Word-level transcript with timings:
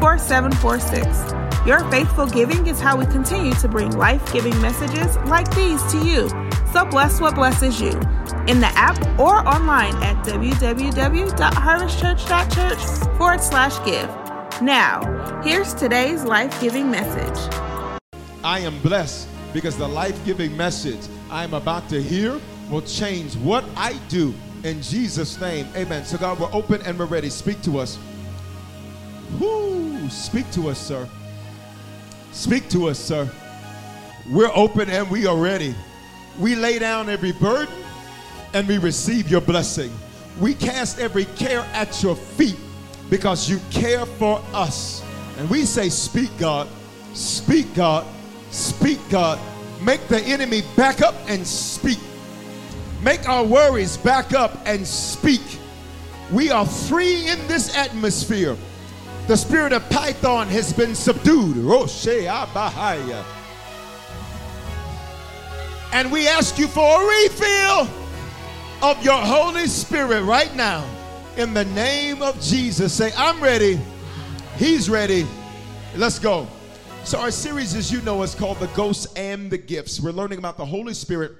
4746. 0.00 1.66
Your 1.66 1.80
faithful 1.90 2.26
giving 2.26 2.66
is 2.66 2.80
how 2.80 2.96
we 2.96 3.04
continue 3.06 3.52
to 3.54 3.68
bring 3.68 3.96
life 3.96 4.32
giving 4.32 4.60
messages 4.60 5.16
like 5.26 5.50
these 5.54 5.82
to 5.92 6.04
you. 6.04 6.28
So 6.72 6.84
bless 6.84 7.20
what 7.20 7.34
blesses 7.34 7.80
you 7.80 7.92
in 8.46 8.60
the 8.60 8.70
app 8.74 8.98
or 9.18 9.38
online 9.46 9.94
at 10.02 10.24
www.harvestchurch.church 10.24 13.18
forward 13.18 13.42
slash 13.42 13.84
give. 13.84 14.08
Now, 14.62 15.42
here's 15.42 15.74
today's 15.74 16.24
life 16.24 16.58
giving 16.60 16.90
message. 16.90 17.36
I 18.42 18.60
am 18.60 18.78
blessed 18.80 19.28
because 19.52 19.76
the 19.76 19.88
life 19.88 20.24
giving 20.24 20.56
message 20.56 21.00
I'm 21.30 21.52
about 21.54 21.88
to 21.90 22.02
hear 22.02 22.40
will 22.70 22.82
change 22.82 23.36
what 23.36 23.64
I 23.76 23.92
do 24.08 24.34
in 24.64 24.82
Jesus' 24.82 25.40
name. 25.40 25.68
Amen. 25.76 26.04
So, 26.04 26.18
God, 26.18 26.40
we're 26.40 26.52
open 26.52 26.82
and 26.82 26.98
we're 26.98 27.06
ready. 27.06 27.30
Speak 27.30 27.62
to 27.62 27.78
us. 27.78 27.96
Whoo! 29.38 30.08
Speak 30.08 30.50
to 30.52 30.68
us, 30.68 30.78
sir. 30.78 31.08
Speak 32.32 32.68
to 32.70 32.88
us, 32.88 32.98
sir. 32.98 33.30
We're 34.30 34.50
open 34.54 34.90
and 34.90 35.10
we 35.10 35.26
are 35.26 35.36
ready. 35.36 35.74
We 36.38 36.54
lay 36.54 36.78
down 36.78 37.08
every 37.08 37.32
burden 37.32 37.74
and 38.54 38.66
we 38.68 38.78
receive 38.78 39.30
your 39.30 39.40
blessing. 39.40 39.92
We 40.40 40.54
cast 40.54 40.98
every 40.98 41.24
care 41.24 41.60
at 41.72 42.02
your 42.02 42.14
feet 42.14 42.56
because 43.10 43.48
you 43.48 43.60
care 43.70 44.06
for 44.06 44.42
us. 44.52 45.02
And 45.38 45.48
we 45.50 45.64
say, 45.64 45.88
Speak, 45.88 46.30
God. 46.38 46.68
Speak, 47.14 47.74
God. 47.74 48.06
Speak, 48.50 48.98
God. 49.10 49.38
Make 49.82 50.06
the 50.08 50.20
enemy 50.22 50.62
back 50.76 51.02
up 51.02 51.14
and 51.26 51.46
speak. 51.46 51.98
Make 53.02 53.28
our 53.28 53.44
worries 53.44 53.96
back 53.96 54.32
up 54.32 54.58
and 54.66 54.86
speak. 54.86 55.42
We 56.32 56.50
are 56.50 56.66
free 56.66 57.28
in 57.28 57.38
this 57.46 57.76
atmosphere. 57.76 58.56
The 59.28 59.36
spirit 59.36 59.74
of 59.74 59.86
Python 59.90 60.48
has 60.48 60.72
been 60.72 60.94
subdued. 60.94 61.56
And 65.92 66.10
we 66.10 66.26
ask 66.26 66.58
you 66.58 66.66
for 66.66 66.80
a 66.80 67.06
refill 67.06 67.86
of 68.82 69.04
your 69.04 69.20
Holy 69.20 69.66
Spirit 69.66 70.22
right 70.22 70.56
now. 70.56 70.82
In 71.36 71.52
the 71.52 71.66
name 71.66 72.22
of 72.22 72.40
Jesus, 72.40 72.94
say, 72.94 73.12
I'm 73.18 73.38
ready. 73.42 73.78
He's 74.56 74.88
ready. 74.88 75.26
Let's 75.94 76.18
go. 76.18 76.48
So, 77.04 77.20
our 77.20 77.30
series, 77.30 77.74
as 77.74 77.92
you 77.92 78.00
know, 78.00 78.22
is 78.22 78.34
called 78.34 78.58
The 78.60 78.68
Ghosts 78.68 79.12
and 79.12 79.50
the 79.50 79.58
Gifts. 79.58 80.00
We're 80.00 80.12
learning 80.12 80.38
about 80.38 80.56
the 80.56 80.64
Holy 80.64 80.94
Spirit 80.94 81.32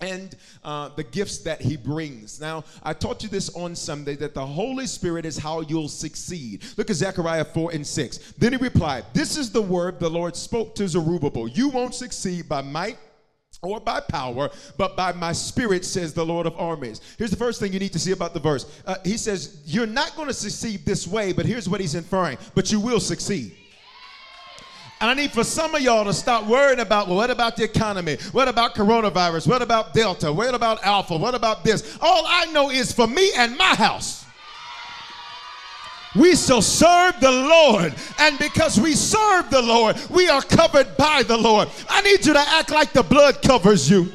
and 0.00 0.36
uh, 0.64 0.90
the 0.96 1.04
gifts 1.04 1.38
that 1.38 1.60
he 1.60 1.76
brings. 1.76 2.40
Now, 2.40 2.64
I 2.82 2.92
taught 2.92 3.22
you 3.22 3.28
this 3.28 3.54
on 3.56 3.74
Sunday 3.74 4.16
that 4.16 4.34
the 4.34 4.46
Holy 4.46 4.86
Spirit 4.86 5.24
is 5.24 5.38
how 5.38 5.60
you'll 5.62 5.88
succeed. 5.88 6.64
Look 6.76 6.90
at 6.90 6.96
Zechariah 6.96 7.44
4 7.44 7.72
and 7.72 7.86
6. 7.86 8.32
Then 8.38 8.52
he 8.52 8.58
replied, 8.58 9.04
This 9.12 9.36
is 9.36 9.50
the 9.50 9.62
word 9.62 9.98
the 9.98 10.10
Lord 10.10 10.36
spoke 10.36 10.74
to 10.76 10.88
Zerubbabel. 10.88 11.48
You 11.48 11.68
won't 11.68 11.94
succeed 11.94 12.48
by 12.48 12.62
might 12.62 12.98
or 13.62 13.80
by 13.80 14.00
power, 14.00 14.50
but 14.76 14.96
by 14.96 15.12
my 15.12 15.32
spirit, 15.32 15.84
says 15.84 16.12
the 16.12 16.24
Lord 16.24 16.46
of 16.46 16.54
armies. 16.58 17.00
Here's 17.18 17.30
the 17.30 17.36
first 17.36 17.58
thing 17.60 17.72
you 17.72 17.78
need 17.78 17.92
to 17.92 17.98
see 17.98 18.12
about 18.12 18.34
the 18.34 18.40
verse. 18.40 18.80
Uh, 18.86 18.96
he 19.04 19.16
says, 19.16 19.62
You're 19.64 19.86
not 19.86 20.14
going 20.14 20.28
to 20.28 20.34
succeed 20.34 20.84
this 20.84 21.06
way, 21.06 21.32
but 21.32 21.46
here's 21.46 21.68
what 21.68 21.80
he's 21.80 21.94
inferring, 21.94 22.38
but 22.54 22.70
you 22.70 22.80
will 22.80 23.00
succeed. 23.00 23.56
And 25.00 25.10
I 25.10 25.14
need 25.14 25.32
for 25.32 25.44
some 25.44 25.74
of 25.74 25.82
y'all 25.82 26.04
to 26.04 26.14
stop 26.14 26.46
worrying 26.46 26.80
about, 26.80 27.06
well, 27.06 27.16
what 27.16 27.30
about 27.30 27.56
the 27.56 27.64
economy? 27.64 28.16
What 28.32 28.48
about 28.48 28.74
coronavirus? 28.74 29.46
What 29.46 29.60
about 29.60 29.92
Delta? 29.92 30.32
What 30.32 30.54
about 30.54 30.82
Alpha? 30.82 31.16
What 31.16 31.34
about 31.34 31.64
this? 31.64 31.98
All 32.00 32.24
I 32.26 32.46
know 32.46 32.70
is 32.70 32.92
for 32.92 33.06
me 33.06 33.30
and 33.36 33.58
my 33.58 33.74
house, 33.74 34.24
we 36.14 36.34
shall 36.34 36.62
serve 36.62 37.20
the 37.20 37.30
Lord. 37.30 37.94
And 38.18 38.38
because 38.38 38.80
we 38.80 38.94
serve 38.94 39.50
the 39.50 39.60
Lord, 39.60 39.98
we 40.08 40.30
are 40.30 40.40
covered 40.40 40.96
by 40.96 41.22
the 41.22 41.36
Lord. 41.36 41.68
I 41.90 42.00
need 42.00 42.24
you 42.24 42.32
to 42.32 42.40
act 42.40 42.70
like 42.70 42.92
the 42.94 43.02
blood 43.02 43.42
covers 43.42 43.90
you. 43.90 44.10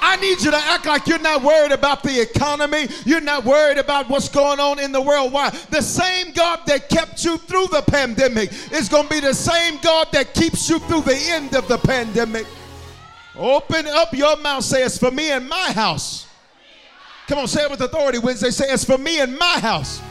I 0.00 0.16
need 0.16 0.40
you 0.40 0.50
to 0.50 0.56
act 0.56 0.86
like 0.86 1.06
you're 1.06 1.18
not 1.18 1.42
worried 1.42 1.72
about 1.72 2.02
the 2.02 2.20
economy. 2.20 2.88
You're 3.04 3.20
not 3.20 3.44
worried 3.44 3.78
about 3.78 4.08
what's 4.08 4.28
going 4.28 4.58
on 4.60 4.78
in 4.78 4.92
the 4.92 5.00
world. 5.00 5.32
Why? 5.32 5.50
The 5.70 5.82
same 5.82 6.32
God 6.32 6.60
that 6.66 6.88
kept 6.88 7.24
you 7.24 7.36
through 7.38 7.66
the 7.68 7.82
pandemic 7.82 8.50
is 8.72 8.88
going 8.88 9.04
to 9.04 9.10
be 9.10 9.20
the 9.20 9.34
same 9.34 9.78
God 9.82 10.08
that 10.12 10.34
keeps 10.34 10.68
you 10.68 10.78
through 10.80 11.02
the 11.02 11.16
end 11.16 11.54
of 11.54 11.68
the 11.68 11.78
pandemic. 11.78 12.46
Open 13.36 13.86
up 13.86 14.12
your 14.12 14.36
mouth. 14.38 14.64
Say, 14.64 14.82
it's 14.82 14.98
for 14.98 15.10
me 15.10 15.30
and 15.30 15.48
my 15.48 15.72
house. 15.72 16.26
Come 17.26 17.38
on, 17.38 17.48
say 17.48 17.62
it 17.62 17.70
with 17.70 17.80
authority, 17.80 18.18
Wednesday. 18.18 18.50
Say, 18.50 18.66
it's 18.72 18.84
for 18.84 18.98
me 18.98 19.20
and 19.20 19.36
my 19.38 19.58
house. 19.60 20.02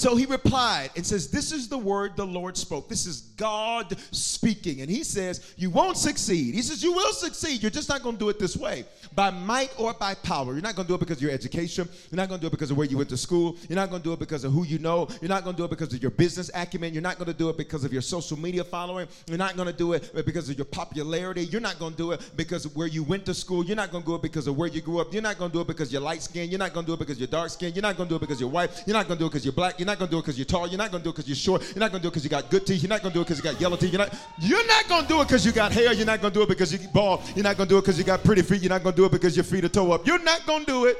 So 0.00 0.16
he 0.16 0.24
replied 0.24 0.92
and 0.96 1.04
says, 1.04 1.30
This 1.30 1.52
is 1.52 1.68
the 1.68 1.76
word 1.76 2.16
the 2.16 2.24
Lord 2.24 2.56
spoke. 2.56 2.88
This 2.88 3.04
is 3.04 3.20
God 3.36 3.94
speaking. 4.12 4.80
And 4.80 4.88
he 4.88 5.04
says, 5.04 5.52
You 5.58 5.68
won't 5.68 5.98
succeed. 5.98 6.54
He 6.54 6.62
says, 6.62 6.82
You 6.82 6.94
will 6.94 7.12
succeed. 7.12 7.60
You're 7.60 7.70
just 7.70 7.90
not 7.90 8.02
going 8.02 8.14
to 8.14 8.18
do 8.18 8.30
it 8.30 8.38
this 8.38 8.56
way 8.56 8.86
by 9.14 9.28
might 9.28 9.78
or 9.78 9.92
by 9.92 10.14
power. 10.14 10.54
You're 10.54 10.62
not 10.62 10.74
going 10.74 10.86
to 10.86 10.90
do 10.90 10.94
it 10.94 11.00
because 11.00 11.18
of 11.18 11.22
your 11.24 11.32
education. 11.32 11.86
You're 12.10 12.16
not 12.16 12.30
going 12.30 12.40
to 12.40 12.42
do 12.42 12.46
it 12.46 12.52
because 12.52 12.70
of 12.70 12.78
where 12.78 12.86
you 12.86 12.96
went 12.96 13.10
to 13.10 13.18
school. 13.18 13.58
You're 13.68 13.76
not 13.76 13.90
going 13.90 14.00
to 14.00 14.08
do 14.08 14.14
it 14.14 14.18
because 14.18 14.42
of 14.42 14.52
who 14.54 14.64
you 14.64 14.78
know. 14.78 15.06
You're 15.20 15.28
not 15.28 15.44
going 15.44 15.54
to 15.54 15.60
do 15.60 15.64
it 15.66 15.70
because 15.70 15.92
of 15.92 16.00
your 16.00 16.12
business 16.12 16.50
acumen. 16.54 16.94
You're 16.94 17.02
not 17.02 17.18
going 17.18 17.30
to 17.30 17.36
do 17.36 17.50
it 17.50 17.58
because 17.58 17.84
of 17.84 17.92
your 17.92 18.00
social 18.00 18.38
media 18.38 18.64
following. 18.64 19.06
You're 19.26 19.36
not 19.36 19.54
going 19.54 19.68
to 19.68 19.76
do 19.76 19.92
it 19.92 20.14
because 20.24 20.48
of 20.48 20.56
your 20.56 20.64
popularity. 20.64 21.44
You're 21.44 21.60
not 21.60 21.78
going 21.78 21.92
to 21.92 21.98
do 21.98 22.12
it 22.12 22.22
because 22.36 22.64
of 22.64 22.74
where 22.74 22.86
you 22.86 23.02
went 23.02 23.26
to 23.26 23.34
school. 23.34 23.66
You're 23.66 23.76
not 23.76 23.90
going 23.90 24.02
to 24.02 24.08
do 24.08 24.14
it 24.14 24.22
because 24.22 24.46
of 24.46 24.56
where 24.56 24.68
you 24.70 24.80
grew 24.80 24.98
up. 25.00 25.12
You're 25.12 25.20
not 25.20 25.36
going 25.36 25.50
to 25.50 25.56
do 25.58 25.60
it 25.60 25.66
because 25.66 25.92
you're 25.92 26.00
light 26.00 26.22
skinned. 26.22 26.50
You're 26.50 26.58
not 26.58 26.72
going 26.72 26.86
to 26.86 26.90
do 26.90 26.94
it 26.94 27.00
because 27.00 27.18
you're 27.18 27.28
dark 27.28 27.50
skinned. 27.50 27.76
You're 27.76 27.82
not 27.82 27.98
going 27.98 28.08
to 28.08 28.12
do 28.12 28.16
it 28.16 28.20
because 28.20 28.40
you're 28.40 28.48
white. 28.48 28.70
You're 28.86 28.96
not 28.96 29.06
going 29.06 29.18
to 29.18 29.22
do 29.22 29.26
it 29.26 29.30
because 29.30 29.44
you're 29.44 29.52
black. 29.52 29.78
You're 29.78 29.89
not 29.90 29.98
going 29.98 30.08
to 30.08 30.14
do 30.14 30.18
it 30.18 30.22
because 30.22 30.38
you're 30.38 30.44
tall. 30.44 30.68
You're 30.68 30.78
not 30.78 30.90
going 30.90 31.02
to 31.02 31.04
do 31.04 31.10
it 31.10 31.16
because 31.16 31.28
you're 31.28 31.36
short. 31.36 31.62
You're 31.74 31.80
not 31.80 31.90
going 31.90 32.00
to 32.00 32.04
do 32.04 32.08
it 32.08 32.12
because 32.12 32.24
you 32.24 32.30
got 32.30 32.50
good 32.50 32.66
teeth. 32.66 32.82
You're 32.82 32.88
not 32.88 33.02
going 33.02 33.12
to 33.12 33.18
do 33.18 33.20
it 33.22 33.24
because 33.24 33.38
you 33.38 33.44
got 33.44 33.60
yellow 33.60 33.76
teeth. 33.76 33.92
You're 33.92 33.98
not, 33.98 34.14
you're 34.40 34.66
not 34.66 34.88
going 34.88 35.02
to 35.02 35.08
do 35.08 35.20
it 35.20 35.26
because 35.26 35.44
you 35.44 35.52
got 35.52 35.72
hair. 35.72 35.92
You're 35.92 36.06
not 36.06 36.20
going 36.20 36.32
to 36.32 36.38
do 36.38 36.42
it 36.42 36.48
because 36.48 36.72
you're 36.72 36.90
bald. 36.92 37.22
You're 37.34 37.44
not 37.44 37.56
going 37.56 37.68
to 37.68 37.74
do 37.74 37.78
it 37.78 37.82
because 37.82 37.98
you 37.98 38.04
got 38.04 38.22
pretty 38.22 38.42
feet. 38.42 38.62
You're 38.62 38.70
not 38.70 38.82
going 38.82 38.94
to 38.94 39.02
do 39.02 39.06
it 39.06 39.12
because 39.12 39.36
your 39.36 39.44
feet 39.44 39.64
are 39.64 39.68
toe 39.68 39.92
up. 39.92 40.06
You're 40.06 40.22
not 40.22 40.46
going 40.46 40.64
to 40.64 40.66
do 40.66 40.84
it 40.86 40.98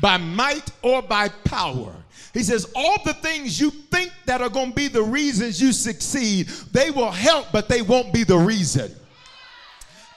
by 0.00 0.16
might 0.16 0.70
or 0.82 1.02
by 1.02 1.28
power. 1.28 1.94
He 2.32 2.42
says, 2.42 2.70
all 2.74 2.96
the 3.04 3.14
things 3.14 3.60
you 3.60 3.70
think 3.70 4.10
that 4.26 4.40
are 4.40 4.48
going 4.48 4.70
to 4.70 4.74
be 4.74 4.88
the 4.88 5.02
reasons 5.02 5.62
you 5.62 5.72
succeed, 5.72 6.48
they 6.72 6.90
will 6.90 7.12
help, 7.12 7.52
but 7.52 7.68
they 7.68 7.80
won't 7.80 8.12
be 8.12 8.24
the 8.24 8.36
reason. 8.36 8.92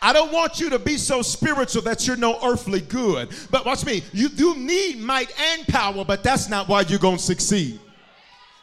I 0.02 0.14
don't 0.14 0.32
want 0.32 0.60
you 0.60 0.70
to 0.70 0.80
be 0.80 0.98
so 0.98 1.22
spiritual 1.22 1.82
that 1.84 2.06
you're 2.06 2.18
no 2.18 2.40
earthly 2.44 2.82
good. 2.82 3.30
But 3.50 3.66
watch 3.66 3.86
me, 3.86 4.04
you 4.14 4.30
do 4.30 4.56
need 4.56 5.00
might 5.00 5.32
and 5.40 5.68
power, 5.68 6.06
but 6.06 6.24
that's 6.24 6.50
not 6.50 6.68
why 6.68 6.82
you're 6.82 7.00
going 7.00 7.18
to 7.18 7.24
succeed. 7.24 7.80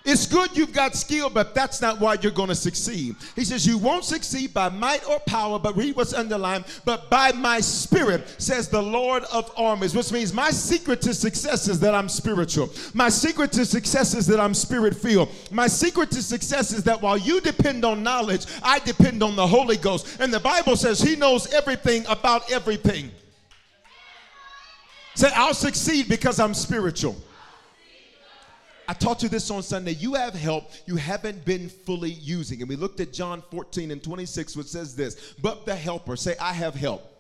It's 0.07 0.27
good 0.27 0.55
you've 0.55 0.75
got 0.75 0.95
skill, 0.95 1.31
but 1.31 1.55
that's 1.55 1.81
not 1.81 1.99
why 1.99 2.19
you're 2.21 2.31
going 2.31 2.51
to 2.51 2.55
succeed. 2.55 3.17
He 3.35 3.43
says, 3.43 3.67
You 3.67 3.79
won't 3.79 4.05
succeed 4.05 4.53
by 4.53 4.69
might 4.69 5.09
or 5.09 5.19
power, 5.21 5.59
but 5.59 5.75
read 5.79 5.97
what's 5.97 6.13
underlined, 6.13 6.67
but 6.85 7.09
by 7.09 7.33
my 7.33 7.61
spirit, 7.61 8.29
says 8.37 8.69
the 8.69 8.83
Lord 8.83 9.25
of 9.33 9.51
armies, 9.57 9.95
which 9.95 10.13
means 10.13 10.35
my 10.35 10.51
secret 10.51 11.01
to 11.03 11.15
success 11.15 11.69
is 11.69 11.81
that 11.81 11.95
I'm 11.95 12.11
spiritual. 12.11 12.69
My 12.93 13.09
secret 13.09 13.51
to 13.53 13.65
success 13.65 14.15
is 14.15 14.27
that 14.27 14.39
I'm 14.39 14.53
spirit 14.53 14.95
filled. 14.95 15.31
My 15.51 15.69
secret 15.69 16.11
to 16.11 16.23
success 16.23 16.75
is 16.75 16.85
that 16.85 17.01
while 17.01 17.17
you 17.17 17.41
depend 17.41 17.83
on 17.87 18.03
knowledge, 18.03 18.45
I 18.63 18.81
depend 18.81 19.23
on 19.23 19.37
the 19.37 19.47
Holy 19.47 19.79
Ghost. 19.79 20.19
And 20.21 20.31
the 20.31 20.41
Bible 20.41 20.77
says 20.77 21.01
He 21.01 21.17
knows 21.17 21.51
everything 21.55 22.05
about 22.11 22.53
everything. 22.53 23.11
Say, 25.15 25.31
I'll 25.35 25.55
succeed 25.55 26.11
because 26.11 26.39
I'm 26.39 26.53
spiritual. 26.53 27.17
I 28.87 28.93
taught 28.93 29.23
you 29.23 29.29
this 29.29 29.51
on 29.51 29.63
Sunday. 29.63 29.93
You 29.93 30.15
have 30.15 30.35
help 30.35 30.71
you 30.87 30.97
haven't 30.97 31.45
been 31.45 31.69
fully 31.69 32.11
using. 32.11 32.61
And 32.61 32.69
we 32.69 32.77
looked 32.77 33.01
at 33.01 33.13
John 33.13 33.43
14 33.51 33.91
and 33.91 34.03
26, 34.03 34.57
which 34.57 34.67
says 34.67 34.95
this 34.95 35.35
But 35.41 35.67
the 35.67 35.75
helper, 35.75 36.17
say, 36.17 36.37
I 36.41 36.53
have 36.53 36.75
help 36.75 37.14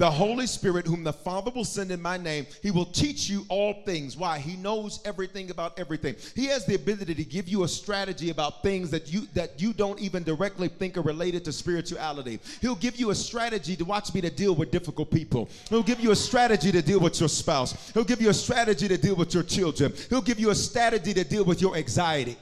the 0.00 0.10
Holy 0.10 0.46
Spirit, 0.46 0.86
whom 0.86 1.04
the 1.04 1.12
Father 1.12 1.50
will 1.54 1.62
send 1.62 1.90
in 1.90 2.00
my 2.00 2.16
name, 2.16 2.46
he 2.62 2.70
will 2.70 2.86
teach 2.86 3.28
you 3.28 3.44
all 3.50 3.74
things. 3.84 4.16
Why? 4.16 4.38
He 4.38 4.56
knows 4.56 4.98
everything 5.04 5.50
about 5.50 5.78
everything. 5.78 6.16
He 6.34 6.46
has 6.46 6.64
the 6.64 6.74
ability 6.74 7.14
to 7.16 7.24
give 7.24 7.50
you 7.50 7.64
a 7.64 7.68
strategy 7.68 8.30
about 8.30 8.62
things 8.62 8.90
that 8.92 9.12
you 9.12 9.28
that 9.34 9.60
you 9.60 9.74
don't 9.74 10.00
even 10.00 10.22
directly 10.22 10.68
think 10.68 10.96
are 10.96 11.02
related 11.02 11.44
to 11.44 11.52
spirituality. 11.52 12.40
He'll 12.62 12.76
give 12.76 12.96
you 12.96 13.10
a 13.10 13.14
strategy 13.14 13.76
to 13.76 13.84
watch 13.84 14.14
me 14.14 14.22
to 14.22 14.30
deal 14.30 14.54
with 14.54 14.70
difficult 14.70 15.10
people. 15.10 15.50
He'll 15.68 15.82
give 15.82 16.00
you 16.00 16.12
a 16.12 16.16
strategy 16.16 16.72
to 16.72 16.80
deal 16.80 16.98
with 16.98 17.20
your 17.20 17.28
spouse. 17.28 17.90
He'll 17.90 18.04
give 18.04 18.22
you 18.22 18.30
a 18.30 18.34
strategy 18.34 18.88
to 18.88 18.96
deal 18.96 19.16
with 19.16 19.34
your 19.34 19.42
children. 19.42 19.92
He'll 20.08 20.22
give 20.22 20.40
you 20.40 20.48
a 20.48 20.54
strategy 20.54 21.12
to 21.12 21.24
deal 21.24 21.44
with 21.44 21.60
your 21.60 21.76
anxiety. 21.76 22.38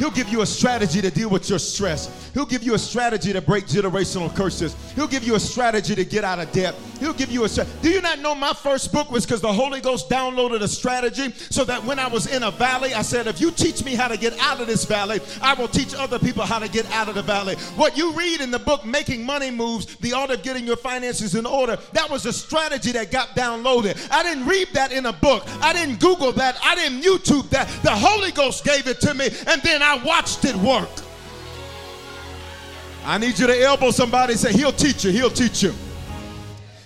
He'll 0.00 0.10
give 0.10 0.30
you 0.30 0.40
a 0.40 0.46
strategy 0.46 1.02
to 1.02 1.10
deal 1.10 1.28
with 1.28 1.50
your 1.50 1.58
stress. 1.58 2.30
He'll 2.32 2.46
give 2.46 2.62
you 2.62 2.72
a 2.72 2.78
strategy 2.78 3.34
to 3.34 3.42
break 3.42 3.66
generational 3.66 4.34
curses. 4.34 4.74
He'll 4.94 5.06
give 5.06 5.24
you 5.24 5.34
a 5.34 5.40
strategy 5.40 5.94
to 5.94 6.06
get 6.06 6.24
out 6.24 6.38
of 6.38 6.50
debt. 6.52 6.74
He'll 6.98 7.12
give 7.12 7.30
you 7.30 7.44
a 7.44 7.48
strategy. 7.50 7.76
Do 7.82 7.90
you 7.90 8.00
not 8.00 8.18
know 8.20 8.34
my 8.34 8.54
first 8.54 8.92
book 8.94 9.10
was 9.10 9.26
because 9.26 9.42
the 9.42 9.52
Holy 9.52 9.82
Ghost 9.82 10.08
downloaded 10.08 10.62
a 10.62 10.68
strategy 10.68 11.32
so 11.50 11.64
that 11.64 11.84
when 11.84 11.98
I 11.98 12.08
was 12.08 12.26
in 12.34 12.44
a 12.44 12.50
valley, 12.50 12.94
I 12.94 13.02
said, 13.02 13.26
if 13.26 13.42
you 13.42 13.50
teach 13.50 13.84
me 13.84 13.94
how 13.94 14.08
to 14.08 14.16
get 14.16 14.38
out 14.38 14.58
of 14.58 14.66
this 14.66 14.86
valley, 14.86 15.20
I 15.42 15.52
will 15.52 15.68
teach 15.68 15.94
other 15.94 16.18
people 16.18 16.44
how 16.44 16.60
to 16.60 16.68
get 16.68 16.90
out 16.92 17.10
of 17.10 17.14
the 17.14 17.22
valley. 17.22 17.56
What 17.76 17.94
you 17.94 18.14
read 18.14 18.40
in 18.40 18.50
the 18.50 18.58
book, 18.58 18.86
Making 18.86 19.26
Money 19.26 19.50
Moves, 19.50 19.96
The 19.96 20.14
Art 20.14 20.30
of 20.30 20.42
Getting 20.42 20.66
Your 20.66 20.76
Finances 20.76 21.34
in 21.34 21.44
Order, 21.44 21.76
that 21.92 22.08
was 22.08 22.24
a 22.24 22.32
strategy 22.32 22.92
that 22.92 23.10
got 23.10 23.28
downloaded. 23.36 24.08
I 24.10 24.22
didn't 24.22 24.46
read 24.46 24.68
that 24.72 24.92
in 24.92 25.04
a 25.04 25.12
book. 25.12 25.44
I 25.60 25.74
didn't 25.74 26.00
Google 26.00 26.32
that. 26.32 26.56
I 26.64 26.74
didn't 26.74 27.02
YouTube 27.02 27.50
that. 27.50 27.68
The 27.82 27.90
Holy 27.90 28.30
Ghost 28.30 28.64
gave 28.64 28.86
it 28.86 28.98
to 29.02 29.12
me, 29.12 29.26
and 29.46 29.60
then 29.62 29.82
I 29.82 29.89
I 29.90 29.96
watched 30.04 30.44
it 30.44 30.54
work. 30.54 30.88
I 33.04 33.18
need 33.18 33.36
you 33.40 33.48
to 33.48 33.60
elbow 33.60 33.90
somebody 33.90 34.34
say, 34.34 34.52
He'll 34.52 34.70
teach 34.70 35.04
you, 35.04 35.10
He'll 35.10 35.30
teach 35.30 35.64
you. 35.64 35.74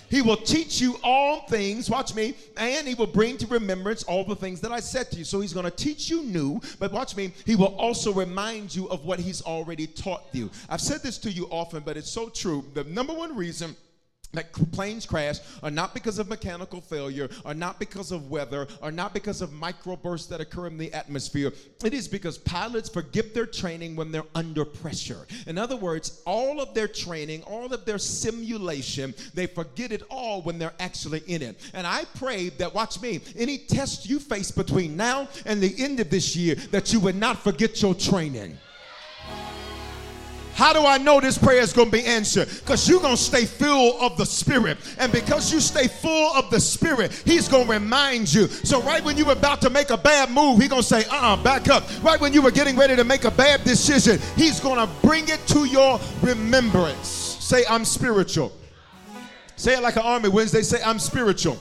He 0.08 0.22
will 0.22 0.38
teach 0.38 0.80
you 0.80 0.96
all 1.02 1.40
things, 1.48 1.90
watch 1.90 2.14
me, 2.14 2.34
and 2.56 2.86
he 2.86 2.94
will 2.94 3.08
bring 3.08 3.36
to 3.38 3.46
remembrance 3.48 4.04
all 4.04 4.24
the 4.24 4.36
things 4.36 4.60
that 4.60 4.70
I 4.70 4.78
said 4.78 5.10
to 5.10 5.18
you. 5.18 5.24
So 5.24 5.40
he's 5.40 5.52
going 5.52 5.64
to 5.64 5.72
teach 5.72 6.08
you 6.08 6.22
new, 6.22 6.60
but 6.78 6.92
watch 6.92 7.16
me, 7.16 7.32
he 7.44 7.56
will 7.56 7.74
also 7.76 8.12
remind 8.12 8.72
you 8.72 8.88
of 8.90 9.04
what 9.04 9.18
he's 9.18 9.42
already 9.42 9.88
taught 9.88 10.22
you. 10.30 10.50
I've 10.70 10.80
said 10.80 11.02
this 11.02 11.18
to 11.18 11.32
you 11.32 11.46
often, 11.50 11.82
but 11.84 11.96
it's 11.96 12.10
so 12.10 12.28
true. 12.28 12.64
The 12.74 12.84
number 12.84 13.12
one 13.12 13.36
reason 13.36 13.74
that 14.34 14.52
planes 14.72 15.06
crash 15.06 15.38
are 15.62 15.70
not 15.70 15.94
because 15.94 16.18
of 16.18 16.28
mechanical 16.28 16.80
failure, 16.80 17.28
are 17.44 17.54
not 17.54 17.78
because 17.78 18.12
of 18.12 18.30
weather, 18.30 18.66
are 18.82 18.92
not 18.92 19.14
because 19.14 19.42
of 19.42 19.50
microbursts 19.50 20.28
that 20.28 20.40
occur 20.40 20.66
in 20.66 20.78
the 20.78 20.92
atmosphere. 20.92 21.52
It 21.84 21.94
is 21.94 22.08
because 22.08 22.38
pilots 22.38 22.88
forget 22.88 23.34
their 23.34 23.46
training 23.46 23.96
when 23.96 24.12
they're 24.12 24.24
under 24.34 24.64
pressure. 24.64 25.26
In 25.46 25.58
other 25.58 25.76
words, 25.76 26.22
all 26.26 26.60
of 26.60 26.74
their 26.74 26.88
training, 26.88 27.42
all 27.42 27.72
of 27.72 27.84
their 27.84 27.98
simulation, 27.98 29.14
they 29.34 29.46
forget 29.46 29.92
it 29.92 30.02
all 30.10 30.42
when 30.42 30.58
they're 30.58 30.74
actually 30.80 31.22
in 31.26 31.42
it. 31.42 31.60
And 31.72 31.86
I 31.86 32.04
pray 32.14 32.50
that, 32.50 32.74
watch 32.74 33.00
me, 33.00 33.20
any 33.36 33.58
test 33.58 34.08
you 34.08 34.18
face 34.18 34.50
between 34.50 34.96
now 34.96 35.28
and 35.46 35.60
the 35.60 35.74
end 35.82 36.00
of 36.00 36.10
this 36.10 36.36
year, 36.36 36.54
that 36.70 36.92
you 36.92 37.00
would 37.00 37.16
not 37.16 37.38
forget 37.38 37.80
your 37.82 37.94
training. 37.94 38.58
How 40.54 40.72
do 40.72 40.86
I 40.86 40.98
know 40.98 41.20
this 41.20 41.36
prayer 41.36 41.60
is 41.60 41.72
going 41.72 41.90
to 41.90 41.96
be 41.96 42.04
answered? 42.04 42.48
Because 42.48 42.88
you're 42.88 43.00
going 43.00 43.16
to 43.16 43.22
stay 43.22 43.44
full 43.44 44.00
of 44.00 44.16
the 44.16 44.24
Spirit. 44.24 44.78
And 44.98 45.10
because 45.10 45.52
you 45.52 45.60
stay 45.60 45.88
full 45.88 46.32
of 46.34 46.50
the 46.50 46.60
Spirit, 46.60 47.12
He's 47.24 47.48
going 47.48 47.66
to 47.66 47.72
remind 47.72 48.32
you. 48.32 48.46
So, 48.46 48.80
right 48.82 49.04
when 49.04 49.16
you 49.16 49.24
were 49.24 49.32
about 49.32 49.60
to 49.62 49.70
make 49.70 49.90
a 49.90 49.96
bad 49.96 50.30
move, 50.30 50.60
He's 50.60 50.68
going 50.68 50.82
to 50.82 50.88
say, 50.88 51.04
uh 51.06 51.14
uh-uh, 51.14 51.34
uh 51.34 51.42
back 51.42 51.68
up. 51.68 51.84
Right 52.02 52.20
when 52.20 52.32
you 52.32 52.40
were 52.40 52.52
getting 52.52 52.76
ready 52.76 52.94
to 52.94 53.04
make 53.04 53.24
a 53.24 53.30
bad 53.30 53.64
decision, 53.64 54.20
He's 54.36 54.60
going 54.60 54.78
to 54.78 54.92
bring 55.06 55.28
it 55.28 55.44
to 55.48 55.64
your 55.64 55.98
remembrance. 56.22 57.08
Say, 57.08 57.64
I'm 57.68 57.84
spiritual. 57.84 58.52
Say 59.56 59.74
it 59.74 59.82
like 59.82 59.96
an 59.96 60.02
army 60.02 60.28
Wednesday. 60.28 60.62
Say, 60.62 60.82
I'm 60.84 60.98
spiritual. 60.98 61.58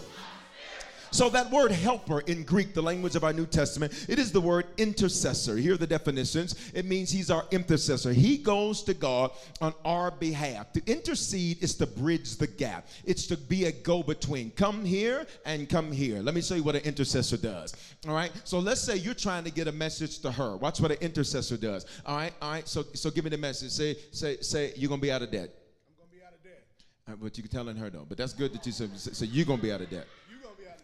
So 1.13 1.29
that 1.29 1.51
word 1.51 1.71
helper 1.71 2.21
in 2.21 2.43
Greek, 2.43 2.73
the 2.73 2.81
language 2.81 3.15
of 3.15 3.23
our 3.23 3.31
New 3.31 3.45
Testament, 3.45 4.07
it 4.09 4.17
is 4.17 4.31
the 4.31 4.41
word 4.41 4.65
intercessor. 4.77 5.55
Here 5.55 5.75
are 5.75 5.77
the 5.77 5.85
definitions. 5.85 6.55
It 6.73 6.85
means 6.85 7.11
he's 7.11 7.29
our 7.29 7.45
intercessor. 7.51 8.11
He 8.11 8.35
goes 8.35 8.81
to 8.85 8.95
God 8.95 9.29
on 9.61 9.75
our 9.85 10.09
behalf. 10.09 10.73
To 10.73 10.81
intercede 10.87 11.61
is 11.61 11.75
to 11.75 11.85
bridge 11.85 12.37
the 12.37 12.47
gap. 12.47 12.87
It's 13.05 13.27
to 13.27 13.37
be 13.37 13.65
a 13.65 13.71
go-between. 13.71 14.49
Come 14.55 14.83
here 14.83 15.27
and 15.45 15.69
come 15.69 15.91
here. 15.91 16.19
Let 16.19 16.33
me 16.33 16.41
show 16.41 16.55
you 16.55 16.63
what 16.63 16.75
an 16.75 16.81
intercessor 16.81 17.37
does. 17.37 17.75
All 18.07 18.15
right. 18.15 18.31
So 18.43 18.57
let's 18.57 18.81
say 18.81 18.95
you're 18.95 19.13
trying 19.13 19.43
to 19.43 19.51
get 19.51 19.67
a 19.67 19.71
message 19.71 20.17
to 20.21 20.31
her. 20.31 20.57
Watch 20.57 20.81
what 20.81 20.89
an 20.89 20.97
intercessor 20.99 21.57
does. 21.57 21.85
All 22.07 22.17
right. 22.17 22.33
All 22.41 22.51
right. 22.53 22.67
So 22.67 22.85
so 22.95 23.11
give 23.11 23.23
me 23.23 23.29
the 23.29 23.37
message. 23.37 23.69
Say 23.69 23.97
say 24.11 24.37
say 24.41 24.73
you're 24.75 24.89
gonna 24.89 24.99
be 24.99 25.11
out 25.11 25.21
of 25.21 25.29
debt. 25.29 25.51
I'm 25.87 25.93
gonna 25.95 26.09
be 26.11 26.25
out 26.25 26.33
of 26.33 26.43
debt. 26.43 26.63
Right, 27.07 27.17
but 27.21 27.37
you're 27.37 27.47
telling 27.47 27.75
her 27.77 27.91
though. 27.91 28.07
But 28.09 28.17
that's 28.17 28.33
good 28.33 28.51
that 28.53 28.65
you 28.65 28.71
said. 28.71 28.97
So 28.97 29.25
you're 29.25 29.45
gonna 29.45 29.61
be 29.61 29.71
out 29.71 29.81
of 29.81 29.91
debt. 29.91 30.07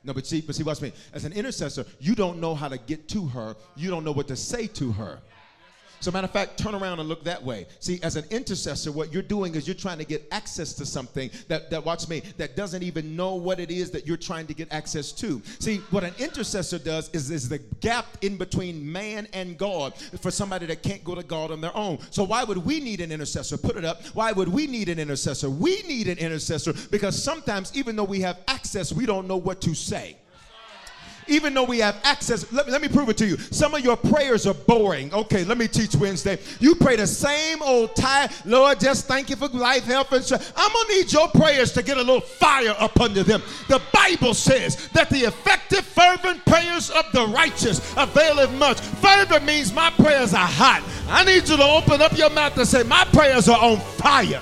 No, 0.04 0.14
but 0.14 0.26
see, 0.26 0.42
but 0.42 0.56
see, 0.56 0.64
watch 0.64 0.82
me. 0.82 0.94
As 1.14 1.26
an 1.26 1.34
intercessor, 1.34 1.86
you 2.00 2.16
don't 2.16 2.40
know 2.40 2.56
how 2.56 2.70
to 2.70 2.78
get 2.78 3.08
to 3.10 3.26
her. 3.28 3.56
You 3.76 3.90
don't 3.90 4.04
know 4.04 4.14
what 4.14 4.28
to 4.30 4.36
say 4.36 4.68
to 4.68 4.92
her. 4.94 5.20
So, 6.02 6.12
matter 6.12 6.26
of 6.26 6.32
fact, 6.32 6.58
turn 6.58 6.76
around 6.76 7.00
and 7.00 7.10
look 7.10 7.24
that 7.26 7.44
way. 7.44 7.68
See, 7.80 8.00
as 8.04 8.16
an 8.16 8.26
intercessor, 8.30 8.92
what 8.92 9.12
you're 9.12 9.22
doing 9.22 9.56
is 9.56 9.68
you're 9.68 9.76
trying 9.76 9.98
to 9.98 10.06
get 10.06 10.26
access 10.32 10.74
to 10.76 10.86
something 10.86 11.30
that, 11.48 11.70
that 11.72 11.84
watch 11.84 12.08
me, 12.08 12.22
that 12.38 12.56
doesn't 12.56 12.84
even 12.84 13.16
know 13.16 13.36
what 13.36 13.60
it 13.60 13.70
is 13.70 13.92
that 13.92 14.08
you're 14.08 14.18
trying 14.18 14.48
to 14.48 14.54
get 14.54 14.72
access 14.72 15.12
to. 15.14 15.42
See, 15.60 15.78
what 15.92 16.04
an 16.04 16.14
intercessor 16.18 16.80
does 16.80 17.10
is, 17.10 17.30
is 17.32 17.50
the 17.50 17.60
gap 17.82 18.06
in 18.22 18.38
between 18.38 18.90
man 18.90 19.28
and 19.34 19.58
God 19.58 19.94
for 20.22 20.32
somebody 20.32 20.66
that 20.68 20.84
can't 20.84 21.04
go 21.04 21.16
to 21.16 21.24
God 21.24 21.52
on 21.52 21.60
their 21.60 21.76
own. 21.76 22.00
So, 22.12 22.24
why 22.24 22.44
would 22.44 22.58
we 22.58 22.80
need 22.80 23.02
an 23.02 23.12
intercessor? 23.12 23.58
Put 23.58 23.76
it 23.76 23.84
up. 23.84 24.02
Why 24.14 24.32
would 24.32 24.48
we 24.48 24.68
need 24.68 24.90
an 24.90 25.00
intercessor? 25.00 25.50
We 25.50 25.82
need 25.84 26.08
an 26.08 26.18
intercessor 26.18 26.74
because 26.92 27.22
sometimes, 27.22 27.76
even 27.76 27.96
though 27.96 28.04
we 28.06 28.22
have 28.22 28.40
access, 28.48 28.94
we 28.94 29.06
don't 29.06 29.28
know 29.28 29.38
what 29.38 29.62
to 29.62 29.76
say 29.76 30.18
even 31.30 31.54
though 31.54 31.64
we 31.64 31.80
have 31.80 32.00
access. 32.04 32.52
Let 32.52 32.66
me, 32.66 32.72
let 32.72 32.82
me 32.82 32.88
prove 32.88 33.10
it 33.10 33.18
to 33.18 33.28
you. 33.28 33.38
Some 33.38 33.74
of 33.74 33.82
your 33.82 33.98
prayers 33.98 34.46
are 34.48 34.54
boring. 34.54 35.14
Okay, 35.14 35.44
let 35.44 35.58
me 35.58 35.68
teach 35.68 35.96
Wednesday. 35.96 36.40
You 36.60 36.76
pray 36.76 36.96
the 36.96 37.08
same 37.08 37.62
old 37.62 37.96
tired, 37.96 38.32
Lord, 38.46 38.80
just 38.80 39.08
thank 39.08 39.30
you 39.30 39.36
for 39.36 39.48
life, 39.50 39.84
health, 39.84 40.12
and 40.12 40.24
strength. 40.24 40.54
I'm 40.56 40.72
going 40.72 40.88
to 40.88 40.94
need 40.94 41.14
your 41.14 41.28
prayers 41.30 41.72
to 41.74 41.84
get 41.84 41.98
a 41.98 42.02
little 42.02 42.22
fire 42.22 42.76
up 42.78 43.00
under 43.00 43.24
them. 43.24 43.42
The 43.68 43.82
Bible 43.94 44.34
says 44.34 44.88
that 44.90 45.10
the 45.10 45.20
effective, 45.20 45.86
fervent 45.86 46.46
prayers 46.46 46.90
of 46.90 47.06
the 47.14 47.28
righteous 47.28 47.80
availeth 47.98 48.52
much. 48.54 48.80
Fervent 48.80 49.46
means 49.46 49.74
my 49.74 49.90
prayers 49.92 50.34
are 50.34 50.48
hot. 50.48 50.84
I 51.10 51.24
need 51.24 51.48
you 51.48 51.58
to 51.58 51.64
open 51.64 52.02
up 52.02 52.18
your 52.18 52.30
mouth 52.30 52.58
and 52.58 52.68
say, 52.68 52.84
My 52.84 53.06
prayers 53.06 53.50
are 53.50 53.62
on 53.62 53.78
fire. 53.78 54.42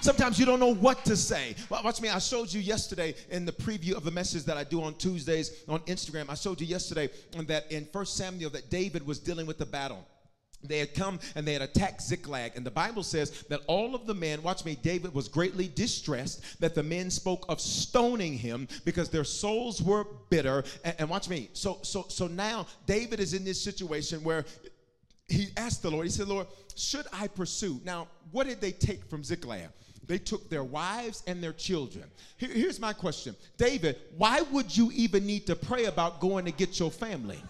Sometimes 0.00 0.38
you 0.38 0.46
don't 0.46 0.60
know 0.60 0.74
what 0.74 1.04
to 1.04 1.16
say. 1.16 1.54
Watch 1.68 2.00
me. 2.00 2.08
I 2.08 2.18
showed 2.18 2.52
you 2.52 2.60
yesterday 2.60 3.14
in 3.30 3.44
the 3.44 3.52
preview 3.52 3.94
of 3.94 4.04
the 4.04 4.10
message 4.10 4.44
that 4.44 4.56
I 4.56 4.64
do 4.64 4.82
on 4.82 4.94
Tuesdays 4.94 5.62
on 5.68 5.80
Instagram. 5.80 6.30
I 6.30 6.34
showed 6.34 6.60
you 6.60 6.66
yesterday 6.66 7.10
that 7.46 7.70
in 7.70 7.86
1 7.92 8.06
Samuel 8.06 8.50
that 8.50 8.70
David 8.70 9.06
was 9.06 9.18
dealing 9.18 9.46
with 9.46 9.58
the 9.58 9.66
battle 9.66 10.06
they 10.62 10.78
had 10.78 10.94
come 10.94 11.18
and 11.34 11.46
they 11.46 11.52
had 11.52 11.62
attacked 11.62 12.02
Ziklag. 12.02 12.52
And 12.56 12.64
the 12.64 12.70
Bible 12.70 13.02
says 13.02 13.44
that 13.48 13.60
all 13.66 13.94
of 13.94 14.06
the 14.06 14.14
men, 14.14 14.42
watch 14.42 14.64
me, 14.64 14.76
David 14.82 15.14
was 15.14 15.28
greatly 15.28 15.68
distressed 15.68 16.60
that 16.60 16.74
the 16.74 16.82
men 16.82 17.10
spoke 17.10 17.46
of 17.48 17.60
stoning 17.60 18.34
him 18.34 18.68
because 18.84 19.08
their 19.08 19.24
souls 19.24 19.82
were 19.82 20.06
bitter. 20.28 20.64
And, 20.84 20.94
and, 20.98 21.10
watch 21.10 21.28
me. 21.28 21.48
So, 21.54 21.78
so, 21.82 22.06
so 22.08 22.26
now 22.26 22.66
David 22.86 23.20
is 23.20 23.32
in 23.32 23.44
this 23.44 23.60
situation 23.60 24.22
where 24.22 24.44
he 25.28 25.48
asked 25.56 25.82
the 25.82 25.90
Lord, 25.90 26.06
he 26.06 26.10
said, 26.10 26.28
Lord, 26.28 26.46
should 26.74 27.06
I 27.12 27.28
pursue? 27.28 27.80
Now, 27.84 28.08
what 28.32 28.46
did 28.46 28.60
they 28.60 28.72
take 28.72 29.04
from 29.06 29.24
Ziklag? 29.24 29.68
They 30.10 30.18
took 30.18 30.50
their 30.50 30.64
wives 30.64 31.22
and 31.28 31.40
their 31.40 31.52
children. 31.52 32.02
Here, 32.36 32.50
here's 32.52 32.80
my 32.80 32.92
question 32.92 33.36
David, 33.56 33.96
why 34.18 34.40
would 34.40 34.76
you 34.76 34.90
even 34.92 35.24
need 35.24 35.46
to 35.46 35.54
pray 35.54 35.84
about 35.84 36.18
going 36.18 36.46
to 36.46 36.50
get 36.50 36.80
your 36.80 36.90
family? 36.90 37.40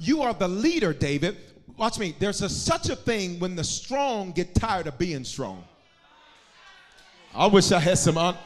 You 0.00 0.22
are 0.22 0.34
the 0.34 0.48
leader, 0.48 0.92
David. 0.92 1.36
Watch 1.76 2.00
me. 2.00 2.16
There's 2.18 2.42
a, 2.42 2.48
such 2.48 2.88
a 2.88 2.96
thing 2.96 3.38
when 3.38 3.54
the 3.54 3.62
strong 3.62 4.32
get 4.32 4.56
tired 4.56 4.88
of 4.88 4.98
being 4.98 5.22
strong. 5.22 5.62
I 7.32 7.46
wish 7.46 7.70
I 7.70 7.78
had 7.78 7.98
some. 7.98 8.18
Un- 8.18 8.36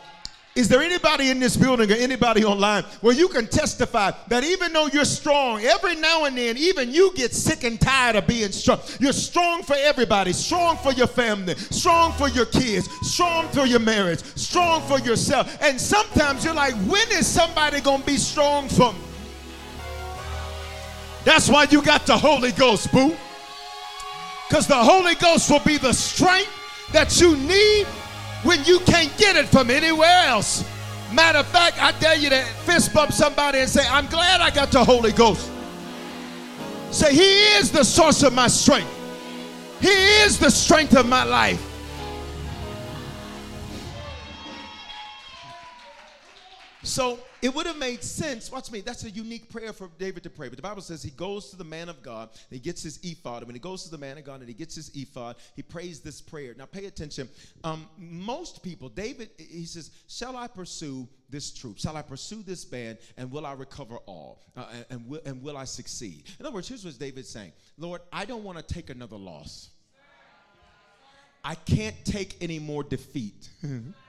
Is 0.55 0.69
there 0.69 0.83
anybody 0.83 1.31
in 1.31 1.41
this 1.41 1.57
building 1.57 1.91
or 1.91 1.95
anybody 1.95 2.45
online 2.45 2.83
where 3.01 3.15
you 3.15 3.29
can 3.29 3.47
testify 3.47 4.11
that 4.29 4.45
even 4.45 4.75
though 4.75 4.87
you're 4.87 5.07
strong, 5.07 5.63
every 5.63 5.97
now 5.97 6.27
and 6.27 6.37
then, 6.37 6.59
even 6.59 6.93
you 6.93 7.11
get 7.15 7.33
sick 7.33 7.65
and 7.65 7.81
tired 7.81 8.17
of 8.17 8.27
being 8.27 8.53
strong? 8.53 8.79
You're 9.01 9.15
strong 9.15 9.63
for 9.63 9.77
everybody, 9.79 10.35
strong 10.35 10.77
for 10.77 10.93
your 10.93 11.07
family, 11.07 11.55
strong 11.55 12.13
for 12.13 12.29
your 12.29 12.45
kids, 12.45 12.87
strong 13.01 13.49
for 13.49 13.65
your 13.65 13.81
marriage, 13.81 14.23
strong 14.37 14.83
for 14.83 14.99
yourself. 14.99 15.57
And 15.63 15.81
sometimes 15.81 16.45
you're 16.45 16.53
like, 16.53 16.75
when 16.85 17.11
is 17.13 17.27
somebody 17.27 17.81
going 17.81 18.01
to 18.01 18.07
be 18.07 18.19
strong 18.19 18.69
for 18.69 18.93
me? 18.93 18.99
That's 21.25 21.49
why 21.49 21.67
you 21.71 21.81
got 21.81 22.05
the 22.05 22.19
Holy 22.19 22.53
Ghost, 22.53 22.93
boo. 22.93 23.17
Because 24.49 24.67
the 24.67 24.77
Holy 24.77 25.15
Ghost 25.15 25.51
will 25.51 25.61
be 25.61 25.79
the 25.79 25.95
strength 25.95 26.51
that 26.93 27.19
you 27.19 27.37
need 27.37 27.87
when 28.43 28.65
you 28.65 28.81
can't 28.81 29.17
get 29.17 29.37
it 29.37 29.49
from 29.49 29.71
anywhere 29.71 30.25
else. 30.27 30.65
Matter 31.13 31.39
of 31.39 31.47
fact, 31.47 31.81
I 31.81 31.93
dare 32.01 32.17
you 32.17 32.31
to 32.31 32.43
fist 32.65 32.95
bump 32.95 33.13
somebody 33.13 33.59
and 33.59 33.69
say, 33.69 33.87
I'm 33.87 34.07
glad 34.07 34.41
I 34.41 34.51
got 34.51 34.71
the 34.71 34.85
Holy 34.85 35.13
Ghost. 35.13 35.51
Say, 36.91 37.15
He 37.15 37.45
is 37.57 37.71
the 37.71 37.85
source 37.85 38.23
of 38.23 38.33
my 38.33 38.49
strength, 38.49 38.91
He 39.81 39.89
is 39.89 40.39
the 40.39 40.51
strength 40.51 40.97
of 40.97 41.07
my 41.07 41.25
life. 41.25 41.69
So 46.83 47.19
it 47.43 47.53
would 47.53 47.67
have 47.67 47.77
made 47.77 48.05
sense. 48.05 48.53
Watch 48.53 48.71
me. 48.71 48.81
That's 48.81 49.03
a 49.05 49.11
unique 49.11 49.51
prayer 49.51 49.73
for 49.73 49.91
David 49.99 50.23
to 50.23 50.31
pray. 50.31 50.49
But 50.49 50.57
the 50.57 50.63
Bible 50.63 50.81
says 50.81 51.03
he 51.03 51.11
goes 51.11 51.51
to 51.51 51.57
the 51.57 51.65
man 51.65 51.89
of 51.89 52.01
God, 52.01 52.31
he 52.51 52.61
gets 52.61 52.85
his 52.85 53.01
ephod. 53.03 53.39
And 53.39 53.49
when 53.49 53.57
he 53.57 53.61
goes 53.61 53.83
to 53.83 53.91
the 53.91 53.99
man 53.99 54.17
of 54.17 54.25
God 54.25 54.41
and 54.41 54.49
he 54.49 54.55
gets 54.55 54.77
his 54.77 54.91
ephod, 54.95 55.37
he 55.57 55.63
prays 55.63 56.01
this 56.01 56.21
prayer. 56.21 56.55
Now, 56.57 56.67
pay 56.67 56.87
attention. 56.87 57.29
Um, 57.65 57.89
most 57.99 58.63
people, 58.63 58.89
David, 58.89 59.31
he 59.37 59.65
says, 59.65 59.91
Shall 60.07 60.37
I 60.37 60.47
pursue 60.47 61.09
this 61.31 61.53
troop? 61.53 61.79
Shall 61.79 61.97
I 61.97 62.03
pursue 62.03 62.45
this 62.45 62.65
band? 62.65 62.99
And 63.17 63.31
will 63.33 63.45
I 63.45 63.55
recover 63.55 63.97
all? 64.07 64.41
Uh, 64.57 64.67
and, 64.73 64.87
and, 64.91 65.09
will, 65.09 65.21
and 65.27 65.43
will 65.43 65.57
I 65.57 65.65
succeed? 65.65 66.25
In 66.39 66.47
other 66.47 66.55
words, 66.55 66.69
here's 66.69 66.85
what 66.85 66.97
David's 66.99 67.29
saying 67.29 67.53
Lord, 67.77 68.03
I 68.13 68.25
don't 68.25 68.45
want 68.45 68.59
to 68.59 68.75
take 68.75 68.89
another 68.89 69.17
loss. 69.17 69.71
I 71.45 71.57
can't 71.57 71.97
take 72.05 72.37
any 72.41 72.61
more 72.61 72.85
defeat. 72.85 73.49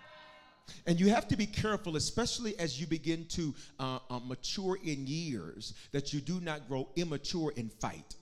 And 0.86 1.00
you 1.00 1.10
have 1.10 1.28
to 1.30 1.38
be 1.38 1.46
careful, 1.46 1.96
especially 1.96 2.58
as 2.60 2.80
you 2.80 2.88
begin 2.88 3.26
to 3.30 3.54
uh, 3.80 4.00
uh, 4.10 4.20
mature 4.20 4.78
in 4.84 5.08
years, 5.08 5.74
that 5.92 6.14
you 6.14 6.20
do 6.20 6.40
not 6.40 6.68
grow 6.68 6.90
immature 6.96 7.54
in 7.56 7.70
fight. 7.70 8.16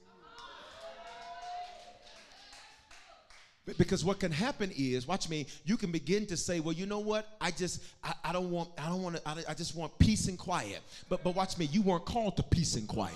Because 3.78 4.04
what 4.04 4.20
can 4.20 4.32
happen 4.32 4.72
is, 4.76 5.08
watch 5.08 5.30
me, 5.30 5.46
you 5.66 5.78
can 5.78 5.92
begin 5.92 6.26
to 6.26 6.36
say, 6.36 6.60
well, 6.60 6.74
you 6.74 6.88
know 6.88 7.00
what? 7.00 7.28
I 7.40 7.52
just, 7.52 7.84
I, 8.04 8.14
I 8.26 8.34
don't 8.34 8.50
want, 8.50 8.72
I 8.78 8.90
don't 8.90 9.04
want 9.04 9.18
to, 9.18 9.22
I, 9.28 9.38
I 9.50 9.54
just 9.54 9.76
want 9.76 9.98
peace 10.00 10.28
and 10.28 10.38
quiet. 10.38 10.82
But, 11.10 11.24
but 11.24 11.36
watch 11.36 11.58
me, 11.60 11.66
you 11.72 11.84
weren't 11.84 12.06
called 12.06 12.38
to 12.38 12.44
peace 12.44 12.76
and 12.76 12.88
quiet. 12.88 13.14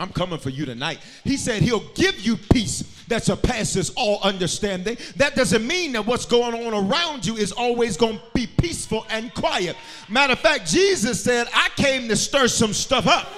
I'm 0.00 0.08
coming 0.08 0.38
for 0.38 0.48
you 0.48 0.64
tonight. 0.64 0.98
He 1.24 1.36
said 1.36 1.62
he'll 1.62 1.86
give 1.92 2.18
you 2.20 2.36
peace 2.36 3.04
that 3.08 3.22
surpasses 3.22 3.90
all 3.96 4.18
understanding. 4.22 4.96
That 5.16 5.36
doesn't 5.36 5.66
mean 5.66 5.92
that 5.92 6.06
what's 6.06 6.24
going 6.24 6.54
on 6.54 6.72
around 6.72 7.26
you 7.26 7.36
is 7.36 7.52
always 7.52 7.98
going 7.98 8.16
to 8.16 8.22
be 8.32 8.46
peaceful 8.46 9.04
and 9.10 9.32
quiet. 9.34 9.76
Matter 10.08 10.32
of 10.32 10.38
fact, 10.38 10.66
Jesus 10.66 11.22
said, 11.22 11.48
I 11.52 11.68
came 11.76 12.08
to 12.08 12.16
stir 12.16 12.48
some 12.48 12.72
stuff 12.72 13.06
up. 13.06 13.28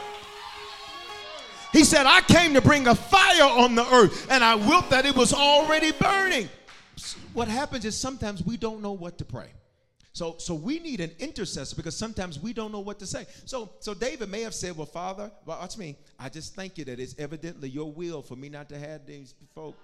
He 1.73 1.83
said, 1.83 2.07
I 2.07 2.21
came 2.21 2.55
to 2.55 2.61
bring 2.61 2.87
a 2.87 2.95
fire 2.95 3.43
on 3.43 3.75
the 3.75 3.87
earth, 3.93 4.31
and 4.31 4.45
I 4.45 4.55
wilt 4.55 4.89
that 4.91 5.05
it 5.05 5.17
was 5.17 5.33
already 5.33 5.91
burning. 5.91 6.49
What 7.33 7.49
happens 7.49 7.85
is 7.85 7.99
sometimes 7.99 8.45
we 8.45 8.57
don't 8.57 8.83
know 8.83 8.93
what 8.93 9.19
to 9.19 9.25
pray. 9.25 9.49
So, 10.15 10.37
so 10.39 10.55
we 10.55 10.79
need 10.79 11.01
an 11.01 11.11
intercessor 11.19 11.75
because 11.75 11.97
sometimes 11.97 12.39
we 12.39 12.53
don't 12.53 12.71
know 12.71 12.81
what 12.81 12.99
to 12.99 13.07
say. 13.07 13.27
So, 13.47 13.73
so 13.81 13.95
David 13.95 14.29
may 14.29 14.43
have 14.43 14.55
said, 14.55 14.77
"Well, 14.77 14.87
Father, 14.87 15.31
watch 15.47 15.79
me. 15.79 15.97
I 16.19 16.29
just 16.29 16.55
thank 16.55 16.77
you 16.77 16.85
that 16.85 17.01
it's 17.01 17.15
evidently 17.19 17.71
your 17.71 17.91
will 17.91 18.21
for 18.21 18.37
me 18.37 18.51
not 18.51 18.69
to 18.69 18.79
have 18.79 19.07
these 19.07 19.35
folk. 19.55 19.75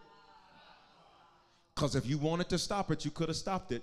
Because 1.74 1.94
if 1.94 2.04
you 2.06 2.18
wanted 2.18 2.50
to 2.50 2.58
stop 2.58 2.90
it, 2.90 3.04
you 3.04 3.10
could 3.10 3.28
have 3.28 3.36
stopped 3.36 3.72
it." 3.72 3.82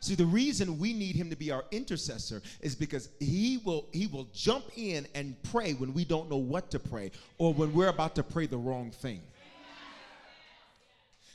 See, 0.00 0.16
the 0.16 0.26
reason 0.26 0.80
we 0.80 0.92
need 0.92 1.14
him 1.14 1.30
to 1.30 1.36
be 1.36 1.52
our 1.52 1.64
intercessor 1.70 2.42
is 2.60 2.74
because 2.74 3.08
he 3.20 3.60
will 3.64 3.86
he 3.92 4.08
will 4.08 4.26
jump 4.34 4.64
in 4.76 5.06
and 5.14 5.40
pray 5.44 5.74
when 5.74 5.94
we 5.94 6.04
don't 6.04 6.28
know 6.28 6.36
what 6.36 6.72
to 6.72 6.80
pray 6.80 7.12
or 7.38 7.54
when 7.54 7.72
we're 7.72 7.88
about 7.88 8.16
to 8.16 8.24
pray 8.24 8.46
the 8.46 8.58
wrong 8.58 8.90
thing. 8.90 9.22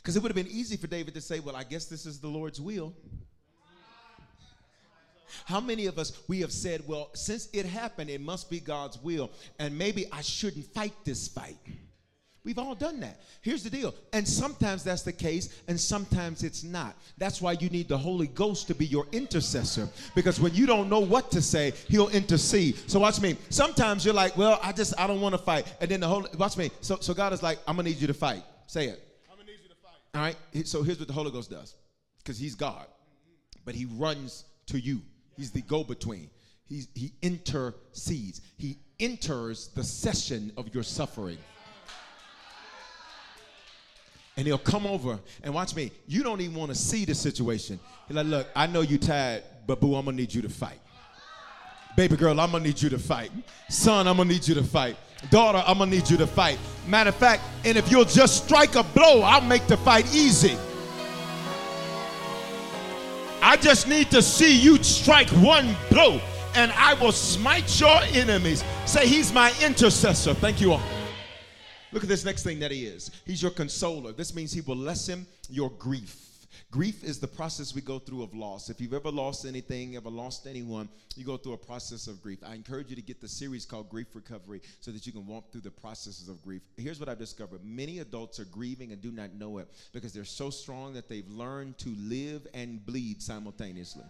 Because 0.07 0.15
it 0.15 0.23
would 0.23 0.29
have 0.29 0.37
been 0.37 0.55
easy 0.55 0.77
for 0.77 0.87
David 0.87 1.13
to 1.15 1.19
say, 1.19 1.41
Well, 1.41 1.57
I 1.57 1.65
guess 1.65 1.83
this 1.83 2.05
is 2.05 2.21
the 2.21 2.29
Lord's 2.29 2.61
will. 2.61 2.93
How 5.43 5.59
many 5.59 5.87
of 5.87 5.99
us 5.99 6.17
we 6.29 6.39
have 6.39 6.53
said, 6.53 6.81
Well, 6.87 7.09
since 7.13 7.49
it 7.51 7.65
happened, 7.65 8.09
it 8.09 8.21
must 8.21 8.49
be 8.49 8.61
God's 8.61 8.97
will, 9.03 9.29
and 9.59 9.77
maybe 9.77 10.05
I 10.09 10.21
shouldn't 10.21 10.65
fight 10.73 10.93
this 11.03 11.27
fight? 11.27 11.57
We've 12.45 12.57
all 12.57 12.73
done 12.73 13.01
that. 13.01 13.19
Here's 13.41 13.63
the 13.63 13.69
deal. 13.69 13.93
And 14.13 14.25
sometimes 14.25 14.81
that's 14.81 15.01
the 15.01 15.11
case, 15.11 15.53
and 15.67 15.77
sometimes 15.77 16.41
it's 16.41 16.63
not. 16.63 16.95
That's 17.17 17.41
why 17.41 17.57
you 17.59 17.67
need 17.69 17.89
the 17.89 17.97
Holy 17.97 18.27
Ghost 18.27 18.67
to 18.67 18.75
be 18.75 18.85
your 18.85 19.07
intercessor. 19.11 19.89
Because 20.15 20.39
when 20.39 20.55
you 20.55 20.65
don't 20.65 20.87
know 20.87 21.01
what 21.01 21.31
to 21.31 21.41
say, 21.41 21.73
He'll 21.89 22.07
intercede. 22.07 22.77
So 22.89 23.01
watch 23.01 23.19
me. 23.19 23.35
Sometimes 23.49 24.05
you're 24.05 24.13
like, 24.13 24.37
Well, 24.37 24.57
I 24.63 24.71
just 24.71 24.93
I 24.97 25.05
don't 25.05 25.19
want 25.19 25.33
to 25.33 25.39
fight. 25.39 25.67
And 25.81 25.91
then 25.91 25.99
the 25.99 26.07
Holy 26.07 26.29
watch 26.37 26.55
me. 26.55 26.71
So 26.79 26.97
so 27.01 27.13
God 27.13 27.33
is 27.33 27.43
like, 27.43 27.59
I'm 27.67 27.75
gonna 27.75 27.89
need 27.89 27.99
you 27.99 28.07
to 28.07 28.13
fight. 28.13 28.43
Say 28.67 28.85
it. 28.85 29.03
All 30.17 30.23
right. 30.23 30.35
So 30.65 30.81
here's 30.81 30.97
what 30.97 31.07
the 31.07 31.13
Holy 31.13 31.29
Ghost 31.29 31.51
does 31.51 31.75
because 32.17 32.39
he's 32.39 32.55
God, 32.55 32.87
but 33.65 33.75
he 33.75 33.85
runs 33.85 34.45
to 34.65 34.79
you. 34.79 35.01
He's 35.35 35.51
the 35.51 35.61
go 35.61 35.83
between. 35.83 36.31
He, 36.65 36.85
he 36.95 37.13
intercedes, 37.21 38.41
he 38.57 38.79
enters 38.99 39.67
the 39.69 39.83
session 39.83 40.51
of 40.57 40.73
your 40.73 40.81
suffering. 40.81 41.37
And 44.35 44.47
he'll 44.47 44.57
come 44.57 44.87
over 44.87 45.19
and 45.43 45.53
watch 45.53 45.75
me. 45.75 45.91
You 46.07 46.23
don't 46.23 46.41
even 46.41 46.55
want 46.55 46.71
to 46.71 46.75
see 46.75 47.05
the 47.05 47.15
situation. 47.15 47.79
He's 48.07 48.17
like, 48.17 48.25
Look, 48.25 48.47
I 48.55 48.65
know 48.65 48.81
you're 48.81 48.99
tired, 48.99 49.43
but 49.67 49.79
boo, 49.79 49.95
I'm 49.95 50.05
going 50.05 50.17
to 50.17 50.21
need 50.23 50.33
you 50.33 50.41
to 50.41 50.49
fight. 50.49 50.79
Baby 51.97 52.15
girl, 52.15 52.39
I'm 52.39 52.51
to 52.51 52.59
need 52.59 52.79
you 52.79 52.89
to 52.89 52.99
fight. 52.99 53.31
Son, 53.69 54.07
I'm 54.07 54.17
to 54.17 54.25
need 54.25 54.47
you 54.47 54.53
to 54.53 54.63
fight. 54.63 54.97
Daughter, 55.31 55.63
I'm 55.65 55.79
gonna 55.79 55.89
need 55.89 56.07
you 56.07 56.15
to 56.17 56.27
fight. 56.27 56.59
Matter 56.87 57.09
of 57.09 57.15
fact, 57.15 57.41
and 57.65 57.75
if 57.75 57.89
you'll 57.89 58.05
just 58.05 58.45
strike 58.45 58.75
a 58.75 58.83
blow, 58.83 59.21
I'll 59.21 59.41
make 59.41 59.65
the 59.65 59.77
fight 59.77 60.05
easy. 60.13 60.55
I 63.41 63.57
just 63.59 63.87
need 63.87 64.11
to 64.11 64.21
see 64.21 64.55
you 64.55 64.81
strike 64.83 65.27
one 65.29 65.75
blow 65.89 66.21
and 66.53 66.71
I 66.73 66.93
will 66.93 67.11
smite 67.11 67.79
your 67.79 67.99
enemies. 68.13 68.63
Say, 68.85 69.07
He's 69.07 69.33
my 69.33 69.51
intercessor. 69.63 70.35
Thank 70.35 70.61
you 70.61 70.73
all. 70.73 70.83
Look 71.91 72.03
at 72.03 72.09
this 72.09 72.23
next 72.23 72.43
thing 72.43 72.59
that 72.59 72.69
He 72.69 72.85
is. 72.85 73.09
He's 73.25 73.41
your 73.41 73.49
consoler. 73.49 74.11
This 74.11 74.35
means 74.35 74.53
He 74.53 74.61
will 74.61 74.77
lessen 74.77 75.25
your 75.49 75.71
grief. 75.71 76.26
Grief 76.69 77.01
is 77.05 77.17
the 77.17 77.27
process 77.27 77.73
we 77.73 77.79
go 77.79 77.97
through 77.97 78.23
of 78.23 78.33
loss. 78.33 78.69
If 78.69 78.81
you've 78.81 78.93
ever 78.93 79.09
lost 79.09 79.45
anything, 79.45 79.95
ever 79.95 80.09
lost 80.09 80.45
anyone, 80.45 80.89
you 81.15 81.23
go 81.23 81.37
through 81.37 81.53
a 81.53 81.57
process 81.57 82.07
of 82.07 82.21
grief. 82.21 82.39
I 82.45 82.55
encourage 82.55 82.89
you 82.89 82.95
to 82.97 83.01
get 83.01 83.21
the 83.21 83.27
series 83.27 83.65
called 83.65 83.87
Grief 83.87 84.07
Recovery 84.13 84.61
so 84.81 84.91
that 84.91 85.07
you 85.07 85.13
can 85.13 85.25
walk 85.25 85.49
through 85.49 85.61
the 85.61 85.71
processes 85.71 86.27
of 86.27 86.43
grief. 86.43 86.61
Here's 86.75 86.99
what 86.99 87.07
I've 87.07 87.19
discovered 87.19 87.63
many 87.63 87.99
adults 87.99 88.37
are 88.41 88.45
grieving 88.45 88.91
and 88.91 89.01
do 89.01 89.13
not 89.13 89.33
know 89.33 89.59
it 89.59 89.69
because 89.93 90.11
they're 90.11 90.25
so 90.25 90.49
strong 90.49 90.93
that 90.95 91.07
they've 91.07 91.29
learned 91.29 91.77
to 91.79 91.95
live 91.97 92.45
and 92.53 92.85
bleed 92.85 93.21
simultaneously. 93.21 94.03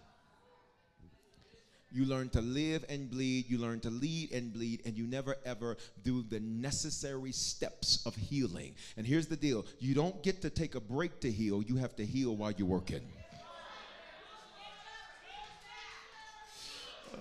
You 1.92 2.06
learn 2.06 2.30
to 2.30 2.42
live 2.42 2.84
and 2.90 3.10
bleed, 3.10 3.50
you 3.50 3.58
learn 3.60 3.80
to 3.82 3.90
lead 3.90 4.34
and 4.34 4.52
bleed, 4.52 4.82
and 4.86 4.98
you 4.98 5.08
never 5.08 5.38
ever 5.46 5.78
do 6.04 6.22
the 6.22 6.40
necessary 6.42 7.32
steps 7.32 8.06
of 8.06 8.14
healing. 8.16 8.76
And 8.98 9.08
here's 9.08 9.28
the 9.28 9.38
deal 9.38 9.66
you 9.80 9.94
don't 9.94 10.22
get 10.22 10.42
to 10.42 10.50
take 10.50 10.76
a 10.76 10.82
break 10.82 11.22
to 11.22 11.32
heal, 11.32 11.62
you 11.62 11.78
have 11.78 11.96
to 11.96 12.06
heal 12.06 12.36
while 12.36 12.52
you're 12.52 12.68
working. 12.68 13.02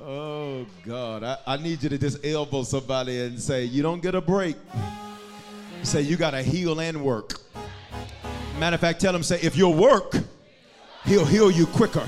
Oh, 0.01 0.67
God. 0.85 1.25
I, 1.25 1.39
I 1.47 1.57
need 1.57 1.83
you 1.83 1.89
to 1.89 1.99
just 1.99 2.25
elbow 2.25 2.63
somebody 2.65 3.21
and 3.21 3.41
say, 3.41 3.65
You 3.65 3.83
don't 3.83 4.03
get 4.03 4.15
a 4.15 4.21
break. 4.21 4.57
Say, 5.83 6.03
You 6.03 6.17
got 6.17 6.33
to 6.33 6.43
heal 6.43 6.79
and 6.81 7.03
work. 7.03 7.41
Matter 8.59 8.75
of 8.75 8.81
fact, 8.81 9.01
tell 9.01 9.13
them, 9.13 9.23
say, 9.23 9.39
If 9.43 9.57
you'll 9.57 9.75
work, 9.75 10.17
he'll 11.05 11.25
heal 11.25 11.51
you 11.51 11.67
quicker. 11.67 12.07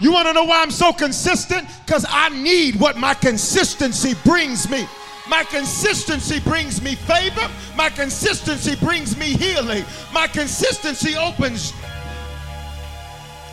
You 0.00 0.12
want 0.12 0.28
to 0.28 0.32
know 0.32 0.44
why 0.44 0.62
I'm 0.62 0.70
so 0.70 0.92
consistent? 0.92 1.66
Because 1.84 2.06
I 2.08 2.28
need 2.28 2.78
what 2.78 2.96
my 2.96 3.14
consistency 3.14 4.14
brings 4.24 4.70
me. 4.70 4.86
My 5.28 5.44
consistency 5.44 6.40
brings 6.40 6.80
me 6.80 6.94
favor. 6.94 7.50
My 7.76 7.90
consistency 7.90 8.76
brings 8.76 9.16
me 9.16 9.26
healing. 9.26 9.84
My 10.12 10.26
consistency 10.26 11.16
opens. 11.16 11.72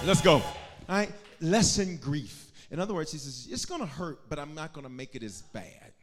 Let's 0.05 0.21
go. 0.21 0.35
All 0.35 0.43
right. 0.87 1.11
Lessen 1.41 1.97
grief. 1.97 2.51
In 2.71 2.79
other 2.79 2.93
words, 2.93 3.11
he 3.11 3.17
says, 3.17 3.47
it's 3.49 3.65
going 3.65 3.81
to 3.81 3.87
hurt, 3.87 4.19
but 4.29 4.39
I'm 4.39 4.53
not 4.53 4.71
going 4.73 4.85
to 4.85 4.91
make 4.91 5.15
it 5.15 5.23
as 5.23 5.41
bad. 5.41 5.93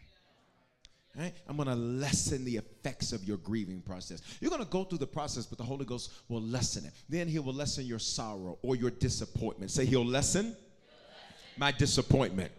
Right? 1.17 1.35
I'm 1.47 1.57
going 1.57 1.69
to 1.69 1.75
lessen 1.75 2.45
the 2.45 2.57
effects 2.57 3.13
of 3.13 3.23
your 3.25 3.37
grieving 3.37 3.83
process. 3.83 4.23
You're 4.41 4.51
going 4.51 4.63
to 4.65 4.71
go 4.71 4.85
through 4.85 4.99
the 4.99 5.07
process, 5.07 5.45
but 5.45 5.59
the 5.59 5.65
Holy 5.65 5.85
Ghost 5.85 6.11
will 6.29 6.41
lessen 6.41 6.87
it. 6.87 6.93
Then 7.09 7.29
He 7.29 7.39
will 7.39 7.53
lessen 7.53 7.85
your 7.85 7.99
sorrow 7.99 8.59
or 8.63 8.77
your 8.77 8.91
disappointment. 8.91 9.71
Say, 9.71 9.85
He'll 9.85 10.07
lessen, 10.07 10.45
He'll 10.45 10.53
lessen. 10.53 10.57
my 11.59 11.71
disappointment. 11.71 12.51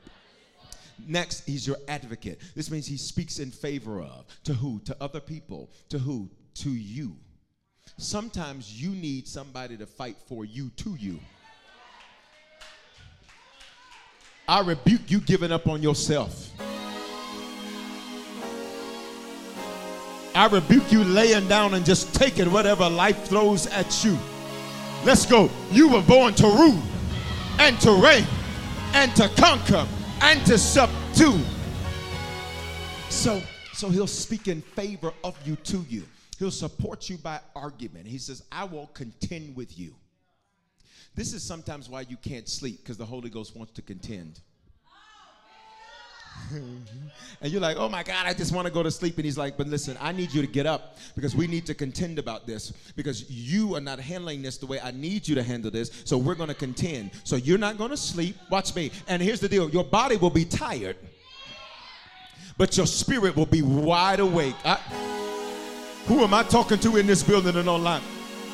Next, 1.07 1.47
He's 1.47 1.65
your 1.65 1.77
advocate. 1.87 2.39
This 2.55 2.69
means 2.69 2.85
He 2.85 2.97
speaks 2.97 3.39
in 3.39 3.49
favor 3.49 4.01
of. 4.01 4.25
To 4.43 4.53
who? 4.53 4.79
To 4.85 4.95
other 5.01 5.19
people. 5.19 5.71
To 5.89 5.97
who? 5.97 6.29
To 6.55 6.69
you. 6.69 7.15
Sometimes 7.97 8.79
you 8.79 8.91
need 8.91 9.27
somebody 9.27 9.77
to 9.77 9.87
fight 9.87 10.17
for 10.27 10.45
you 10.45 10.69
to 10.77 10.95
you. 10.95 11.19
I 14.47 14.61
rebuke 14.61 15.09
you 15.09 15.19
giving 15.21 15.51
up 15.51 15.67
on 15.67 15.81
yourself. 15.81 16.51
I 20.35 20.47
rebuke 20.47 20.91
you 20.91 21.03
laying 21.03 21.47
down 21.47 21.75
and 21.75 21.85
just 21.85 22.13
taking 22.15 22.51
whatever 22.51 22.89
life 22.89 23.25
throws 23.25 23.67
at 23.67 24.03
you. 24.03 24.17
Let's 25.05 25.25
go. 25.25 25.49
You 25.71 25.89
were 25.89 26.01
born 26.01 26.33
to 26.35 26.47
rule 26.47 26.81
and 27.59 27.79
to 27.81 27.91
reign 27.91 28.25
and 28.93 29.15
to 29.15 29.29
conquer 29.29 29.87
and 30.21 30.43
to 30.45 30.57
subdue. 30.57 31.39
So, 33.09 33.41
so 33.73 33.89
he'll 33.89 34.07
speak 34.07 34.47
in 34.47 34.61
favor 34.61 35.13
of 35.23 35.37
you 35.45 35.55
to 35.57 35.85
you. 35.87 36.03
He'll 36.39 36.51
support 36.51 37.09
you 37.09 37.17
by 37.17 37.39
argument. 37.55 38.07
He 38.07 38.17
says, 38.17 38.43
I 38.51 38.63
will 38.63 38.87
contend 38.87 39.55
with 39.55 39.77
you. 39.77 39.93
This 41.15 41.33
is 41.33 41.43
sometimes 41.43 41.89
why 41.89 42.01
you 42.01 42.17
can't 42.17 42.49
sleep 42.49 42.79
because 42.81 42.97
the 42.97 43.05
Holy 43.05 43.29
Ghost 43.29 43.55
wants 43.55 43.73
to 43.73 43.83
contend. 43.83 44.39
and 46.51 47.51
you're 47.51 47.61
like, 47.61 47.77
oh 47.77 47.89
my 47.89 48.03
God, 48.03 48.25
I 48.25 48.33
just 48.33 48.53
want 48.53 48.67
to 48.67 48.73
go 48.73 48.83
to 48.83 48.91
sleep. 48.91 49.15
And 49.17 49.25
he's 49.25 49.37
like, 49.37 49.57
but 49.57 49.67
listen, 49.67 49.97
I 49.99 50.11
need 50.11 50.33
you 50.33 50.41
to 50.41 50.47
get 50.47 50.65
up 50.65 50.97
because 51.15 51.35
we 51.35 51.47
need 51.47 51.65
to 51.67 51.73
contend 51.73 52.19
about 52.19 52.47
this 52.47 52.71
because 52.95 53.29
you 53.29 53.75
are 53.75 53.81
not 53.81 53.99
handling 53.99 54.41
this 54.41 54.57
the 54.57 54.65
way 54.65 54.79
I 54.79 54.91
need 54.91 55.27
you 55.27 55.35
to 55.35 55.43
handle 55.43 55.71
this. 55.71 56.03
So 56.05 56.17
we're 56.17 56.35
going 56.35 56.49
to 56.49 56.55
contend. 56.55 57.11
So 57.23 57.35
you're 57.35 57.57
not 57.57 57.77
going 57.77 57.91
to 57.91 57.97
sleep. 57.97 58.35
Watch 58.49 58.75
me. 58.75 58.91
And 59.07 59.21
here's 59.21 59.39
the 59.39 59.49
deal 59.49 59.69
your 59.69 59.83
body 59.83 60.17
will 60.17 60.29
be 60.29 60.45
tired, 60.45 60.97
but 62.57 62.75
your 62.77 62.87
spirit 62.87 63.35
will 63.35 63.45
be 63.45 63.61
wide 63.61 64.19
awake. 64.19 64.55
I, 64.63 64.75
who 66.05 66.23
am 66.23 66.33
I 66.33 66.43
talking 66.43 66.79
to 66.79 66.97
in 66.97 67.07
this 67.07 67.23
building 67.23 67.55
and 67.55 67.69
online? 67.69 68.01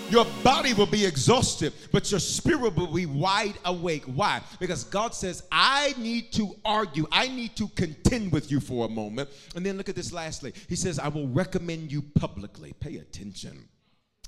Your 0.10 0.26
body 0.44 0.74
will 0.74 0.88
be 0.88 1.06
exhausted, 1.06 1.74
but 1.92 2.10
your 2.10 2.20
spirit 2.20 2.76
will 2.76 2.94
be 2.94 3.06
wide 3.06 3.56
awake. 3.66 4.04
Why? 4.06 4.42
Because 4.60 4.84
God 4.84 5.14
says, 5.14 5.44
I 5.52 5.94
need 5.98 6.32
to 6.34 6.56
argue, 6.66 7.06
I 7.12 7.28
need 7.28 7.56
to 7.58 7.68
contend 7.70 8.32
with 8.32 8.52
you 8.52 8.60
for 8.60 8.86
a 8.86 8.90
moment. 8.90 9.30
And 9.56 9.66
then 9.66 9.78
look 9.78 9.90
at 9.90 9.96
this 9.96 10.12
lastly. 10.12 10.54
He 10.68 10.76
says, 10.76 10.98
I 10.98 11.10
will 11.10 11.28
recommend 11.28 11.92
you 11.92 12.02
publicly. 12.02 12.74
Pay 12.80 12.98
attention. 12.98 13.68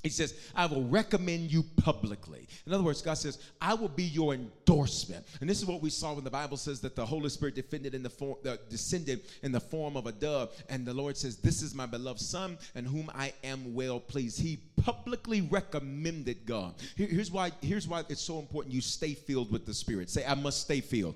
He 0.02 0.08
says, 0.08 0.34
I 0.56 0.66
will 0.66 0.82
recommend 0.84 1.52
you 1.52 1.62
publicly. 1.76 2.48
In 2.66 2.72
other 2.72 2.82
words, 2.82 3.02
God 3.02 3.14
says, 3.14 3.38
I 3.60 3.74
will 3.74 3.88
be 3.88 4.02
your 4.02 4.34
endorsement. 4.34 5.24
And 5.40 5.48
this 5.48 5.60
is 5.60 5.66
what 5.66 5.80
we 5.80 5.90
saw 5.90 6.14
when 6.14 6.24
the 6.24 6.30
Bible 6.30 6.56
says 6.56 6.80
that 6.80 6.96
the 6.96 7.06
Holy 7.06 7.28
Spirit 7.28 7.54
defended 7.54 7.94
in 7.94 8.02
the 8.02 8.10
form, 8.10 8.36
uh, 8.44 8.56
descended 8.68 9.22
in 9.44 9.52
the 9.52 9.60
form 9.60 9.96
of 9.96 10.06
a 10.06 10.12
dove. 10.12 10.50
And 10.68 10.84
the 10.84 10.92
Lord 10.92 11.16
says, 11.16 11.36
This 11.36 11.62
is 11.62 11.72
my 11.72 11.86
beloved 11.86 12.20
Son, 12.20 12.58
in 12.74 12.84
whom 12.84 13.12
I 13.14 13.32
am 13.44 13.74
well 13.74 14.00
pleased. 14.00 14.40
He 14.40 14.58
publicly 14.82 15.42
recommended 15.42 16.46
God. 16.46 16.74
Here, 16.96 17.06
here's, 17.06 17.30
why, 17.30 17.52
here's 17.60 17.86
why 17.86 18.02
it's 18.08 18.22
so 18.22 18.40
important 18.40 18.74
you 18.74 18.80
stay 18.80 19.14
filled 19.14 19.52
with 19.52 19.66
the 19.66 19.74
Spirit. 19.74 20.10
Say, 20.10 20.24
I 20.24 20.34
must 20.34 20.62
stay 20.62 20.80
filled. 20.80 21.14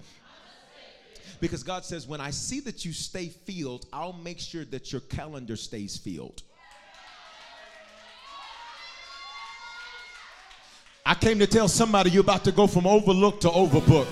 Because 1.40 1.62
God 1.62 1.84
says, 1.84 2.06
when 2.06 2.20
I 2.20 2.30
see 2.30 2.60
that 2.60 2.84
you 2.84 2.92
stay 2.92 3.28
filled, 3.28 3.86
I'll 3.92 4.12
make 4.12 4.38
sure 4.38 4.64
that 4.66 4.92
your 4.92 5.02
calendar 5.02 5.56
stays 5.56 5.96
filled. 5.96 6.42
I 11.06 11.14
came 11.14 11.38
to 11.38 11.46
tell 11.46 11.68
somebody 11.68 12.10
you're 12.10 12.22
about 12.22 12.42
to 12.44 12.52
go 12.52 12.66
from 12.66 12.84
overlooked 12.84 13.42
to 13.42 13.48
overbooked. 13.48 14.08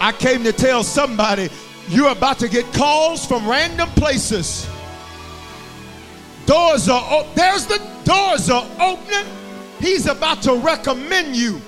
I 0.00 0.10
came 0.10 0.42
to 0.42 0.52
tell 0.52 0.82
somebody 0.82 1.50
you're 1.88 2.10
about 2.10 2.40
to 2.40 2.48
get 2.48 2.64
calls 2.74 3.24
from 3.24 3.48
random 3.48 3.88
places. 3.90 4.68
Doors 6.46 6.88
are 6.88 7.04
open. 7.12 7.30
There's 7.36 7.66
the 7.66 7.78
doors 8.02 8.50
are 8.50 8.66
opening. 8.80 9.32
He's 9.78 10.06
about 10.06 10.42
to 10.42 10.56
recommend 10.56 11.36
you. 11.36 11.60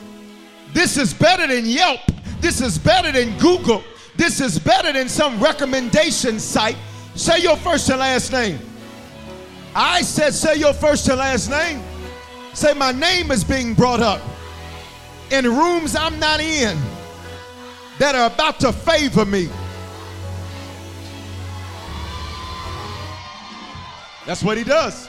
This 0.72 0.96
is 0.96 1.14
better 1.14 1.46
than 1.46 1.66
Yelp. 1.66 2.00
This 2.40 2.60
is 2.60 2.78
better 2.78 3.12
than 3.12 3.38
Google. 3.38 3.84
This 4.16 4.40
is 4.40 4.58
better 4.58 4.92
than 4.92 5.08
some 5.08 5.38
recommendation 5.38 6.40
site. 6.40 6.76
Say 7.14 7.42
your 7.42 7.56
first 7.56 7.88
and 7.90 8.00
last 8.00 8.32
name. 8.32 8.58
I 9.72 10.02
said, 10.02 10.34
say 10.34 10.56
your 10.56 10.72
first 10.72 11.08
and 11.08 11.18
last 11.18 11.48
name. 11.48 11.80
Say, 12.60 12.74
my 12.74 12.92
name 12.92 13.30
is 13.30 13.42
being 13.42 13.72
brought 13.72 14.00
up 14.00 14.20
in 15.30 15.46
rooms 15.46 15.96
I'm 15.96 16.18
not 16.20 16.40
in 16.40 16.78
that 17.98 18.14
are 18.14 18.26
about 18.26 18.60
to 18.60 18.70
favor 18.70 19.24
me. 19.24 19.48
That's 24.26 24.42
what 24.42 24.58
he 24.58 24.64
does. 24.64 25.08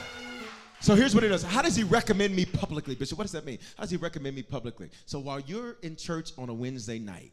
So 0.80 0.94
here's 0.94 1.14
what 1.14 1.24
he 1.24 1.28
does. 1.28 1.42
How 1.42 1.60
does 1.60 1.76
he 1.76 1.84
recommend 1.84 2.34
me 2.34 2.46
publicly, 2.46 2.94
Bishop? 2.94 3.18
What 3.18 3.24
does 3.24 3.32
that 3.32 3.44
mean? 3.44 3.58
How 3.76 3.82
does 3.82 3.90
he 3.90 3.98
recommend 3.98 4.34
me 4.34 4.42
publicly? 4.42 4.88
So 5.04 5.18
while 5.18 5.40
you're 5.40 5.76
in 5.82 5.96
church 5.96 6.30
on 6.38 6.48
a 6.48 6.54
Wednesday 6.54 6.98
night, 6.98 7.32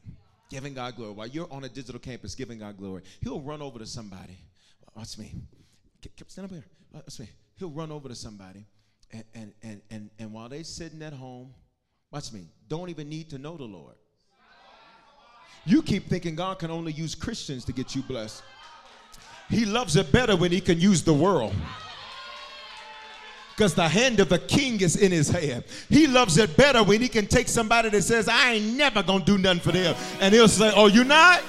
giving 0.50 0.74
God 0.74 0.98
glory, 0.98 1.14
while 1.14 1.28
you're 1.28 1.48
on 1.50 1.64
a 1.64 1.70
digital 1.70 1.98
campus 1.98 2.36
giving 2.36 2.60
God 2.60 2.78
glory, 2.78 3.04
he'll 3.22 3.40
run 3.40 3.62
over 3.62 3.80
to 3.80 3.86
somebody. 3.86 4.38
Watch 4.98 5.18
me. 5.18 5.34
Stand 6.28 6.44
up 6.44 6.52
here. 6.52 6.66
Watch 6.92 7.22
me. 7.22 7.30
He'll 7.56 7.70
run 7.70 7.90
over 7.90 8.10
to 8.10 8.16
somebody 8.16 8.66
and, 9.12 9.54
and, 9.64 9.82
and, 9.90 10.10
and, 10.20 10.32
while 10.32 10.50
they're 10.50 10.64
sitting 10.64 11.02
at 11.02 11.14
home, 11.14 11.54
watch 12.12 12.32
me, 12.32 12.48
don't 12.68 12.90
even 12.90 13.10
need 13.10 13.30
to 13.32 13.38
know 13.38 13.58
the 13.58 13.64
Lord. 13.64 13.96
You 15.66 15.82
keep 15.82 16.08
thinking 16.08 16.36
God 16.36 16.60
can 16.60 16.72
only 16.72 16.92
use 16.92 17.16
Christians 17.16 17.66
to 17.66 17.74
get 17.74 17.96
you 17.96 18.02
blessed. 18.04 18.44
He 19.50 19.66
loves 19.66 19.96
it 19.96 20.12
better 20.12 20.36
when 20.36 20.52
he 20.52 20.62
can 20.62 20.80
use 20.80 21.04
the 21.04 21.14
world. 21.14 21.54
Because 23.56 23.76
the 23.76 23.90
hand 23.90 24.20
of 24.20 24.30
the 24.30 24.40
king 24.40 24.80
is 24.80 24.96
in 24.96 25.12
his 25.12 25.28
hand. 25.28 25.66
He 25.90 26.08
loves 26.08 26.38
it 26.38 26.56
better 26.56 26.82
when 26.82 27.02
he 27.02 27.10
can 27.10 27.26
take 27.28 27.50
somebody 27.50 27.90
that 27.90 28.04
says, 28.04 28.30
I 28.30 28.54
ain't 28.54 28.78
never 28.78 29.04
gonna 29.04 29.26
do 29.26 29.38
nothing 29.38 29.60
for 29.60 29.72
them. 29.74 29.96
And 30.22 30.34
he'll 30.34 30.48
say, 30.48 30.72
Oh, 30.76 30.88
you 30.88 31.04
not? 31.04 31.42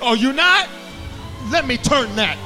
Oh, 0.00 0.14
you 0.14 0.32
not? 0.32 0.68
Let 1.50 1.66
me 1.66 1.76
turn 1.76 2.14
that. 2.16 2.38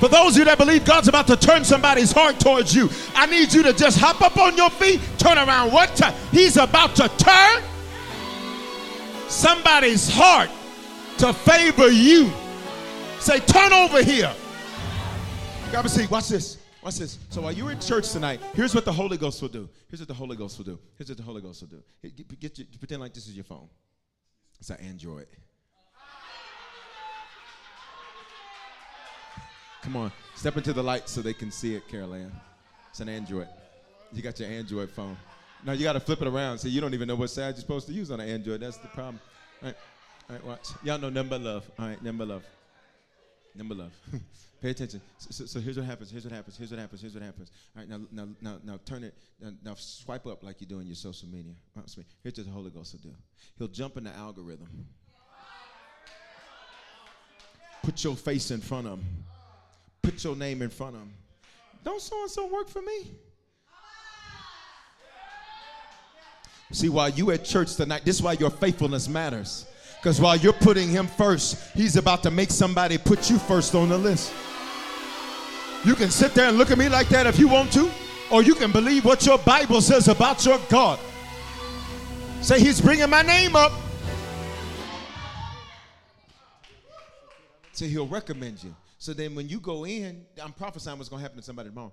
For 0.00 0.08
those 0.08 0.32
of 0.32 0.38
you 0.38 0.44
that 0.44 0.58
believe 0.58 0.84
God's 0.84 1.08
about 1.08 1.26
to 1.28 1.36
turn 1.36 1.64
somebody's 1.64 2.12
heart 2.12 2.38
towards 2.40 2.74
you, 2.74 2.90
I 3.14 3.26
need 3.26 3.52
you 3.52 3.62
to 3.62 3.72
just 3.72 3.98
hop 3.98 4.20
up 4.20 4.36
on 4.36 4.56
your 4.56 4.70
feet, 4.70 5.00
turn 5.18 5.38
around. 5.38 5.72
What? 5.72 5.98
He's 6.30 6.56
about 6.56 6.94
to 6.96 7.08
turn 7.16 7.62
somebody's 9.28 10.08
heart 10.12 10.50
to 11.18 11.32
favor 11.32 11.88
you. 11.88 12.30
Say, 13.20 13.38
turn 13.40 13.72
over 13.72 14.02
here. 14.02 14.32
Grab 15.70 15.86
a 15.86 15.88
seat. 15.88 16.10
Watch 16.10 16.28
this. 16.28 16.58
Watch 16.82 16.96
this. 16.96 17.18
So 17.30 17.40
while 17.40 17.52
you're 17.52 17.70
in 17.70 17.80
church 17.80 18.10
tonight, 18.10 18.40
here's 18.54 18.74
what 18.74 18.84
the 18.84 18.92
Holy 18.92 19.16
Ghost 19.16 19.40
will 19.40 19.48
do. 19.48 19.68
Here's 19.88 20.00
what 20.00 20.08
the 20.08 20.14
Holy 20.14 20.36
Ghost 20.36 20.58
will 20.58 20.66
do. 20.66 20.78
Here's 20.98 21.08
what 21.08 21.16
the 21.16 21.24
Holy 21.24 21.40
Ghost 21.40 21.62
will 21.62 21.68
do. 21.68 21.82
Get, 22.02 22.40
get 22.40 22.58
you, 22.58 22.66
pretend 22.78 23.00
like 23.00 23.14
this 23.14 23.26
is 23.26 23.34
your 23.34 23.44
phone. 23.44 23.68
It's 24.60 24.70
an 24.70 24.76
Android. 24.80 25.26
Come 29.84 29.96
on, 29.96 30.10
step 30.34 30.56
into 30.56 30.72
the 30.72 30.82
light 30.82 31.10
so 31.10 31.20
they 31.20 31.34
can 31.34 31.50
see 31.50 31.74
it, 31.74 31.86
Carol 31.88 32.14
Ann. 32.14 32.32
It's 32.88 33.00
an 33.00 33.08
Android. 33.10 33.48
You 34.14 34.22
got 34.22 34.40
your 34.40 34.48
Android 34.48 34.88
phone. 34.88 35.14
Now 35.62 35.72
you 35.72 35.84
got 35.84 35.92
to 35.92 36.00
flip 36.00 36.22
it 36.22 36.26
around 36.26 36.56
so 36.56 36.68
you 36.68 36.80
don't 36.80 36.94
even 36.94 37.06
know 37.06 37.16
what 37.16 37.28
side 37.28 37.48
you're 37.48 37.56
supposed 37.56 37.86
to 37.88 37.92
use 37.92 38.10
on 38.10 38.18
an 38.18 38.26
Android. 38.26 38.60
That's 38.60 38.78
the 38.78 38.88
problem. 38.88 39.20
All 39.62 39.68
right, 39.68 39.76
all 40.30 40.36
right, 40.36 40.46
watch. 40.46 40.68
Y'all 40.84 40.98
know 40.98 41.10
number 41.10 41.38
love. 41.38 41.70
All 41.78 41.86
right, 41.86 42.02
number 42.02 42.24
love. 42.24 42.44
Number 43.54 43.74
love. 43.74 43.92
Pay 44.62 44.70
attention. 44.70 45.02
So, 45.18 45.28
so, 45.30 45.44
so, 45.44 45.60
here's 45.60 45.76
what 45.76 45.84
happens. 45.84 46.10
Here's 46.10 46.24
what 46.24 46.32
happens. 46.32 46.56
Here's 46.56 46.70
what 46.70 46.80
happens. 46.80 47.02
Here's 47.02 47.14
what 47.14 47.22
happens. 47.22 47.50
All 47.76 47.82
right, 47.82 47.88
now, 47.90 48.00
now, 48.10 48.28
now, 48.40 48.56
now 48.64 48.80
turn 48.86 49.04
it. 49.04 49.12
Now, 49.38 49.50
now 49.62 49.74
swipe 49.76 50.26
up 50.26 50.42
like 50.42 50.62
you 50.62 50.66
do 50.66 50.80
in 50.80 50.86
your 50.86 50.96
social 50.96 51.28
media. 51.28 51.52
Here's 51.74 52.38
what 52.38 52.46
the 52.46 52.50
Holy 52.50 52.70
Ghost 52.70 52.94
will 52.94 53.10
do. 53.10 53.16
He'll 53.58 53.68
jump 53.68 53.98
in 53.98 54.04
the 54.04 54.12
algorithm. 54.12 54.86
Put 57.82 58.02
your 58.02 58.16
face 58.16 58.50
in 58.50 58.62
front 58.62 58.86
of 58.86 58.98
him 58.98 59.24
put 60.04 60.22
your 60.22 60.36
name 60.36 60.62
in 60.62 60.70
front 60.70 60.94
of 60.94 61.00
them. 61.00 61.12
Don't 61.84 62.00
so 62.00 62.20
and 62.22 62.30
so 62.30 62.46
work 62.46 62.68
for 62.68 62.82
me? 62.82 63.10
See, 66.72 66.88
while 66.88 67.08
you 67.08 67.30
at 67.30 67.44
church 67.44 67.76
tonight, 67.76 68.02
this 68.04 68.16
is 68.16 68.22
why 68.22 68.32
your 68.32 68.50
faithfulness 68.50 69.08
matters. 69.08 69.66
Because 70.00 70.20
while 70.20 70.36
you're 70.36 70.52
putting 70.52 70.88
him 70.88 71.06
first, 71.06 71.74
he's 71.74 71.96
about 71.96 72.22
to 72.24 72.30
make 72.30 72.50
somebody 72.50 72.98
put 72.98 73.30
you 73.30 73.38
first 73.38 73.74
on 73.74 73.88
the 73.88 73.98
list. 73.98 74.32
You 75.84 75.94
can 75.94 76.10
sit 76.10 76.34
there 76.34 76.48
and 76.48 76.58
look 76.58 76.70
at 76.70 76.78
me 76.78 76.88
like 76.88 77.08
that 77.08 77.26
if 77.26 77.38
you 77.38 77.48
want 77.48 77.72
to, 77.74 77.90
or 78.30 78.42
you 78.42 78.54
can 78.54 78.72
believe 78.72 79.04
what 79.04 79.24
your 79.24 79.38
Bible 79.38 79.80
says 79.80 80.08
about 80.08 80.44
your 80.44 80.58
God. 80.68 80.98
Say, 82.40 82.60
He's 82.60 82.80
bringing 82.80 83.08
my 83.08 83.22
name 83.22 83.56
up. 83.56 83.72
So 87.72 87.86
he'll 87.86 88.06
recommend 88.06 88.62
you. 88.62 88.74
So 89.04 89.12
then 89.12 89.34
when 89.34 89.50
you 89.50 89.60
go 89.60 89.84
in, 89.84 90.24
I'm 90.42 90.54
prophesying 90.54 90.96
what's 90.96 91.10
going 91.10 91.20
to 91.20 91.24
happen 91.24 91.36
to 91.36 91.44
somebody 91.44 91.68
tomorrow. 91.68 91.92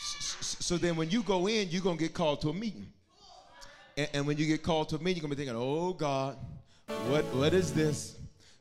So 0.00 0.76
then 0.78 0.96
when 0.96 1.10
you 1.10 1.22
go 1.22 1.46
in, 1.46 1.68
you're 1.68 1.80
going 1.80 1.96
to 1.96 2.02
get 2.02 2.12
called 2.12 2.40
to 2.40 2.48
a 2.48 2.52
meeting. 2.52 2.88
And, 3.96 4.08
and 4.12 4.26
when 4.26 4.36
you 4.36 4.46
get 4.46 4.64
called 4.64 4.88
to 4.88 4.96
a 4.96 4.98
meeting, 4.98 5.22
you're 5.22 5.28
going 5.28 5.30
to 5.30 5.36
be 5.36 5.44
thinking, 5.44 5.56
oh 5.56 5.92
God, 5.92 6.38
what, 7.06 7.24
what 7.26 7.54
is 7.54 7.72
this? 7.72 8.16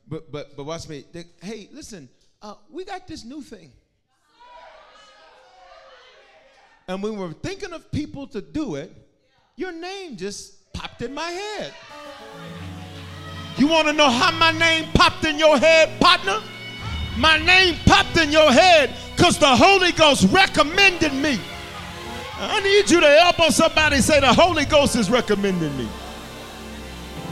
But, 0.07 0.31
but, 0.31 0.55
but 0.55 0.65
watch 0.65 0.87
me. 0.87 1.03
They, 1.11 1.23
hey, 1.41 1.67
listen, 1.73 2.09
uh, 2.43 2.53
we 2.69 2.85
got 2.85 3.07
this 3.07 3.25
new 3.25 3.41
thing. 3.41 3.71
And 6.87 7.01
when 7.01 7.17
we're 7.17 7.33
thinking 7.33 7.73
of 7.73 7.91
people 7.91 8.27
to 8.27 8.39
do 8.39 8.75
it, 8.75 8.95
your 9.55 9.71
name 9.71 10.15
just 10.15 10.71
popped 10.73 11.01
in 11.01 11.11
my 11.11 11.31
head. 11.31 11.73
You 13.57 13.65
want 13.65 13.87
to 13.87 13.93
know 13.93 14.11
how 14.11 14.29
my 14.29 14.51
name 14.51 14.91
popped 14.93 15.25
in 15.25 15.39
your 15.39 15.57
head, 15.57 15.99
partner? 15.99 16.39
My 17.17 17.37
name 17.37 17.75
popped 17.85 18.17
in 18.17 18.31
your 18.31 18.51
head 18.51 18.93
because 19.15 19.37
the 19.37 19.47
Holy 19.47 19.93
Ghost 19.93 20.27
recommended 20.31 21.13
me. 21.13 21.39
I 22.37 22.59
need 22.59 22.89
you 22.89 22.99
to 22.99 23.07
help 23.07 23.39
on 23.39 23.51
somebody 23.51 24.01
say 24.01 24.19
the 24.19 24.33
Holy 24.33 24.65
Ghost 24.65 24.97
is 24.97 25.09
recommending 25.09 25.75
me. 25.77 25.87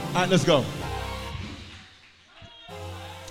All 0.08 0.14
right, 0.14 0.28
let's 0.28 0.44
go. 0.44 0.64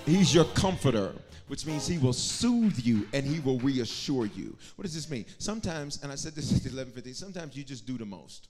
He's 0.05 0.35
your 0.35 0.45
comforter, 0.45 1.13
which 1.47 1.65
means 1.65 1.87
he 1.87 1.97
will 1.97 2.13
soothe 2.13 2.77
you 2.79 3.07
and 3.13 3.25
he 3.25 3.39
will 3.39 3.57
reassure 3.59 4.27
you. 4.27 4.55
What 4.75 4.83
does 4.83 4.93
this 4.93 5.09
mean? 5.09 5.25
Sometimes, 5.39 6.03
and 6.03 6.11
I 6.11 6.15
said 6.15 6.35
this 6.35 6.51
at 6.65 6.71
11:50. 6.71 7.15
Sometimes 7.15 7.57
you 7.57 7.63
just 7.63 7.87
do 7.87 7.97
the 7.97 8.05
most. 8.05 8.49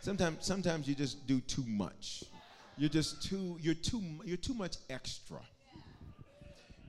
Sometimes, 0.00 0.44
sometimes 0.44 0.86
you 0.86 0.94
just 0.94 1.26
do 1.26 1.40
too 1.40 1.64
much. 1.66 2.24
You're 2.76 2.90
just 2.90 3.22
too, 3.22 3.56
you're 3.60 3.74
too, 3.74 4.02
you're 4.24 4.36
too 4.36 4.54
much 4.54 4.76
extra. 4.90 5.38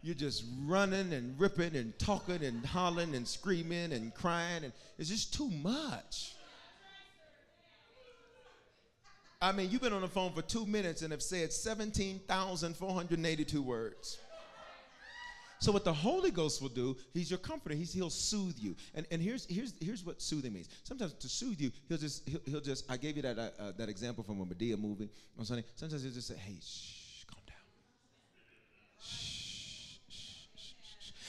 You're 0.02 0.16
just 0.16 0.46
running 0.66 1.14
and 1.14 1.40
ripping 1.40 1.76
and 1.76 1.98
talking 2.00 2.44
and 2.44 2.66
hollering 2.66 3.14
and 3.16 3.28
screaming 3.28 3.94
and 3.94 4.12
crying, 4.14 4.64
and 4.64 4.74
it's 4.98 5.10
just 5.10 5.34
too 5.34 5.50
much. 5.50 6.34
I 9.42 9.54
mean, 9.54 9.72
you've 9.72 9.82
been 9.82 9.94
on 9.94 10.02
the 10.02 10.08
phone 10.08 10.34
for 10.34 10.42
two 10.42 10.66
minutes 10.66 11.02
and 11.02 11.12
have 11.12 11.22
said 11.22 11.54
17,482 11.54 13.62
words. 13.62 14.18
So 15.60 15.72
what 15.74 15.84
the 15.84 15.94
Holy 15.94 16.32
Ghost 16.32 16.62
will 16.62 16.70
do, 16.70 16.96
He's 17.14 17.30
your 17.30 17.38
comforter. 17.38 17.76
He's, 17.76 17.92
he'll 17.94 18.10
soothe 18.10 18.58
you. 18.58 18.76
And, 18.96 19.06
and 19.12 19.22
here's, 19.22 19.46
here's, 19.46 19.74
here's 19.82 20.06
what 20.06 20.22
soothing 20.22 20.54
means. 20.54 20.70
Sometimes 20.84 21.12
to 21.14 21.28
soothe 21.28 21.60
you, 21.60 21.72
He'll 21.90 21.98
just, 21.98 22.26
he'll, 22.28 22.40
he'll 22.46 22.62
just 22.62 22.90
I 22.90 22.96
gave 22.98 23.18
you 23.18 23.22
that, 23.24 23.38
uh, 23.38 23.50
uh, 23.60 23.72
that 23.78 23.90
example 23.90 24.24
from 24.24 24.40
a 24.42 24.46
Madea 24.46 24.80
movie 24.80 25.10
on 25.38 25.44
Sunday. 25.46 25.66
Sometimes 25.76 26.02
He'll 26.04 26.14
just 26.14 26.30
say, 26.30 26.36
hey, 26.36 26.56
shh, 26.62 27.26
calm 27.26 27.42
down. 27.46 27.58
Shh, 29.02 29.98
shh, 30.10 30.38
shh, 30.58 30.74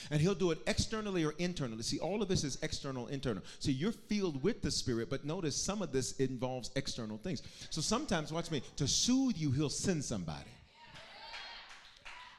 And 0.11 0.21
He'll 0.21 0.35
do 0.35 0.51
it 0.51 0.59
externally 0.67 1.25
or 1.25 1.33
internally. 1.39 1.81
See, 1.81 1.97
all 1.97 2.21
of 2.21 2.27
this 2.27 2.43
is 2.43 2.59
external, 2.61 3.07
internal. 3.07 3.41
See, 3.59 3.71
you're 3.71 3.93
filled 3.93 4.43
with 4.43 4.61
the 4.61 4.69
Spirit, 4.69 5.09
but 5.09 5.25
notice 5.25 5.55
some 5.55 5.81
of 5.81 5.91
this 5.91 6.11
involves 6.17 6.69
external 6.75 7.17
things. 7.17 7.41
So 7.69 7.81
sometimes, 7.81 8.31
watch 8.31 8.51
me, 8.51 8.61
to 8.75 8.87
soothe 8.87 9.37
you, 9.37 9.51
He'll 9.51 9.69
send 9.69 10.03
somebody 10.03 10.51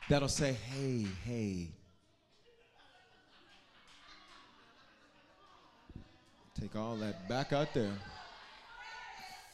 that'll 0.09 0.29
say, 0.29 0.53
hey, 0.53 1.07
hey, 1.25 1.69
Take 6.63 6.77
all 6.77 6.95
that 6.99 7.29
back 7.29 7.53
out 7.53 7.75
there, 7.75 7.91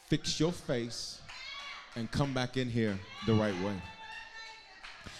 fix 0.08 0.38
your 0.38 0.52
face, 0.52 1.22
and 1.96 2.10
come 2.10 2.34
back 2.34 2.58
in 2.58 2.68
here 2.68 2.98
the 3.26 3.32
right 3.32 3.54
way. 3.64 3.80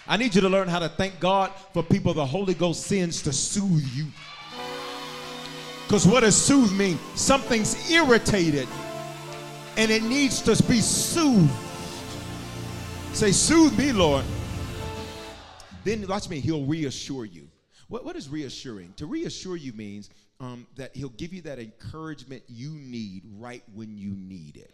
I 0.08 0.16
need 0.16 0.34
you 0.34 0.40
to 0.40 0.48
learn 0.48 0.68
how 0.68 0.78
to 0.78 0.88
thank 0.88 1.20
God 1.20 1.52
for 1.74 1.82
people 1.82 2.14
the 2.14 2.24
Holy 2.24 2.54
Ghost 2.54 2.84
sends 2.84 3.20
to 3.22 3.32
soothe 3.32 3.86
you. 3.92 4.06
Because 5.86 6.06
what 6.06 6.20
does 6.20 6.34
soothe 6.34 6.72
mean? 6.72 6.98
Something's 7.14 7.90
irritated 7.90 8.66
and 9.76 9.90
it 9.90 10.02
needs 10.02 10.40
to 10.42 10.62
be 10.64 10.80
soothed. 10.80 11.52
Say, 13.12 13.32
soothe 13.32 13.78
me, 13.78 13.92
Lord. 13.92 14.24
Then 15.84 16.06
watch 16.08 16.28
me, 16.28 16.40
he'll 16.40 16.64
reassure 16.64 17.26
you. 17.26 17.48
What, 17.88 18.04
what 18.04 18.16
is 18.16 18.28
reassuring? 18.28 18.94
To 18.96 19.06
reassure 19.06 19.56
you 19.56 19.72
means 19.72 20.10
um, 20.40 20.66
that 20.76 20.96
he'll 20.96 21.08
give 21.10 21.32
you 21.32 21.42
that 21.42 21.58
encouragement 21.58 22.42
you 22.48 22.70
need 22.70 23.22
right 23.36 23.62
when 23.74 23.96
you 23.96 24.14
need 24.14 24.56
it. 24.56 24.72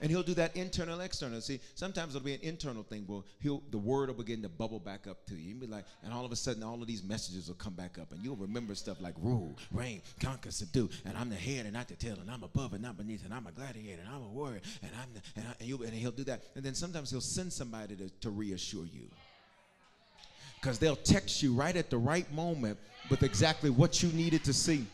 And 0.00 0.10
he'll 0.10 0.22
do 0.22 0.34
that 0.34 0.54
internal, 0.56 1.00
external. 1.00 1.40
See, 1.40 1.60
sometimes 1.74 2.14
it'll 2.14 2.24
be 2.24 2.34
an 2.34 2.40
internal 2.42 2.82
thing. 2.82 3.04
Well, 3.08 3.24
he'll 3.40 3.62
the 3.70 3.78
word 3.78 4.08
will 4.08 4.16
begin 4.16 4.42
to 4.42 4.48
bubble 4.48 4.78
back 4.78 5.06
up 5.06 5.24
to 5.26 5.34
you. 5.34 5.50
You'll 5.50 5.60
be 5.60 5.66
like, 5.66 5.84
and 6.04 6.12
all 6.12 6.24
of 6.24 6.32
a 6.32 6.36
sudden, 6.36 6.62
all 6.62 6.80
of 6.80 6.86
these 6.86 7.02
messages 7.02 7.48
will 7.48 7.54
come 7.54 7.72
back 7.72 7.98
up, 7.98 8.12
and 8.12 8.22
you'll 8.22 8.36
remember 8.36 8.74
stuff 8.74 9.00
like 9.00 9.14
rule, 9.22 9.56
reign, 9.72 10.02
conquer, 10.20 10.50
subdue, 10.50 10.90
and 11.04 11.16
I'm 11.16 11.30
the 11.30 11.36
head 11.36 11.64
and 11.64 11.72
not 11.72 11.88
the 11.88 11.94
tail, 11.94 12.18
and 12.20 12.30
I'm 12.30 12.42
above 12.42 12.74
and 12.74 12.82
not 12.82 12.98
beneath, 12.98 13.24
and 13.24 13.32
I'm 13.32 13.46
a 13.46 13.52
gladiator, 13.52 14.02
and 14.02 14.14
I'm 14.14 14.22
a 14.22 14.28
warrior, 14.28 14.60
and 14.82 14.90
I'm 15.00 15.08
the, 15.14 15.20
and, 15.36 15.48
I, 15.48 15.54
and, 15.60 15.68
you, 15.68 15.82
and 15.82 15.94
he'll 15.94 16.10
do 16.10 16.24
that. 16.24 16.42
And 16.54 16.64
then 16.64 16.74
sometimes 16.74 17.10
he'll 17.10 17.20
send 17.20 17.52
somebody 17.52 17.96
to, 17.96 18.10
to 18.20 18.30
reassure 18.30 18.84
you, 18.84 19.08
because 20.60 20.78
they'll 20.78 20.96
text 20.96 21.42
you 21.42 21.54
right 21.54 21.76
at 21.76 21.88
the 21.90 21.98
right 21.98 22.30
moment 22.32 22.78
with 23.08 23.22
exactly 23.22 23.70
what 23.70 24.02
you 24.02 24.10
needed 24.10 24.44
to 24.44 24.52
see. 24.52 24.84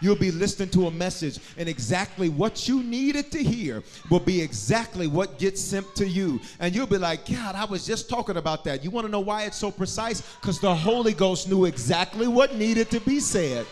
You'll 0.00 0.16
be 0.16 0.30
listening 0.30 0.70
to 0.70 0.86
a 0.86 0.90
message, 0.90 1.38
and 1.58 1.68
exactly 1.68 2.28
what 2.30 2.66
you 2.66 2.82
needed 2.82 3.30
to 3.32 3.42
hear 3.42 3.82
will 4.08 4.20
be 4.20 4.40
exactly 4.40 5.06
what 5.06 5.38
gets 5.38 5.60
sent 5.60 5.94
to 5.96 6.08
you. 6.08 6.40
And 6.58 6.74
you'll 6.74 6.86
be 6.86 6.98
like, 6.98 7.26
God, 7.30 7.54
I 7.54 7.66
was 7.66 7.86
just 7.86 8.08
talking 8.08 8.38
about 8.38 8.64
that. 8.64 8.82
You 8.82 8.90
want 8.90 9.06
to 9.06 9.10
know 9.10 9.20
why 9.20 9.44
it's 9.44 9.58
so 9.58 9.70
precise? 9.70 10.22
Because 10.40 10.58
the 10.58 10.74
Holy 10.74 11.12
Ghost 11.12 11.48
knew 11.48 11.66
exactly 11.66 12.28
what 12.28 12.54
needed 12.54 12.90
to 12.90 13.00
be 13.00 13.20
said. 13.20 13.66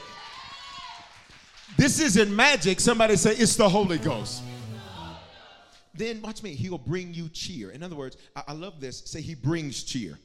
This 1.79 2.01
isn't 2.01 2.35
magic. 2.35 2.81
Somebody 2.81 3.17
say, 3.17 3.33
It's 3.37 3.57
the 3.57 3.69
Holy 3.69 3.99
Ghost. 3.99 4.43
Then 5.95 6.21
watch 6.23 6.43
me, 6.43 6.55
he'll 6.55 6.79
bring 6.79 7.14
you 7.14 7.29
cheer. 7.29 7.71
In 7.71 7.83
other 7.83 7.97
words, 7.97 8.17
I, 8.37 8.43
I 8.49 8.53
love 8.53 8.81
this. 8.81 9.03
Say, 9.07 9.21
He 9.21 9.35
brings 9.35 9.83
cheer. 9.83 10.19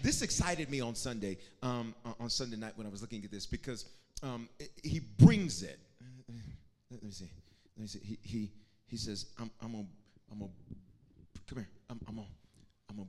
This 0.00 0.22
excited 0.22 0.70
me 0.70 0.80
on 0.80 0.94
Sunday, 0.94 1.38
um, 1.62 1.94
on 2.20 2.30
Sunday 2.30 2.56
night 2.56 2.72
when 2.76 2.86
I 2.86 2.90
was 2.90 3.00
looking 3.00 3.24
at 3.24 3.32
this 3.32 3.46
because 3.46 3.84
um, 4.22 4.48
he 4.82 5.00
brings 5.00 5.62
it. 5.62 5.78
Let 6.90 7.02
me 7.02 7.10
see. 7.10 7.28
Let 7.76 7.82
me 7.82 7.86
see. 7.86 8.00
He, 8.02 8.18
he, 8.22 8.50
he 8.86 8.96
says, 8.96 9.26
I'm, 9.38 9.50
I'm 9.62 9.72
going 9.72 9.88
I'm 10.32 10.38
to, 10.38 10.48
come 11.48 11.58
here. 11.58 11.68
I'm, 11.90 12.00
I'm 12.08 12.14
going 12.16 12.26
I'm 12.90 12.96
to 12.96 13.06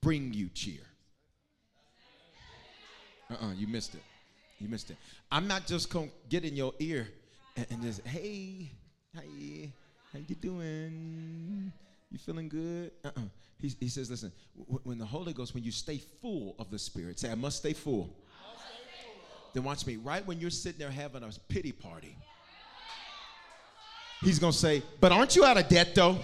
bring 0.00 0.32
you 0.32 0.48
cheer. 0.54 0.80
Uh-uh, 3.30 3.52
you 3.56 3.66
missed 3.66 3.94
it. 3.94 4.02
You 4.58 4.68
missed 4.68 4.90
it. 4.90 4.96
I'm 5.30 5.46
not 5.46 5.66
just 5.66 5.90
going 5.90 6.08
to 6.08 6.14
get 6.28 6.44
in 6.44 6.56
your 6.56 6.72
ear 6.78 7.08
and, 7.56 7.66
and 7.70 7.82
just, 7.82 8.06
hey, 8.06 8.70
hey, 9.14 9.72
how 10.12 10.18
you 10.26 10.34
doing? 10.34 11.72
You 12.10 12.18
feeling 12.18 12.48
good? 12.48 12.92
Uh-uh. 13.04 13.20
He, 13.58 13.72
he 13.80 13.88
says, 13.88 14.10
listen, 14.10 14.32
when 14.82 14.98
the 14.98 15.06
Holy 15.06 15.32
Ghost, 15.32 15.54
when 15.54 15.62
you 15.64 15.70
stay 15.70 15.98
full 16.20 16.56
of 16.58 16.70
the 16.70 16.78
Spirit, 16.78 17.18
say, 17.20 17.30
I 17.30 17.34
must 17.34 17.58
stay 17.58 17.72
full 17.72 18.10
then 19.54 19.64
watch 19.64 19.86
me. 19.86 19.96
Right 19.96 20.26
when 20.26 20.40
you're 20.40 20.50
sitting 20.50 20.78
there 20.78 20.90
having 20.90 21.22
a 21.22 21.30
pity 21.48 21.72
party, 21.72 22.16
he's 24.22 24.38
going 24.38 24.52
to 24.52 24.58
say, 24.58 24.82
But 25.00 25.12
aren't 25.12 25.36
you 25.36 25.44
out 25.44 25.58
of 25.58 25.68
debt 25.68 25.94
though? 25.94 26.18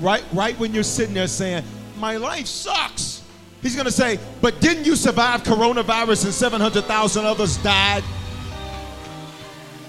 Right, 0.00 0.24
right 0.32 0.58
when 0.58 0.74
you're 0.74 0.82
sitting 0.82 1.14
there 1.14 1.28
saying, 1.28 1.64
My 1.98 2.16
life 2.16 2.46
sucks. 2.46 3.22
He's 3.62 3.74
going 3.74 3.86
to 3.86 3.92
say, 3.92 4.18
But 4.40 4.60
didn't 4.60 4.84
you 4.84 4.96
survive 4.96 5.42
coronavirus 5.42 6.26
and 6.26 6.34
700,000 6.34 7.24
others 7.24 7.56
died? 7.58 8.04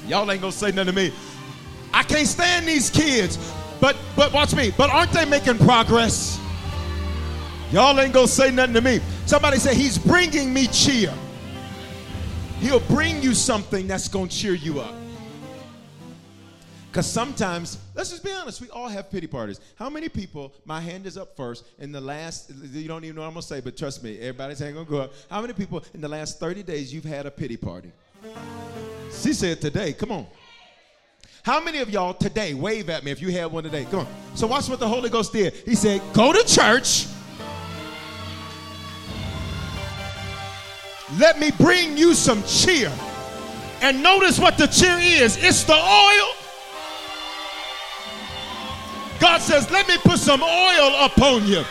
Y'all 0.07 0.29
ain't 0.31 0.41
going 0.41 0.53
to 0.53 0.57
say 0.57 0.71
nothing 0.71 0.85
to 0.85 0.93
me. 0.93 1.13
I 1.93 2.03
can't 2.03 2.27
stand 2.27 2.67
these 2.67 2.89
kids. 2.89 3.37
But 3.79 3.95
but 4.15 4.33
watch 4.33 4.55
me. 4.55 4.71
But 4.75 4.89
aren't 4.89 5.11
they 5.11 5.25
making 5.25 5.57
progress? 5.59 6.39
Y'all 7.71 7.99
ain't 7.99 8.13
gonna 8.13 8.27
say 8.27 8.49
nothing 8.49 8.75
to 8.75 8.81
me. 8.81 9.01
Somebody 9.25 9.57
say, 9.57 9.75
He's 9.75 9.97
bringing 9.97 10.53
me 10.53 10.67
cheer. 10.67 11.13
He'll 12.59 12.79
bring 12.79 13.21
you 13.21 13.33
something 13.33 13.87
that's 13.87 14.07
gonna 14.07 14.29
cheer 14.29 14.53
you 14.53 14.79
up. 14.79 14.95
Because 16.89 17.05
sometimes, 17.05 17.77
let's 17.93 18.09
just 18.09 18.23
be 18.23 18.31
honest, 18.31 18.61
we 18.61 18.69
all 18.69 18.87
have 18.87 19.11
pity 19.11 19.27
parties. 19.27 19.59
How 19.75 19.89
many 19.89 20.07
people, 20.09 20.53
my 20.65 20.79
hand 20.79 21.05
is 21.05 21.17
up 21.17 21.35
first, 21.35 21.65
in 21.77 21.91
the 21.91 22.01
last, 22.01 22.51
you 22.71 22.87
don't 22.87 23.03
even 23.03 23.17
know 23.17 23.21
what 23.21 23.27
I'm 23.27 23.33
gonna 23.33 23.43
say, 23.43 23.59
but 23.59 23.77
trust 23.77 24.01
me, 24.01 24.17
everybody's 24.17 24.59
hand 24.59 24.73
gonna 24.73 24.89
go 24.89 25.01
up. 25.01 25.13
How 25.29 25.41
many 25.41 25.53
people 25.53 25.83
in 25.93 26.01
the 26.01 26.07
last 26.07 26.39
30 26.39 26.63
days 26.63 26.93
you've 26.93 27.03
had 27.03 27.25
a 27.25 27.31
pity 27.31 27.57
party? 27.57 27.91
She 29.11 29.33
said 29.33 29.59
today, 29.59 29.93
come 29.93 30.11
on. 30.11 30.25
How 31.43 31.61
many 31.63 31.79
of 31.79 31.89
y'all 31.89 32.13
today, 32.13 32.53
wave 32.53 32.89
at 32.89 33.03
me 33.03 33.11
if 33.11 33.21
you 33.21 33.31
had 33.31 33.51
one 33.51 33.63
today? 33.63 33.85
Come 33.85 33.99
on. 33.99 34.07
So 34.35 34.47
watch 34.47 34.67
what 34.69 34.79
the 34.79 34.87
Holy 34.87 35.09
Ghost 35.09 35.33
did. 35.33 35.53
He 35.53 35.75
said, 35.75 36.01
go 36.13 36.33
to 36.33 36.43
church 36.45 37.07
Let 41.15 41.39
me 41.39 41.51
bring 41.51 41.97
you 41.97 42.13
some 42.13 42.43
cheer. 42.43 42.91
And 43.81 44.03
notice 44.03 44.39
what 44.39 44.57
the 44.57 44.67
cheer 44.67 44.97
is 44.97 45.37
it's 45.41 45.63
the 45.63 45.73
oil 45.73 46.33
God 49.19 49.39
says, 49.41 49.69
Let 49.71 49.87
me 49.87 49.97
put 50.03 50.19
some 50.19 50.41
oil 50.41 51.05
upon 51.05 51.47
you. 51.47 51.63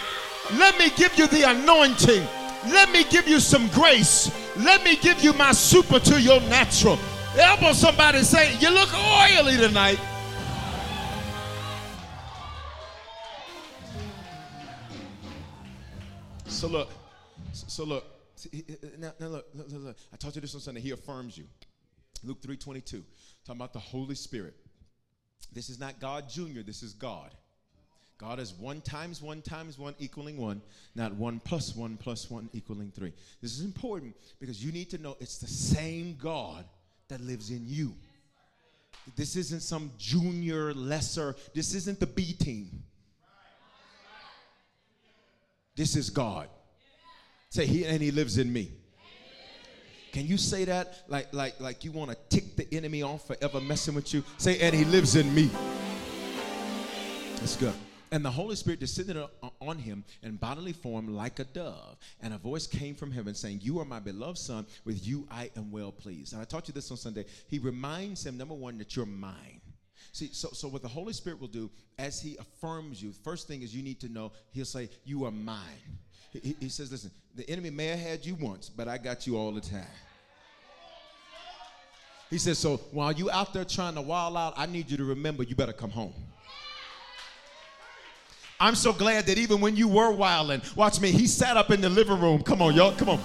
Let 0.55 0.79
me 0.79 0.91
give 0.97 1.17
you 1.19 1.27
the 1.27 1.51
anointing. 1.51 2.27
Let 2.67 2.91
me 2.91 3.05
give 3.05 3.29
you 3.29 3.41
some 3.41 3.69
grace. 3.69 4.31
Let 4.57 4.83
me 4.85 4.97
give 4.97 5.23
you 5.23 5.33
my 5.35 5.53
super 5.53 6.01
to 6.01 6.21
your 6.21 6.41
natural. 6.43 6.99
Elbow 7.39 7.73
somebody 7.73 8.23
say, 8.23 8.57
You 8.59 8.71
look 8.71 8.93
oily 8.95 9.57
tonight. 9.57 9.99
So 16.47 16.69
look, 16.69 16.89
so 17.53 17.85
look, 17.85 18.05
now, 18.99 19.13
now 19.19 19.27
look, 19.29 19.47
look, 19.55 19.67
look, 19.71 19.97
I 20.13 20.17
taught 20.17 20.35
you 20.35 20.41
this 20.41 20.55
on 20.55 20.61
Sunday. 20.61 20.81
He 20.81 20.91
affirms 20.91 21.37
you. 21.37 21.45
Luke 22.25 22.41
3:22, 22.43 23.03
talking 23.45 23.61
about 23.61 23.73
the 23.73 23.79
Holy 23.79 24.15
Spirit. 24.15 24.55
This 25.53 25.71
is 25.71 25.79
not 25.79 26.01
God 26.01 26.29
Jr., 26.29 26.61
this 26.65 26.83
is 26.83 26.93
God. 26.93 27.35
God 28.19 28.41
is 28.41 28.55
one 28.55 28.81
times 28.81 29.21
one 29.21 29.43
times 29.43 29.79
one 29.79 29.95
equaling 29.99 30.39
one, 30.39 30.63
not 30.95 31.15
one 31.15 31.39
plus 31.41 31.77
one 31.77 31.97
plus 31.99 32.31
one 32.31 32.49
equaling 32.53 32.91
three. 32.91 33.13
This 33.43 33.53
is 33.53 33.65
important 33.65 34.17
because 34.41 34.65
you 34.65 34.73
need 34.73 34.89
to 34.91 34.99
know 34.99 35.17
it's 35.21 35.39
the 35.39 35.47
same 35.47 36.17
God 36.17 36.65
that 37.09 37.21
lives 37.21 37.51
in 37.51 37.63
you. 37.67 37.95
This 39.15 39.37
isn't 39.37 39.61
some 39.61 39.93
junior, 39.99 40.75
lesser, 40.75 41.37
this 41.55 41.75
isn't 41.75 42.01
the 42.01 42.07
B 42.07 42.33
team. 42.33 42.83
This 45.77 45.95
is 45.95 46.09
God. 46.09 46.49
Say 47.51 47.67
he 47.67 47.85
and 47.85 48.03
he 48.03 48.11
lives 48.11 48.39
in 48.39 48.53
me. 48.53 48.73
Can 50.13 50.27
you 50.27 50.39
say 50.39 50.65
that 50.65 51.05
like 51.09 51.33
like 51.33 51.61
like 51.61 51.85
you 51.85 51.93
want 51.93 52.11
to 52.11 52.17
tick 52.29 52.57
the 52.57 52.67
enemy 52.75 53.03
off 53.03 53.27
forever 53.27 53.61
messing 53.61 53.95
with 53.95 54.13
you? 54.15 54.25
Say 54.39 54.59
and 54.61 54.75
he 54.75 54.85
lives 54.85 55.17
in 55.17 55.35
me. 55.35 55.51
That's 57.37 57.57
good. 57.57 57.75
And 58.13 58.25
the 58.25 58.31
Holy 58.31 58.55
Spirit 58.57 58.81
descended 58.81 59.23
on 59.61 59.79
him 59.79 60.05
in 60.23 60.37
bodily 60.37 60.73
form 60.73 61.15
like 61.15 61.39
a 61.39 61.45
dove. 61.45 61.99
And 62.21 62.33
a 62.33 62.39
voice 62.39 62.67
came 62.67 62.95
from 62.95 63.11
heaven 63.11 63.35
saying, 63.35 63.61
You 63.63 63.81
are 63.81 63.85
my 63.85 63.99
beloved 63.99 64.39
Son. 64.39 64.65
With 64.85 65.07
you 65.07 65.27
I 65.31 65.51
am 65.57 65.71
well 65.71 65.93
pleased. 65.93 66.33
And 66.33 66.41
I 66.41 66.45
taught 66.45 66.69
you 66.69 66.75
this 66.75 66.91
on 66.91 66.97
Sunday. 66.97 67.25
He 67.49 67.59
reminds 67.59 68.25
him, 68.25 68.39
number 68.39 68.55
one, 68.55 68.79
that 68.79 68.95
you're 68.95 69.07
mine. 69.07 69.61
See, 70.13 70.31
so, 70.33 70.49
so 70.53 70.69
what 70.69 70.83
the 70.83 70.89
Holy 70.89 71.13
Spirit 71.13 71.41
will 71.41 71.49
do 71.49 71.71
as 71.99 72.21
He 72.21 72.39
affirms 72.39 73.03
you, 73.03 73.13
first 73.13 73.49
thing 73.49 73.63
is 73.63 73.75
you 73.75 73.83
need 73.83 74.01
to 74.01 74.09
know, 74.09 74.33
He'll 74.53 74.65
say, 74.65 74.89
You 75.05 75.25
are 75.25 75.31
mine. 75.31 75.99
He, 76.43 76.57
he 76.61 76.69
says, 76.69 76.91
Listen, 76.91 77.11
the 77.35 77.49
enemy 77.49 77.71
may 77.71 77.87
have 77.87 77.99
had 77.99 78.27
you 78.27 78.35
once, 78.35 78.69
but 78.69 78.89
I 78.89 78.99
got 78.99 79.27
you 79.27 79.37
all 79.37 79.53
the 79.53 79.61
time. 79.61 79.87
He 82.31 82.39
says, 82.39 82.59
So 82.59 82.79
while 82.91 83.13
you 83.13 83.31
out 83.31 83.53
there 83.53 83.65
trying 83.65 83.95
to 83.95 84.03
wild 84.03 84.37
out, 84.37 84.55
I 84.57 84.67
need 84.67 84.91
you 84.91 84.97
to 84.97 85.05
remember 85.05 85.43
you 85.43 85.55
better 85.55 85.73
come 85.73 85.91
home. 85.91 86.15
I'm 88.59 88.75
so 88.75 88.93
glad 88.93 89.27
that 89.27 89.37
even 89.37 89.61
when 89.61 89.77
you 89.77 89.87
were 89.87 90.11
wilding, 90.11 90.63
watch 90.75 90.99
me, 90.99 91.11
he 91.11 91.27
sat 91.27 91.57
up 91.57 91.71
in 91.71 91.83
the 91.83 91.91
living 91.91 92.19
room. 92.19 92.43
Come 92.43 92.63
on, 92.63 92.75
y'all, 92.75 92.93
come 92.93 93.11
on. 93.11 93.21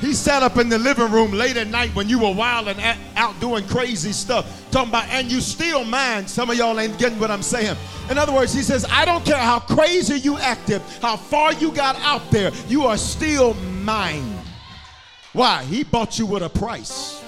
He 0.00 0.12
sat 0.12 0.42
up 0.42 0.58
in 0.58 0.68
the 0.68 0.78
living 0.78 1.10
room 1.10 1.32
late 1.32 1.56
at 1.56 1.68
night 1.68 1.94
when 1.94 2.08
you 2.08 2.18
were 2.18 2.32
wild 2.32 2.68
and 2.68 2.98
out 3.16 3.38
doing 3.40 3.66
crazy 3.66 4.12
stuff. 4.12 4.70
Talking 4.70 4.90
about, 4.90 5.08
and 5.08 5.30
you 5.30 5.40
still 5.40 5.84
mind. 5.84 6.28
Some 6.28 6.50
of 6.50 6.56
y'all 6.56 6.78
ain't 6.78 6.98
getting 6.98 7.18
what 7.18 7.30
I'm 7.30 7.42
saying. 7.42 7.76
In 8.10 8.18
other 8.18 8.32
words, 8.32 8.52
he 8.52 8.62
says, 8.62 8.84
I 8.90 9.04
don't 9.04 9.24
care 9.24 9.38
how 9.38 9.60
crazy 9.60 10.16
you 10.16 10.36
acted, 10.38 10.82
how 11.00 11.16
far 11.16 11.52
you 11.54 11.72
got 11.72 11.96
out 12.00 12.30
there, 12.30 12.50
you 12.68 12.84
are 12.84 12.98
still 12.98 13.54
mine. 13.54 14.38
Why? 15.32 15.64
He 15.64 15.84
bought 15.84 16.18
you 16.18 16.26
with 16.26 16.42
a 16.42 16.50
price. 16.50 17.22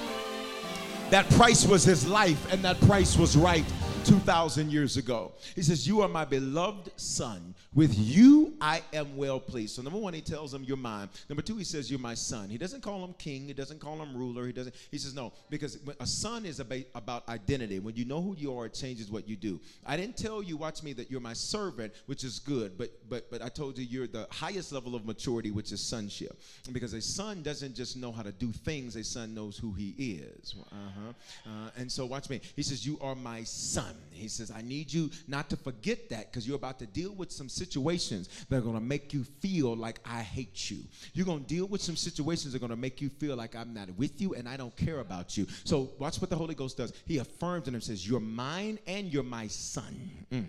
That 1.11 1.29
price 1.31 1.67
was 1.67 1.85
his 1.85 2.07
life, 2.07 2.53
and 2.53 2.63
that 2.63 2.81
price 2.83 3.17
was 3.17 3.37
right 3.37 3.65
2,000 4.05 4.71
years 4.71 4.97
ago. 4.97 5.33
He 5.55 5.63
says, 5.63 5.87
You 5.87 6.03
are 6.03 6.09
my 6.09 6.25
beloved 6.25 6.91
son. 6.97 7.55
With 7.77 7.97
you 7.99 8.47
I 8.61 8.83
am 8.95 9.17
well 9.17 9.39
pleased. 9.39 9.77
So, 9.77 9.83
number 9.83 9.99
one, 9.99 10.15
he 10.15 10.23
tells 10.23 10.53
him, 10.53 10.65
You're 10.65 10.79
mine. 10.79 11.11
Number 11.29 11.43
two, 11.43 11.57
he 11.57 11.65
says, 11.65 11.91
You're 11.91 12.01
my 12.01 12.15
son. 12.15 12.49
He 12.49 12.57
doesn't 12.57 12.83
call 12.83 13.05
him 13.05 13.15
king. 13.19 13.47
He 13.47 13.53
doesn't 13.53 13.81
call 13.81 14.01
him 14.01 14.17
ruler. 14.17 14.47
He 14.47 14.53
doesn't. 14.53 14.75
He 14.91 14.97
says, 14.97 15.15
No, 15.15 15.33
because 15.51 15.79
a 16.01 16.07
son 16.07 16.47
is 16.47 16.61
about 16.61 17.29
identity. 17.29 17.79
When 17.79 17.95
you 17.95 18.07
know 18.07 18.23
who 18.23 18.35
you 18.37 18.57
are, 18.59 18.67
it 18.67 18.75
changes 18.75 19.11
what 19.11 19.29
you 19.29 19.37
do. 19.37 19.61
I 19.85 19.97
didn't 19.97 20.17
tell 20.17 20.43
you, 20.43 20.57
watch 20.57 20.83
me, 20.83 20.95
that 20.95 21.11
you're 21.11 21.21
my 21.21 21.35
servant, 21.35 21.93
which 22.07 22.25
is 22.25 22.39
good, 22.39 22.79
but 22.79 22.91
but 23.11 23.31
but 23.31 23.43
I 23.43 23.49
told 23.49 23.79
you 23.79 23.85
you're 23.85 24.07
the 24.07 24.27
highest 24.31 24.73
level 24.73 24.95
of 24.95 25.05
maturity, 25.05 25.51
which 25.51 25.71
is 25.71 25.81
sonship. 25.81 26.39
Because 26.73 26.95
a 26.95 27.03
son 27.03 27.43
doesn't 27.43 27.75
just 27.75 27.97
know 27.97 28.11
how 28.11 28.23
to 28.23 28.33
do 28.33 28.53
things, 28.53 28.97
a 28.97 29.05
son 29.05 29.35
knows 29.35 29.59
who 29.59 29.73
he 29.75 29.91
is. 29.99 30.55
Uh-huh. 30.73 31.13
Uh, 31.47 31.71
and 31.77 31.93
so, 31.93 32.07
watch 32.07 32.31
me. 32.31 32.41
He 32.57 32.63
says, 32.63 32.87
You 32.87 32.99
are 33.03 33.15
my 33.15 33.43
son. 33.45 33.95
He 34.13 34.29
says, 34.29 34.51
I 34.51 34.63
need 34.63 34.93
you 34.93 35.11
not 35.29 35.51
to 35.51 35.57
forget 35.57 36.09
that 36.09 36.33
because 36.33 36.47
you're 36.47 36.57
about 36.57 36.79
to 36.79 36.87
deal 36.87 37.13
with 37.13 37.31
some 37.31 37.51
situations 37.51 37.66
that 37.75 38.57
are 38.57 38.61
going 38.61 38.75
to 38.75 38.81
make 38.81 39.13
you 39.13 39.25
feel 39.25 39.77
like 39.77 40.01
I 40.05 40.23
hate 40.23 40.71
you. 40.71 40.79
You're 41.13 41.27
going 41.27 41.43
to 41.43 41.47
deal 41.47 41.67
with 41.67 41.83
some 41.83 41.97
situations 41.97 42.53
that 42.53 42.59
are 42.59 42.61
going 42.61 42.71
to 42.71 42.77
make 42.77 43.01
you 43.01 43.09
feel 43.09 43.37
like 43.37 43.55
I'm 43.55 43.75
not 43.75 43.89
with 43.97 44.21
you 44.21 44.35
and 44.35 44.49
I 44.49 44.57
don't 44.57 44.77
care 44.77 45.01
about 45.01 45.37
you. 45.37 45.47
So 45.65 45.91
watch 45.99 46.21
what 46.21 46.31
the 46.31 46.37
Holy 46.37 46.55
Ghost 46.55 46.77
does. 46.77 46.93
He 47.07 47.19
affirms 47.19 47.69
in 47.69 47.75
him, 47.75 47.81
says, 47.81 48.09
You're 48.09 48.21
mine 48.21 48.79
and 48.87 49.13
you're 49.13 49.23
my 49.23 49.47
son. 49.47 50.11
Mm. 50.33 50.47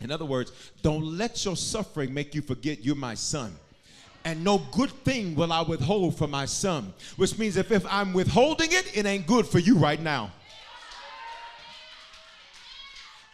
In 0.00 0.10
other 0.10 0.24
words, 0.24 0.52
don't 0.82 1.04
let 1.04 1.44
your 1.44 1.56
suffering 1.56 2.12
make 2.12 2.34
you 2.34 2.42
forget 2.42 2.84
you're 2.84 2.96
my 2.96 3.14
son 3.14 3.56
and 4.24 4.44
no 4.44 4.58
good 4.70 4.90
thing 4.90 5.34
will 5.34 5.52
I 5.52 5.62
withhold 5.62 6.16
from 6.16 6.30
my 6.30 6.46
son. 6.46 6.92
Which 7.16 7.38
means 7.38 7.56
if, 7.56 7.72
if 7.72 7.84
I'm 7.90 8.12
withholding 8.12 8.70
it, 8.72 8.96
it 8.96 9.06
ain't 9.06 9.26
good 9.26 9.46
for 9.46 9.58
you 9.58 9.76
right 9.76 10.00
now. 10.00 10.32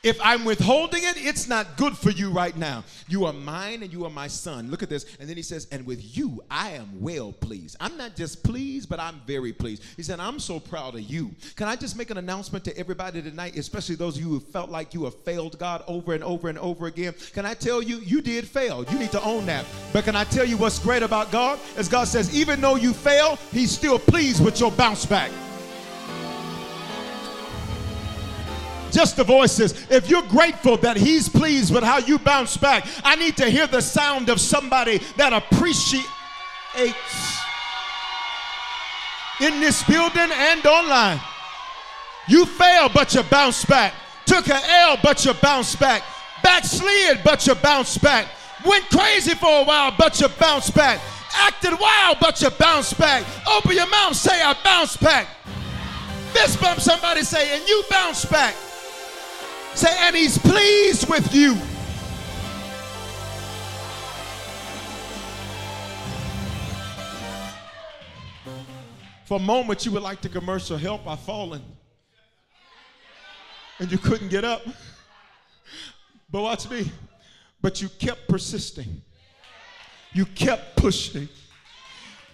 If 0.04 0.20
I'm 0.22 0.44
withholding 0.44 1.02
it, 1.02 1.16
it's 1.16 1.48
not 1.48 1.76
good 1.76 1.96
for 1.96 2.10
you 2.10 2.30
right 2.30 2.56
now. 2.56 2.84
You 3.08 3.24
are 3.24 3.32
mine 3.32 3.82
and 3.82 3.92
you 3.92 4.04
are 4.04 4.10
my 4.10 4.28
son. 4.28 4.70
Look 4.70 4.84
at 4.84 4.88
this. 4.88 5.04
And 5.18 5.28
then 5.28 5.36
he 5.36 5.42
says, 5.42 5.66
And 5.72 5.84
with 5.84 6.16
you, 6.16 6.40
I 6.48 6.70
am 6.70 7.00
well 7.00 7.32
pleased. 7.32 7.76
I'm 7.80 7.96
not 7.96 8.14
just 8.14 8.44
pleased, 8.44 8.88
but 8.88 9.00
I'm 9.00 9.20
very 9.26 9.52
pleased. 9.52 9.82
He 9.96 10.04
said, 10.04 10.20
I'm 10.20 10.38
so 10.38 10.60
proud 10.60 10.94
of 10.94 11.00
you. 11.00 11.32
Can 11.56 11.66
I 11.66 11.74
just 11.74 11.96
make 11.96 12.10
an 12.10 12.16
announcement 12.16 12.64
to 12.66 12.78
everybody 12.78 13.20
tonight, 13.22 13.56
especially 13.56 13.96
those 13.96 14.16
of 14.16 14.22
you 14.22 14.28
who 14.28 14.38
felt 14.38 14.70
like 14.70 14.94
you 14.94 15.04
have 15.04 15.16
failed 15.24 15.58
God 15.58 15.82
over 15.88 16.14
and 16.14 16.22
over 16.22 16.48
and 16.48 16.58
over 16.58 16.86
again? 16.86 17.14
Can 17.32 17.44
I 17.44 17.54
tell 17.54 17.82
you, 17.82 17.96
you 17.96 18.22
did 18.22 18.46
fail. 18.46 18.84
You 18.84 19.00
need 19.00 19.10
to 19.12 19.22
own 19.22 19.46
that. 19.46 19.64
But 19.92 20.04
can 20.04 20.14
I 20.14 20.22
tell 20.24 20.44
you 20.44 20.56
what's 20.56 20.78
great 20.78 21.02
about 21.02 21.32
God? 21.32 21.58
As 21.76 21.88
God 21.88 22.04
says, 22.04 22.32
even 22.38 22.60
though 22.60 22.76
you 22.76 22.92
fail, 22.92 23.36
He's 23.50 23.72
still 23.72 23.98
pleased 23.98 24.44
with 24.44 24.60
your 24.60 24.70
bounce 24.70 25.04
back. 25.04 25.32
Just 28.90 29.16
the 29.16 29.24
voices. 29.24 29.86
If 29.90 30.08
you're 30.08 30.22
grateful 30.22 30.76
that 30.78 30.96
He's 30.96 31.28
pleased 31.28 31.72
with 31.72 31.84
how 31.84 31.98
you 31.98 32.18
bounce 32.18 32.56
back, 32.56 32.86
I 33.04 33.16
need 33.16 33.36
to 33.38 33.48
hear 33.48 33.66
the 33.66 33.80
sound 33.80 34.28
of 34.28 34.40
somebody 34.40 34.98
that 35.16 35.32
appreciates 35.32 36.04
in 39.40 39.60
this 39.60 39.82
building 39.84 40.30
and 40.32 40.66
online. 40.66 41.20
You 42.28 42.44
failed, 42.44 42.92
but 42.92 43.14
you 43.14 43.22
bounce 43.24 43.64
back. 43.64 43.94
Took 44.26 44.48
an 44.50 44.60
L, 44.62 44.98
but 45.02 45.24
you 45.24 45.32
bounce 45.34 45.74
back. 45.74 46.02
Backslid, 46.42 47.20
but 47.24 47.46
you 47.46 47.54
bounce 47.54 47.96
back. 47.98 48.26
Went 48.64 48.88
crazy 48.90 49.34
for 49.34 49.62
a 49.62 49.64
while, 49.64 49.94
but 49.96 50.20
you 50.20 50.28
bounce 50.38 50.70
back. 50.70 51.00
Acted 51.34 51.78
wild, 51.78 52.18
but 52.20 52.40
you 52.42 52.50
bounce 52.50 52.92
back. 52.92 53.24
Open 53.48 53.72
your 53.72 53.88
mouth, 53.88 54.16
say, 54.16 54.42
I 54.42 54.54
bounce 54.64 54.96
back. 54.96 55.28
Fist 56.32 56.60
bump 56.60 56.80
somebody, 56.80 57.22
say, 57.22 57.56
and 57.56 57.66
you 57.68 57.82
bounce 57.88 58.24
back. 58.24 58.54
Say, 59.74 59.94
and 60.00 60.16
he's 60.16 60.38
pleased 60.38 61.08
with 61.08 61.34
you. 61.34 61.56
For 69.26 69.36
a 69.36 69.42
moment, 69.42 69.84
you 69.84 69.92
would 69.92 70.02
like 70.02 70.22
the 70.22 70.28
commercial 70.28 70.78
help. 70.78 71.06
I've 71.06 71.20
fallen. 71.20 71.62
And 73.78 73.92
you 73.92 73.98
couldn't 73.98 74.28
get 74.28 74.44
up. 74.44 74.62
But 76.30 76.42
watch 76.42 76.70
me. 76.70 76.90
But 77.60 77.82
you 77.82 77.88
kept 77.88 78.26
persisting. 78.26 79.02
You 80.12 80.24
kept 80.24 80.76
pushing. 80.76 81.28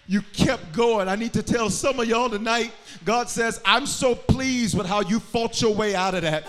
You 0.07 0.23
kept 0.33 0.73
going. 0.73 1.09
I 1.09 1.17
need 1.17 1.33
to 1.33 1.43
tell 1.43 1.71
some 1.71 1.99
of 1.99 2.07
y'all 2.07 2.31
tonight 2.31 2.73
God 3.05 3.29
says, 3.29 3.61
I'm 3.65 3.87
so 3.87 4.15
pleased 4.15 4.77
with 4.77 4.87
how 4.87 5.01
you 5.01 5.19
fought 5.19 5.61
your 5.61 5.75
way 5.75 5.95
out 5.95 6.15
of 6.15 6.23
that. 6.23 6.45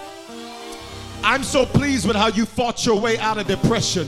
I'm 1.25 1.41
so 1.41 1.65
pleased 1.65 2.07
with 2.07 2.15
how 2.15 2.27
you 2.27 2.45
fought 2.45 2.85
your 2.85 2.99
way 3.01 3.17
out 3.17 3.39
of 3.39 3.47
depression. 3.47 4.07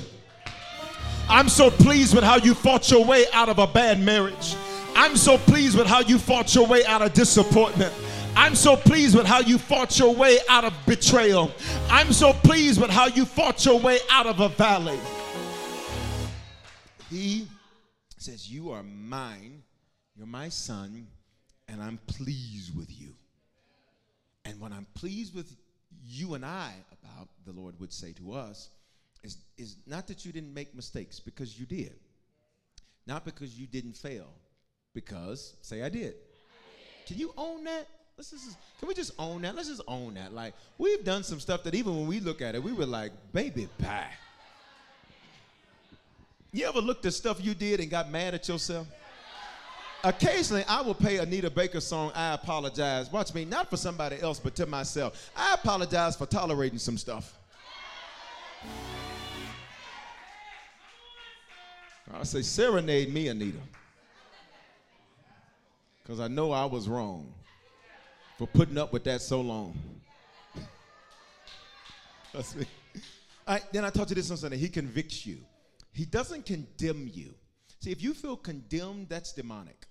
I'm 1.27 1.49
so 1.49 1.71
pleased 1.71 2.13
with 2.13 2.23
how 2.23 2.36
you 2.36 2.53
fought 2.53 2.91
your 2.91 3.03
way 3.03 3.25
out 3.34 3.49
of 3.49 3.58
a 3.58 3.65
bad 3.65 3.99
marriage. 3.99 4.56
I'm 4.95 5.17
so 5.17 5.39
pleased 5.39 5.75
with 5.75 5.88
how 5.88 6.01
you 6.01 6.19
fought 6.19 6.53
your 6.53 6.67
way 6.67 6.86
out 6.86 7.01
of 7.01 7.13
disappointment. 7.13 7.91
I'm 8.36 8.53
so 8.53 8.75
pleased 8.75 9.17
with 9.17 9.25
how 9.25 9.39
you 9.39 9.58
fought 9.58 9.97
your 9.97 10.13
way 10.13 10.38
out 10.47 10.63
of 10.63 10.73
betrayal. 10.86 11.51
I'm 11.89 12.13
so 12.13 12.34
pleased 12.34 12.80
with 12.80 12.91
how 12.91 13.08
you 13.08 13.25
fought 13.25 13.65
your 13.65 13.80
way 13.80 13.97
out 14.12 14.27
of 14.27 14.39
a 14.39 14.49
valley. 14.49 14.99
He 17.10 17.47
says, 18.19 18.47
You 18.47 18.69
are 18.69 18.84
mine, 18.84 19.63
you're 20.15 20.27
my 20.27 20.49
son, 20.49 21.08
and 21.67 21.82
I'm 21.82 21.97
pleased 22.06 22.77
with 22.77 22.91
you. 22.91 23.15
And 24.45 24.60
when 24.60 24.71
I'm 24.71 24.86
pleased 24.93 25.34
with 25.34 25.51
you 26.06 26.36
and 26.36 26.45
I, 26.45 26.73
the 27.47 27.60
Lord 27.60 27.79
would 27.79 27.91
say 27.91 28.12
to 28.13 28.33
us, 28.33 28.69
is, 29.23 29.38
is 29.57 29.77
not 29.88 30.07
that 30.07 30.25
you 30.25 30.31
didn't 30.31 30.53
make 30.53 30.75
mistakes, 30.75 31.19
because 31.19 31.60
you 31.60 31.65
did. 31.65 31.95
Not 33.07 33.25
because 33.25 33.57
you 33.57 33.65
didn't 33.65 33.93
fail, 33.93 34.27
because, 34.93 35.55
say, 35.62 35.81
I 35.81 35.89
did. 35.89 36.15
Can 37.07 37.17
you 37.17 37.33
own 37.38 37.63
that? 37.63 37.88
Let's 38.17 38.31
just, 38.31 38.57
can 38.79 38.88
we 38.88 38.93
just 38.93 39.13
own 39.17 39.43
that? 39.43 39.55
Let's 39.55 39.69
just 39.69 39.81
own 39.88 40.15
that. 40.15 40.33
Like, 40.33 40.53
we've 40.77 41.03
done 41.03 41.23
some 41.23 41.39
stuff 41.39 41.63
that 41.63 41.73
even 41.73 41.95
when 41.95 42.07
we 42.07 42.19
look 42.19 42.41
at 42.41 42.53
it, 42.55 42.62
we 42.62 42.73
were 42.73 42.86
like, 42.86 43.12
baby 43.31 43.69
pie. 43.77 44.12
You 46.51 46.67
ever 46.67 46.81
looked 46.81 47.05
at 47.05 47.13
stuff 47.13 47.43
you 47.43 47.53
did 47.53 47.79
and 47.79 47.89
got 47.89 48.12
mad 48.12 48.33
at 48.33 48.47
yourself? 48.47 48.88
Occasionally, 50.03 50.63
I 50.67 50.81
will 50.81 50.93
play 50.93 51.17
Anita 51.17 51.49
Baker 51.49 51.81
song, 51.81 52.12
I 52.15 52.33
Apologize. 52.33 53.12
Watch 53.12 53.33
me, 53.33 53.45
not 53.45 53.69
for 53.69 53.77
somebody 53.77 54.21
else, 54.21 54.39
but 54.39 54.55
to 54.55 54.65
myself. 54.65 55.31
I 55.36 55.53
apologize 55.55 56.15
for 56.15 56.25
tolerating 56.25 56.79
some 56.79 56.97
stuff. 56.97 57.38
I 62.13 62.23
say, 62.23 62.41
serenade 62.41 63.13
me, 63.13 63.27
Anita. 63.27 63.57
Because 66.01 66.19
I 66.19 66.27
know 66.27 66.51
I 66.51 66.65
was 66.65 66.88
wrong 66.88 67.33
for 68.38 68.47
putting 68.47 68.77
up 68.77 68.93
with 68.93 69.03
that 69.05 69.21
so 69.21 69.41
long. 69.41 69.77
That's 72.33 72.55
me. 72.55 72.65
Right, 73.47 73.63
then 73.71 73.83
I 73.83 73.89
taught 73.89 74.10
you 74.10 74.15
this 74.15 74.31
on 74.31 74.38
Sunday. 74.38 74.57
He 74.57 74.69
convicts 74.69 75.25
you. 75.25 75.39
He 75.91 76.05
doesn't 76.05 76.45
condemn 76.45 77.10
you. 77.13 77.33
See, 77.79 77.91
if 77.91 78.01
you 78.01 78.13
feel 78.13 78.35
condemned, 78.35 79.09
that's 79.09 79.33
demonic. 79.33 79.85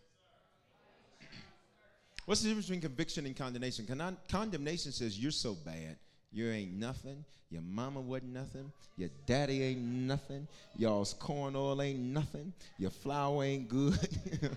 What's 2.25 2.43
the 2.43 2.49
difference 2.49 2.67
between 2.67 2.81
conviction 2.81 3.27
and 3.27 3.37
condemnation? 3.37 3.87
Con- 3.87 4.17
condemnation 4.29 4.91
says 4.91 5.19
you're 5.19 5.31
so 5.31 5.55
bad, 5.55 5.97
you 6.33 6.51
ain't 6.51 6.73
nothing. 6.73 7.25
Your 7.51 7.63
mama 7.63 8.01
wasn't 8.01 8.33
nothing. 8.33 8.73
Your 8.97 9.11
daddy 9.25 9.63
ain't 9.63 9.81
nothing. 9.81 10.49
Y'all's 10.77 11.15
corn 11.15 11.55
oil 11.55 11.81
ain't 11.81 12.01
nothing. 12.01 12.53
Your 12.79 12.91
flour 12.91 13.45
ain't 13.45 13.69
good. 13.69 13.97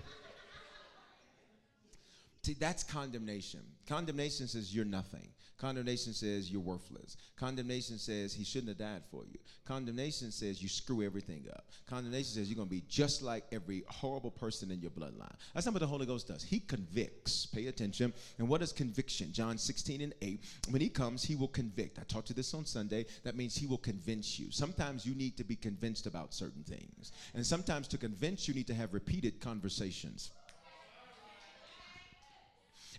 See, 2.43 2.55
that's 2.59 2.83
condemnation. 2.83 3.59
Condemnation 3.87 4.47
says 4.47 4.73
you're 4.73 4.85
nothing. 4.85 5.27
Condemnation 5.59 6.13
says 6.13 6.49
you're 6.49 6.61
worthless. 6.61 7.17
Condemnation 7.37 7.97
says 7.97 8.33
he 8.33 8.45
shouldn't 8.45 8.69
have 8.69 8.77
died 8.77 9.03
for 9.11 9.23
you. 9.25 9.37
Condemnation 9.65 10.31
says 10.31 10.63
you 10.63 10.69
screw 10.69 11.03
everything 11.03 11.45
up. 11.53 11.65
Condemnation 11.85 12.31
says 12.33 12.49
you're 12.49 12.55
going 12.55 12.69
to 12.69 12.73
be 12.73 12.83
just 12.87 13.21
like 13.21 13.43
every 13.51 13.83
horrible 13.87 14.31
person 14.31 14.71
in 14.71 14.79
your 14.79 14.91
bloodline. 14.91 15.35
That's 15.53 15.65
not 15.65 15.73
what 15.73 15.81
the 15.81 15.87
Holy 15.87 16.05
Ghost 16.05 16.29
does. 16.29 16.43
He 16.43 16.61
convicts. 16.61 17.45
Pay 17.45 17.67
attention. 17.67 18.13
And 18.37 18.47
what 18.47 18.61
is 18.61 18.71
conviction? 18.71 19.33
John 19.33 19.57
16 19.57 19.99
and 19.99 20.13
8. 20.21 20.45
When 20.69 20.81
he 20.81 20.87
comes, 20.87 21.23
he 21.23 21.35
will 21.35 21.49
convict. 21.49 21.99
I 21.99 22.03
taught 22.03 22.29
you 22.29 22.35
this 22.35 22.53
on 22.53 22.65
Sunday. 22.65 23.05
That 23.23 23.35
means 23.35 23.55
he 23.55 23.67
will 23.67 23.77
convince 23.77 24.39
you. 24.39 24.51
Sometimes 24.51 25.05
you 25.05 25.13
need 25.13 25.35
to 25.35 25.43
be 25.43 25.57
convinced 25.57 26.07
about 26.07 26.33
certain 26.33 26.63
things. 26.63 27.11
And 27.33 27.45
sometimes 27.45 27.89
to 27.89 27.97
convince, 27.97 28.47
you 28.47 28.53
need 28.53 28.67
to 28.67 28.73
have 28.73 28.93
repeated 28.93 29.41
conversations. 29.41 30.31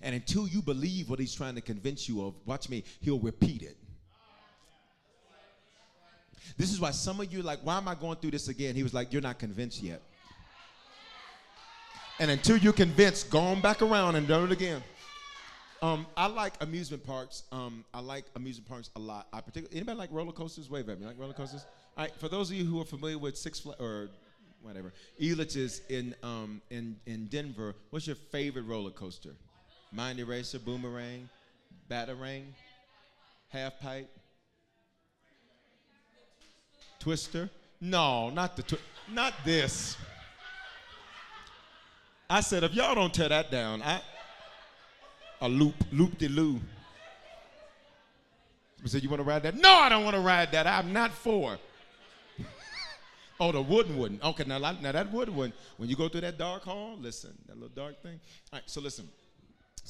And 0.02 0.14
until 0.14 0.48
you 0.48 0.62
believe 0.62 1.10
what 1.10 1.18
he's 1.18 1.34
trying 1.34 1.54
to 1.56 1.60
convince 1.60 2.08
you 2.08 2.24
of, 2.24 2.34
watch 2.46 2.68
me, 2.68 2.84
he'll 3.00 3.18
repeat 3.18 3.62
it. 3.62 3.76
This 6.56 6.72
is 6.72 6.80
why 6.80 6.90
some 6.90 7.20
of 7.20 7.32
you 7.32 7.42
like, 7.42 7.60
why 7.62 7.76
am 7.76 7.86
I 7.86 7.94
going 7.94 8.16
through 8.16 8.32
this 8.32 8.48
again? 8.48 8.74
He 8.74 8.82
was 8.82 8.94
like, 8.94 9.12
you're 9.12 9.22
not 9.22 9.38
convinced 9.38 9.82
yet. 9.82 10.02
And 12.18 12.30
until 12.30 12.56
you're 12.56 12.72
convinced, 12.72 13.30
go 13.30 13.38
on 13.38 13.60
back 13.60 13.82
around 13.82 14.16
and 14.16 14.26
do 14.26 14.44
it 14.44 14.52
again. 14.52 14.82
Um, 15.82 16.06
I 16.16 16.26
like 16.26 16.52
amusement 16.60 17.04
parks. 17.04 17.44
Um, 17.50 17.84
I 17.94 18.00
like 18.00 18.24
amusement 18.36 18.68
parks 18.68 18.90
a 18.96 18.98
lot. 18.98 19.28
I 19.32 19.40
particularly 19.40 19.74
anybody 19.76 19.96
like 19.96 20.10
roller 20.12 20.32
coasters? 20.32 20.68
Wave 20.68 20.88
at 20.90 21.00
me. 21.00 21.06
Like 21.06 21.18
roller 21.18 21.32
coasters? 21.32 21.64
All 21.96 22.04
right. 22.04 22.14
For 22.16 22.28
those 22.28 22.50
of 22.50 22.56
you 22.56 22.66
who 22.66 22.80
are 22.80 22.84
familiar 22.84 23.16
with 23.16 23.38
Six 23.38 23.60
Flags 23.60 23.80
or 23.80 24.10
whatever, 24.60 24.92
Elitch's 25.18 25.80
in 25.88 26.14
um, 26.22 26.60
in 26.68 26.96
in 27.06 27.26
Denver, 27.28 27.74
what's 27.88 28.06
your 28.06 28.16
favorite 28.16 28.64
roller 28.64 28.90
coaster? 28.90 29.30
Mind 29.92 30.18
Eraser, 30.20 30.58
Boomerang, 30.58 31.28
Batarang, 31.90 32.44
Half 33.48 33.80
Pipe, 33.80 34.08
Twister. 36.98 37.50
No, 37.80 38.30
not 38.30 38.56
the 38.56 38.62
twi- 38.62 38.78
not 39.10 39.32
this. 39.44 39.96
I 42.28 42.40
said, 42.40 42.62
if 42.62 42.74
y'all 42.74 42.94
don't 42.94 43.12
tear 43.12 43.28
that 43.28 43.50
down, 43.50 43.82
I 43.82 44.00
a 45.40 45.48
loop, 45.48 45.74
loop 45.90 46.18
de 46.18 46.28
loo. 46.28 46.60
You 48.82 48.88
said, 48.88 49.02
you 49.02 49.08
want 49.08 49.20
to 49.20 49.24
ride 49.24 49.42
that? 49.42 49.56
No, 49.56 49.70
I 49.70 49.88
don't 49.88 50.04
want 50.04 50.14
to 50.16 50.22
ride 50.22 50.52
that. 50.52 50.66
I'm 50.66 50.92
not 50.92 51.12
for. 51.12 51.58
oh, 53.40 53.52
the 53.52 53.60
wooden 53.60 53.96
one. 53.96 54.20
Okay, 54.22 54.44
now, 54.46 54.58
now 54.58 54.92
that 54.92 55.12
wooden 55.12 55.34
one, 55.34 55.52
when 55.76 55.88
you 55.88 55.96
go 55.96 56.08
through 56.08 56.22
that 56.22 56.38
dark 56.38 56.62
hall, 56.62 56.96
listen, 56.98 57.32
that 57.46 57.54
little 57.54 57.74
dark 57.74 58.02
thing. 58.02 58.20
All 58.52 58.58
right, 58.58 58.62
so 58.66 58.80
listen. 58.80 59.08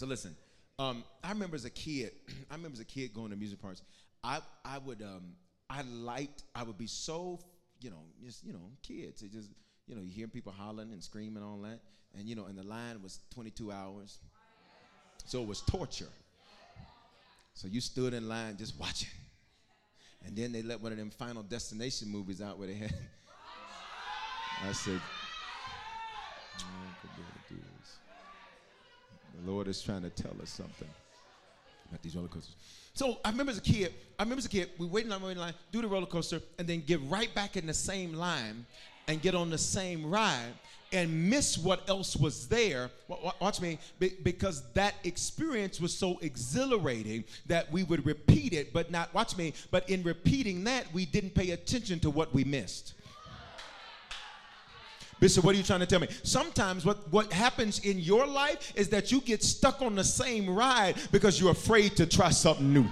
So 0.00 0.06
listen, 0.06 0.34
um, 0.78 1.04
I 1.22 1.28
remember 1.28 1.56
as 1.56 1.66
a 1.66 1.70
kid, 1.70 2.12
I 2.50 2.54
remember 2.54 2.76
as 2.76 2.80
a 2.80 2.86
kid 2.86 3.12
going 3.12 3.32
to 3.32 3.36
music 3.36 3.60
parks. 3.60 3.82
I 4.24 4.40
I 4.64 4.78
would 4.78 5.02
um, 5.02 5.34
I 5.68 5.82
liked 5.82 6.44
I 6.54 6.62
would 6.62 6.78
be 6.78 6.86
so 6.86 7.38
you 7.82 7.90
know 7.90 8.00
just 8.24 8.42
you 8.42 8.54
know 8.54 8.70
kids. 8.82 9.20
It 9.20 9.30
just 9.30 9.50
you 9.86 9.94
know 9.94 10.00
you 10.00 10.10
hear 10.10 10.26
people 10.26 10.54
hollering 10.56 10.90
and 10.92 11.04
screaming 11.04 11.36
and 11.36 11.44
all 11.44 11.58
that, 11.64 11.80
and 12.16 12.26
you 12.26 12.34
know 12.34 12.46
and 12.46 12.56
the 12.56 12.62
line 12.62 13.02
was 13.02 13.18
22 13.34 13.70
hours, 13.70 14.20
so 15.26 15.42
it 15.42 15.46
was 15.46 15.60
torture. 15.60 16.08
So 17.52 17.68
you 17.68 17.82
stood 17.82 18.14
in 18.14 18.26
line 18.26 18.56
just 18.56 18.80
watching, 18.80 19.10
and 20.24 20.34
then 20.34 20.50
they 20.50 20.62
let 20.62 20.80
one 20.80 20.92
of 20.92 20.98
them 20.98 21.10
Final 21.10 21.42
Destination 21.42 22.08
movies 22.08 22.40
out 22.40 22.58
where 22.58 22.68
they 22.68 22.74
had. 22.74 22.94
I 24.66 24.72
said. 24.72 25.02
The 29.44 29.50
Lord 29.50 29.68
is 29.68 29.82
trying 29.82 30.02
to 30.02 30.10
tell 30.10 30.34
us 30.42 30.50
something 30.50 30.88
about 31.88 32.02
these 32.02 32.14
roller 32.14 32.28
coasters. 32.28 32.54
So 32.94 33.18
I 33.24 33.30
remember 33.30 33.52
as 33.52 33.58
a 33.58 33.62
kid, 33.62 33.94
I 34.18 34.22
remember 34.22 34.40
as 34.40 34.46
a 34.46 34.50
kid, 34.50 34.70
we 34.78 34.86
waiting 34.86 35.12
on 35.12 35.22
waiting 35.22 35.40
line, 35.40 35.54
do 35.72 35.80
the 35.80 35.88
roller 35.88 36.06
coaster, 36.06 36.40
and 36.58 36.68
then 36.68 36.82
get 36.86 37.00
right 37.08 37.32
back 37.34 37.56
in 37.56 37.66
the 37.66 37.74
same 37.74 38.14
line 38.14 38.66
and 39.08 39.22
get 39.22 39.34
on 39.34 39.48
the 39.50 39.58
same 39.58 40.10
ride 40.10 40.52
and 40.92 41.30
miss 41.30 41.56
what 41.56 41.88
else 41.88 42.16
was 42.16 42.48
there. 42.48 42.90
Watch 43.40 43.60
me, 43.60 43.78
because 44.22 44.64
that 44.74 44.94
experience 45.04 45.80
was 45.80 45.94
so 45.94 46.18
exhilarating 46.20 47.24
that 47.46 47.70
we 47.70 47.84
would 47.84 48.04
repeat 48.04 48.52
it, 48.52 48.72
but 48.72 48.90
not, 48.90 49.14
watch 49.14 49.36
me, 49.36 49.54
but 49.70 49.88
in 49.88 50.02
repeating 50.02 50.64
that, 50.64 50.92
we 50.92 51.06
didn't 51.06 51.34
pay 51.34 51.52
attention 51.52 52.00
to 52.00 52.10
what 52.10 52.34
we 52.34 52.42
missed. 52.44 52.94
Bishop, 55.20 55.44
what 55.44 55.54
are 55.54 55.58
you 55.58 55.64
trying 55.64 55.80
to 55.80 55.86
tell 55.86 56.00
me? 56.00 56.08
Sometimes 56.22 56.86
what, 56.86 57.06
what 57.12 57.30
happens 57.30 57.80
in 57.80 57.98
your 57.98 58.26
life 58.26 58.72
is 58.74 58.88
that 58.88 59.12
you 59.12 59.20
get 59.20 59.42
stuck 59.42 59.82
on 59.82 59.94
the 59.94 60.02
same 60.02 60.48
ride 60.48 60.94
because 61.12 61.38
you're 61.38 61.52
afraid 61.52 61.94
to 61.96 62.06
try 62.06 62.30
something 62.30 62.72
new. 62.72 62.86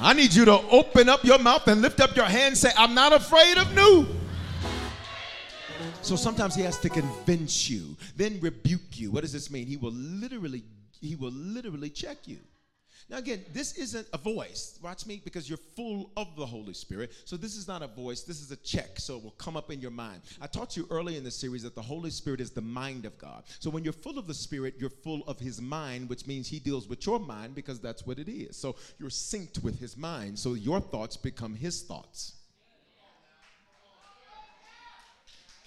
I 0.00 0.14
need 0.14 0.34
you 0.34 0.46
to 0.46 0.58
open 0.70 1.10
up 1.10 1.22
your 1.24 1.38
mouth 1.38 1.68
and 1.68 1.82
lift 1.82 2.00
up 2.00 2.16
your 2.16 2.24
hand 2.24 2.48
and 2.48 2.58
say, 2.58 2.70
I'm 2.76 2.94
not 2.94 3.12
afraid 3.12 3.58
of 3.58 3.72
new. 3.74 4.06
So 6.00 6.16
sometimes 6.16 6.54
he 6.54 6.62
has 6.62 6.78
to 6.78 6.88
convince 6.88 7.68
you, 7.68 7.94
then 8.16 8.40
rebuke 8.40 8.98
you. 8.98 9.10
What 9.10 9.20
does 9.20 9.32
this 9.32 9.50
mean? 9.50 9.66
He 9.66 9.76
will 9.76 9.92
literally, 9.92 10.64
he 11.00 11.16
will 11.16 11.30
literally 11.32 11.90
check 11.90 12.26
you. 12.26 12.38
Now, 13.12 13.18
again, 13.18 13.44
this 13.52 13.76
isn't 13.76 14.08
a 14.14 14.16
voice. 14.16 14.78
Watch 14.82 15.04
me 15.04 15.20
because 15.22 15.46
you're 15.46 15.58
full 15.76 16.10
of 16.16 16.34
the 16.34 16.46
Holy 16.46 16.72
Spirit. 16.72 17.12
So, 17.26 17.36
this 17.36 17.56
is 17.56 17.68
not 17.68 17.82
a 17.82 17.86
voice, 17.86 18.22
this 18.22 18.40
is 18.40 18.50
a 18.52 18.56
check. 18.56 18.98
So, 18.98 19.18
it 19.18 19.22
will 19.22 19.32
come 19.32 19.54
up 19.54 19.70
in 19.70 19.82
your 19.82 19.90
mind. 19.90 20.22
I 20.40 20.46
taught 20.46 20.78
you 20.78 20.86
early 20.90 21.18
in 21.18 21.22
the 21.22 21.30
series 21.30 21.62
that 21.64 21.74
the 21.74 21.82
Holy 21.82 22.08
Spirit 22.08 22.40
is 22.40 22.52
the 22.52 22.62
mind 22.62 23.04
of 23.04 23.18
God. 23.18 23.44
So, 23.58 23.68
when 23.68 23.84
you're 23.84 23.92
full 23.92 24.18
of 24.18 24.26
the 24.26 24.32
Spirit, 24.32 24.76
you're 24.78 24.88
full 24.88 25.24
of 25.26 25.38
His 25.38 25.60
mind, 25.60 26.08
which 26.08 26.26
means 26.26 26.48
He 26.48 26.58
deals 26.58 26.88
with 26.88 27.04
your 27.04 27.20
mind 27.20 27.54
because 27.54 27.80
that's 27.80 28.06
what 28.06 28.18
it 28.18 28.30
is. 28.30 28.56
So, 28.56 28.76
you're 28.98 29.10
synced 29.10 29.62
with 29.62 29.78
His 29.78 29.94
mind. 29.94 30.38
So, 30.38 30.54
your 30.54 30.80
thoughts 30.80 31.18
become 31.18 31.54
His 31.54 31.82
thoughts. 31.82 32.36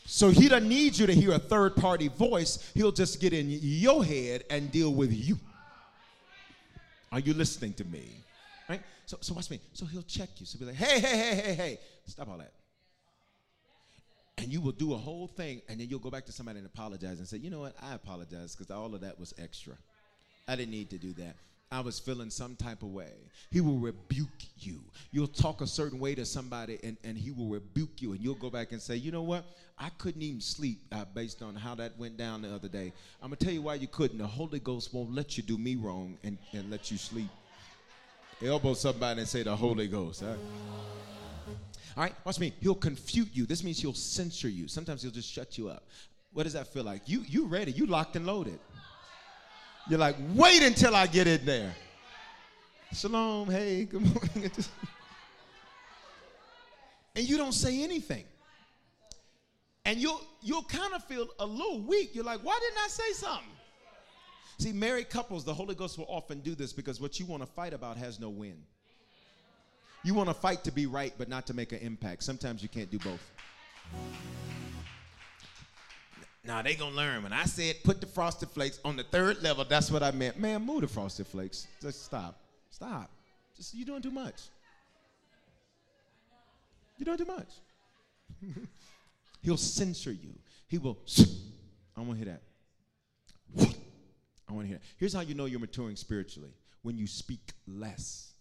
So 0.08 0.30
he 0.30 0.48
doesn't 0.48 0.70
need 0.70 0.96
you 1.00 1.08
to 1.08 1.14
hear 1.14 1.32
a 1.32 1.40
third 1.40 1.76
party 1.76 2.10
voice. 2.10 2.72
He'll 2.76 2.92
just 2.92 3.20
get 3.20 3.34
in 3.34 3.50
your 3.50 4.06
head 4.06 4.44
and 4.52 4.72
deal 4.72 4.94
with 4.94 5.12
you. 5.12 5.40
Are 7.16 7.22
you 7.22 7.34
listening 7.34 7.72
to 7.76 7.86
me? 7.86 8.10
Right? 8.68 8.82
So, 9.06 9.16
so 9.22 9.34
watch 9.34 9.50
me. 9.50 9.62
So 9.72 9.86
he'll 9.86 10.02
check 10.02 10.28
you. 10.38 10.46
So 10.46 10.60
be 10.60 10.66
like, 10.66 10.76
hey, 10.76 11.00
hey, 11.00 11.16
hey, 11.16 11.36
hey, 11.36 11.54
hey, 11.54 11.80
stop 12.06 12.28
all 12.28 12.38
that. 12.40 12.52
And 14.38 14.52
you 14.52 14.60
will 14.60 14.74
do 14.74 14.94
a 14.94 14.98
whole 14.98 15.28
thing, 15.28 15.62
and 15.70 15.80
then 15.80 15.88
you'll 15.88 16.00
go 16.00 16.10
back 16.10 16.26
to 16.26 16.34
somebody 16.34 16.58
and 16.58 16.68
apologize 16.68 17.20
and 17.20 17.26
say, 17.26 17.38
you 17.38 17.50
know 17.50 17.62
what? 17.62 17.74
I 17.82 17.94
apologize 17.94 18.54
because 18.54 18.70
all 18.70 18.94
of 18.94 19.00
that 19.00 19.18
was 19.18 19.34
extra. 19.38 19.76
I 20.46 20.58
didn't 20.58 20.72
need 20.72 20.90
to 20.90 20.98
do 20.98 21.14
that. 21.14 21.38
I 21.72 21.80
was 21.80 22.00
feeling 22.00 22.30
some 22.30 22.56
type 22.56 22.84
of 22.84 22.90
way. 22.90 23.12
He 23.50 23.60
will 23.60 23.78
rebuke 23.78 24.28
you. 24.60 24.82
You'll 25.12 25.28
talk 25.28 25.62
a 25.62 25.68
certain 25.68 26.00
way 26.00 26.16
to 26.16 26.26
somebody 26.26 26.80
and, 26.84 26.96
and 27.04 27.18
he 27.18 27.32
will 27.32 27.48
rebuke 27.50 28.02
you. 28.02 28.12
And 28.12 28.22
you'll 28.22 28.36
go 28.36 28.50
back 28.50 28.72
and 28.72 28.82
say, 28.82 28.96
you 28.96 29.12
know 29.12 29.24
what? 29.24 29.46
I 29.78 29.90
couldn't 29.98 30.22
even 30.22 30.42
sleep 30.42 30.80
uh, 30.92 31.06
based 31.14 31.42
on 31.42 31.56
how 31.56 31.76
that 31.76 31.98
went 31.98 32.18
down 32.18 32.44
the 32.44 32.54
other 32.54 32.70
day. 32.70 32.94
I'm 33.22 33.30
going 33.30 33.38
to 33.38 33.46
tell 33.46 33.54
you 33.54 33.64
why 33.64 33.76
you 33.76 33.88
couldn't. 33.88 34.20
The 34.20 34.28
Holy 34.28 34.60
Ghost 34.60 34.94
won't 34.94 35.14
let 35.14 35.38
you 35.38 35.44
do 35.44 35.58
me 35.58 35.76
wrong 35.76 36.18
and, 36.24 36.38
and 36.54 36.70
let 36.70 36.92
you 36.92 36.98
sleep. 36.98 37.30
Elbow 38.44 38.74
somebody 38.74 39.22
and 39.22 39.28
say 39.28 39.44
the 39.44 39.56
Holy 39.56 39.88
Ghost. 39.88 40.24
All 40.24 40.38
right? 41.98 42.14
Watch 42.26 42.40
me. 42.40 42.54
He'll 42.62 42.76
confute 42.76 43.30
you. 43.34 43.46
This 43.46 43.64
means 43.64 43.80
he'll 43.80 43.94
censor 43.94 44.50
you. 44.50 44.68
Sometimes 44.68 45.02
he'll 45.02 45.12
just 45.12 45.32
shut 45.32 45.58
you 45.58 45.70
up. 45.70 45.84
What 46.32 46.44
does 46.44 46.54
that 46.54 46.68
feel 46.68 46.84
like? 46.84 47.04
You 47.06 47.24
you 47.28 47.46
ready? 47.48 47.72
You 47.72 47.86
locked 47.86 48.18
and 48.18 48.26
loaded. 48.26 48.60
You're 49.88 50.00
like, 50.00 50.16
wait 50.34 50.64
until 50.64 50.96
I 50.96 51.06
get 51.08 51.28
in 51.28 51.46
there. 51.46 51.76
Shalom, 52.92 53.50
hey, 53.50 53.86
good 53.86 54.02
morning. 54.02 54.52
and 57.16 57.30
you 57.30 57.38
don't 57.38 57.54
say 57.54 57.84
anything. 57.84 58.24
And 59.86 60.00
you'll 60.00 60.22
you'll 60.42 60.64
kind 60.64 60.94
of 60.94 61.04
feel 61.04 61.28
a 61.40 61.46
little 61.46 61.82
weak. 61.82 62.16
You're 62.16 62.24
like, 62.24 62.40
why 62.42 62.58
didn't 62.60 62.84
I 62.84 62.88
say 62.88 63.14
something? 63.14 63.46
See, 64.58 64.72
married 64.72 65.10
couples, 65.10 65.44
the 65.44 65.54
Holy 65.54 65.76
Ghost 65.76 65.98
will 65.98 66.08
often 66.08 66.40
do 66.40 66.56
this 66.56 66.74
because 66.74 67.00
what 67.02 67.20
you 67.20 67.26
want 67.26 67.44
to 67.44 67.48
fight 67.48 67.74
about 67.74 67.98
has 67.98 68.20
no 68.20 68.30
win. 68.30 68.56
You 70.04 70.14
want 70.14 70.30
to 70.30 70.34
fight 70.34 70.64
to 70.64 70.72
be 70.72 70.86
right, 70.86 71.14
but 71.18 71.28
not 71.28 71.46
to 71.48 71.54
make 71.54 71.72
an 71.72 71.80
impact. 71.80 72.24
Sometimes 72.24 72.64
you 72.64 72.70
can't 72.70 72.90
do 72.90 73.00
both. 73.00 73.22
Now 76.46 76.62
they 76.62 76.76
gonna 76.76 76.96
learn. 76.96 77.24
When 77.24 77.34
I 77.34 77.46
said 77.46 77.78
put 77.84 78.00
the 78.00 78.08
frosted 78.08 78.50
flakes 78.50 78.80
on 78.86 78.96
the 78.96 79.04
third 79.04 79.42
level, 79.42 79.66
that's 79.66 79.90
what 79.90 80.04
I 80.04 80.12
meant. 80.12 80.40
Man, 80.40 80.64
move 80.66 80.82
the 80.82 80.88
frosted 80.88 81.26
flakes. 81.28 81.68
Just 81.82 82.06
stop. 82.06 82.40
Stop. 82.70 83.10
Just 83.58 83.74
you're 83.74 83.86
doing 83.86 84.02
too 84.02 84.12
much. 84.12 84.42
You're 86.98 87.06
doing 87.06 87.18
too 87.18 87.26
much. 87.26 87.50
He'll 89.42 89.58
censor 89.58 90.12
you. 90.12 90.34
He 90.68 90.78
will. 90.78 90.98
I 91.98 92.02
want 92.02 92.20
to 92.20 92.26
hear 92.26 92.40
that. 93.58 93.76
I 94.48 94.54
want 94.54 94.66
to 94.66 94.68
hear. 94.68 94.78
That. 94.78 94.84
Here's 94.98 95.14
how 95.14 95.22
you 95.22 95.34
know 95.34 95.46
you're 95.46 95.60
maturing 95.60 95.96
spiritually 95.96 96.52
when 96.84 96.98
you 96.98 97.08
speak 97.08 97.54
less. 97.68 98.34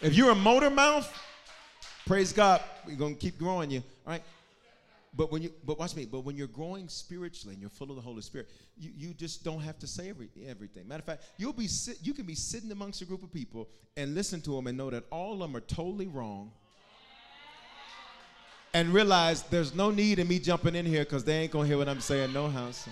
If 0.00 0.14
you're 0.14 0.30
a 0.30 0.34
motor 0.34 0.70
mouth, 0.70 1.10
praise 2.06 2.32
God, 2.32 2.60
we're 2.86 2.96
gonna 2.96 3.14
keep 3.14 3.38
growing 3.38 3.70
you. 3.70 3.82
All 4.06 4.12
right. 4.12 4.22
But 5.16 5.32
when 5.32 5.42
you 5.42 5.52
but 5.64 5.78
watch 5.78 5.96
me, 5.96 6.04
but 6.04 6.20
when 6.20 6.36
you're 6.36 6.46
growing 6.46 6.88
spiritually 6.88 7.54
and 7.54 7.60
you're 7.60 7.70
full 7.70 7.88
of 7.88 7.96
the 7.96 8.02
Holy 8.02 8.20
Spirit, 8.20 8.50
you, 8.76 8.90
you 8.94 9.14
just 9.14 9.44
don't 9.44 9.60
have 9.60 9.78
to 9.78 9.86
say 9.86 10.10
every, 10.10 10.28
everything. 10.46 10.86
Matter 10.86 11.00
of 11.00 11.06
fact, 11.06 11.24
you'll 11.38 11.54
be 11.54 11.66
sit, 11.66 11.98
you 12.02 12.12
can 12.12 12.26
be 12.26 12.34
sitting 12.34 12.70
amongst 12.70 13.00
a 13.00 13.06
group 13.06 13.22
of 13.22 13.32
people 13.32 13.68
and 13.96 14.14
listen 14.14 14.42
to 14.42 14.50
them 14.50 14.66
and 14.66 14.76
know 14.76 14.90
that 14.90 15.04
all 15.10 15.32
of 15.32 15.38
them 15.38 15.56
are 15.56 15.60
totally 15.60 16.06
wrong. 16.06 16.50
And 18.74 18.92
realize 18.92 19.42
there's 19.44 19.74
no 19.74 19.90
need 19.90 20.18
in 20.18 20.28
me 20.28 20.38
jumping 20.38 20.74
in 20.74 20.84
here 20.84 21.04
because 21.04 21.24
they 21.24 21.38
ain't 21.38 21.52
gonna 21.52 21.66
hear 21.66 21.78
what 21.78 21.88
I'm 21.88 22.00
saying, 22.00 22.34
no 22.34 22.48
house. 22.48 22.86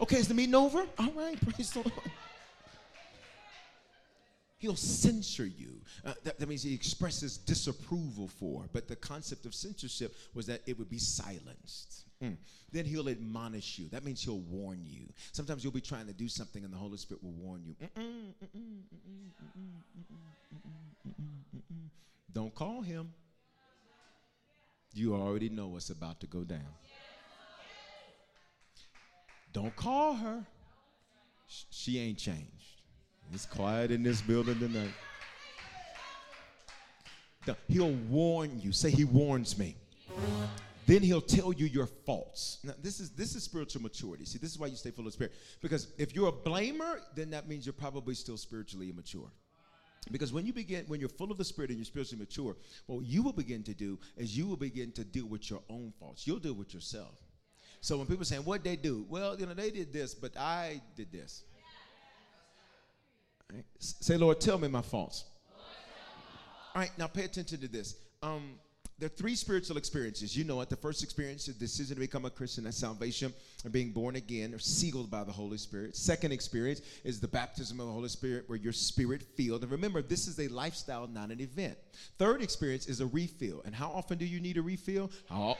Okay, 0.00 0.16
is 0.16 0.26
the 0.26 0.34
meeting 0.34 0.54
over? 0.54 0.86
All 0.98 1.12
right, 1.14 1.38
praise 1.54 1.70
the 1.70 1.80
Lord. 1.80 1.92
He'll 4.62 4.76
censor 4.76 5.44
you. 5.44 5.80
Uh, 6.04 6.14
that, 6.22 6.38
that, 6.38 6.48
means 6.48 6.62
he 6.62 6.72
expresses 6.72 7.36
disapproval 7.36 8.28
for. 8.28 8.68
But 8.72 8.86
the 8.86 8.94
concept 8.94 9.44
of 9.44 9.56
censorship 9.56 10.14
was 10.34 10.46
that 10.46 10.60
it 10.66 10.78
would 10.78 10.88
be 10.88 10.98
silenced. 10.98 12.04
Mm. 12.22 12.36
Then 12.70 12.84
he'll 12.84 13.08
admonish 13.08 13.80
you. 13.80 13.88
That 13.88 14.04
means 14.04 14.22
he'll 14.22 14.38
warn 14.38 14.78
you. 14.84 15.08
Sometimes 15.32 15.64
you'll 15.64 15.72
be 15.72 15.80
trying 15.80 16.06
to 16.06 16.12
do 16.12 16.28
something 16.28 16.62
and 16.62 16.72
the 16.72 16.76
Holy 16.76 16.96
Spirit 16.96 17.24
will 17.24 17.32
warn 17.32 17.64
you. 17.66 17.74
Don't 22.32 22.54
call 22.54 22.82
him. 22.82 23.12
You 24.94 25.16
already 25.16 25.48
know 25.48 25.66
what's 25.66 25.90
about 25.90 26.20
to 26.20 26.28
go 26.28 26.44
down. 26.44 26.60
Don't 29.52 29.74
call 29.74 30.14
her. 30.14 30.46
She 31.48 31.98
ain't 31.98 32.18
changed. 32.18 32.71
It's 33.32 33.46
quiet 33.46 33.90
in 33.90 34.02
this 34.02 34.20
building 34.20 34.58
tonight. 34.58 34.90
He'll 37.68 37.92
warn 38.10 38.60
you. 38.60 38.72
Say 38.72 38.90
he 38.90 39.04
warns 39.04 39.58
me. 39.58 39.76
Then 40.86 41.02
he'll 41.02 41.20
tell 41.20 41.52
you 41.52 41.66
your 41.66 41.86
faults. 41.86 42.58
Now, 42.62 42.74
this 42.82 43.00
is 43.00 43.10
this 43.10 43.34
is 43.34 43.42
spiritual 43.42 43.82
maturity. 43.82 44.24
See, 44.24 44.38
this 44.38 44.50
is 44.50 44.58
why 44.58 44.66
you 44.66 44.76
stay 44.76 44.90
full 44.90 45.06
of 45.06 45.12
spirit. 45.12 45.32
Because 45.60 45.88
if 45.96 46.14
you're 46.14 46.28
a 46.28 46.32
blamer, 46.32 47.00
then 47.14 47.30
that 47.30 47.48
means 47.48 47.64
you're 47.64 47.72
probably 47.72 48.14
still 48.14 48.36
spiritually 48.36 48.90
immature. 48.90 49.30
Because 50.10 50.32
when 50.32 50.44
you 50.44 50.52
begin, 50.52 50.84
when 50.88 50.98
you're 50.98 51.08
full 51.08 51.30
of 51.30 51.38
the 51.38 51.44
Spirit 51.44 51.70
and 51.70 51.78
you're 51.78 51.84
spiritually 51.84 52.18
mature, 52.18 52.56
what 52.86 53.04
you 53.04 53.22
will 53.22 53.32
begin 53.32 53.62
to 53.62 53.72
do 53.72 54.00
is 54.16 54.36
you 54.36 54.48
will 54.48 54.56
begin 54.56 54.90
to 54.92 55.04
deal 55.04 55.26
with 55.26 55.48
your 55.48 55.62
own 55.70 55.92
faults. 56.00 56.26
You'll 56.26 56.40
deal 56.40 56.54
with 56.54 56.74
yourself. 56.74 57.14
So 57.80 57.96
when 57.96 58.06
people 58.08 58.24
saying, 58.24 58.42
what 58.42 58.64
they 58.64 58.74
do? 58.74 59.06
Well, 59.08 59.38
you 59.38 59.46
know, 59.46 59.54
they 59.54 59.70
did 59.70 59.92
this, 59.92 60.12
but 60.14 60.36
I 60.36 60.82
did 60.96 61.12
this. 61.12 61.44
Right? 63.52 63.64
Say, 63.78 64.16
Lord, 64.16 64.40
tell 64.40 64.58
me 64.58 64.68
my 64.68 64.82
faults. 64.82 65.24
All 66.74 66.80
right, 66.80 66.90
now 66.96 67.06
pay 67.06 67.24
attention 67.24 67.60
to 67.60 67.68
this. 67.68 67.96
Um, 68.22 68.54
there 68.98 69.06
are 69.06 69.10
three 69.10 69.34
spiritual 69.34 69.76
experiences. 69.76 70.36
You 70.36 70.44
know 70.44 70.60
it. 70.60 70.70
The 70.70 70.76
first 70.76 71.02
experience 71.02 71.48
is 71.48 71.54
the 71.54 71.60
decision 71.60 71.96
to 71.96 72.00
become 72.00 72.24
a 72.24 72.30
Christian, 72.30 72.64
that's 72.64 72.78
salvation, 72.78 73.34
or 73.64 73.70
being 73.70 73.90
born 73.90 74.16
again, 74.16 74.54
or 74.54 74.58
sealed 74.58 75.10
by 75.10 75.24
the 75.24 75.32
Holy 75.32 75.58
Spirit. 75.58 75.96
Second 75.96 76.32
experience 76.32 76.80
is 77.04 77.20
the 77.20 77.28
baptism 77.28 77.80
of 77.80 77.86
the 77.86 77.92
Holy 77.92 78.08
Spirit, 78.08 78.44
where 78.46 78.58
your 78.58 78.72
spirit 78.72 79.22
filled. 79.36 79.64
And 79.64 79.72
remember, 79.72 80.02
this 80.02 80.28
is 80.28 80.38
a 80.38 80.48
lifestyle, 80.48 81.08
not 81.08 81.30
an 81.30 81.40
event. 81.40 81.76
Third 82.16 82.42
experience 82.42 82.86
is 82.86 83.00
a 83.00 83.06
refill. 83.06 83.60
And 83.64 83.74
how 83.74 83.90
often 83.90 84.18
do 84.18 84.24
you 84.24 84.40
need 84.40 84.56
a 84.56 84.62
refill? 84.62 85.10
How, 85.28 85.56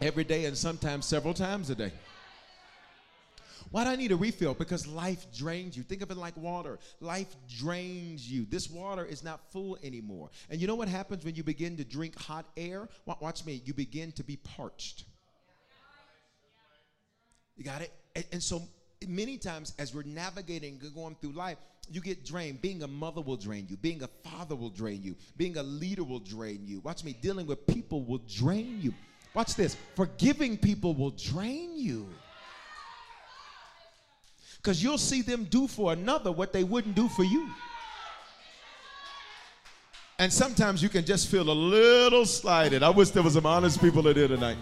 every 0.00 0.24
day, 0.24 0.46
and 0.46 0.56
sometimes 0.56 1.06
several 1.06 1.34
times 1.34 1.68
a 1.70 1.74
day. 1.74 1.92
Why 3.70 3.84
do 3.84 3.90
I 3.90 3.96
need 3.96 4.12
a 4.12 4.16
refill? 4.16 4.54
Because 4.54 4.86
life 4.86 5.26
drains 5.36 5.76
you. 5.76 5.82
Think 5.82 6.02
of 6.02 6.10
it 6.10 6.16
like 6.16 6.36
water. 6.36 6.78
Life 7.00 7.34
drains 7.48 8.30
you. 8.30 8.46
This 8.48 8.70
water 8.70 9.04
is 9.04 9.22
not 9.22 9.40
full 9.52 9.78
anymore. 9.82 10.30
And 10.48 10.60
you 10.60 10.66
know 10.66 10.74
what 10.74 10.88
happens 10.88 11.24
when 11.24 11.34
you 11.34 11.42
begin 11.42 11.76
to 11.76 11.84
drink 11.84 12.18
hot 12.18 12.46
air? 12.56 12.88
Watch 13.06 13.44
me. 13.44 13.62
You 13.64 13.74
begin 13.74 14.12
to 14.12 14.24
be 14.24 14.36
parched. 14.36 15.04
You 17.56 17.64
got 17.64 17.82
it? 17.82 17.92
And, 18.32 18.42
so 18.42 18.62
many 19.06 19.36
times 19.36 19.74
as 19.78 19.94
we're 19.94 20.02
navigating, 20.02 20.80
going 20.94 21.14
through 21.20 21.32
life, 21.32 21.58
you 21.90 22.00
get 22.00 22.24
drained. 22.24 22.62
Being 22.62 22.82
a 22.82 22.88
mother 22.88 23.20
will 23.20 23.36
drain 23.36 23.66
you. 23.68 23.76
Being 23.76 24.02
a 24.02 24.08
father 24.28 24.56
will 24.56 24.70
drain 24.70 25.02
you. 25.02 25.14
Being 25.36 25.56
a 25.56 25.62
leader 25.62 26.04
will 26.04 26.20
drain 26.20 26.62
you. 26.64 26.80
Watch 26.80 27.04
me. 27.04 27.14
Dealing 27.20 27.46
with 27.46 27.66
people 27.66 28.02
will 28.02 28.22
drain 28.28 28.80
you. 28.80 28.94
Watch 29.34 29.54
this. 29.54 29.76
Forgiving 29.94 30.56
people 30.56 30.94
will 30.94 31.10
drain 31.10 31.76
you. 31.76 32.08
Because 34.62 34.82
you'll 34.82 34.98
see 34.98 35.22
them 35.22 35.44
do 35.44 35.66
for 35.66 35.92
another 35.92 36.30
what 36.30 36.52
they 36.52 36.64
wouldn't 36.64 36.94
do 36.94 37.08
for 37.08 37.24
you. 37.24 37.48
And 40.18 40.30
sometimes 40.30 40.82
you 40.82 40.90
can 40.90 41.06
just 41.06 41.30
feel 41.30 41.48
a 41.50 41.52
little 41.52 42.26
slighted. 42.26 42.82
I 42.82 42.90
wish 42.90 43.08
there 43.10 43.22
was 43.22 43.32
some 43.32 43.46
honest 43.46 43.80
people 43.80 44.06
in 44.06 44.16
here 44.16 44.28
tonight. 44.28 44.58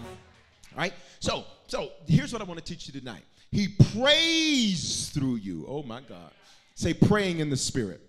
All 0.73 0.77
right? 0.77 0.93
So, 1.19 1.43
so 1.67 1.91
here's 2.07 2.31
what 2.31 2.41
I 2.41 2.45
want 2.45 2.63
to 2.63 2.65
teach 2.65 2.87
you 2.87 2.97
tonight. 2.97 3.23
He 3.51 3.75
prays 3.91 5.09
through 5.09 5.35
you. 5.35 5.65
Oh 5.67 5.83
my 5.83 5.99
God. 5.99 6.31
Say 6.75 6.93
praying 6.93 7.39
in 7.39 7.49
the 7.49 7.57
spirit. 7.57 7.99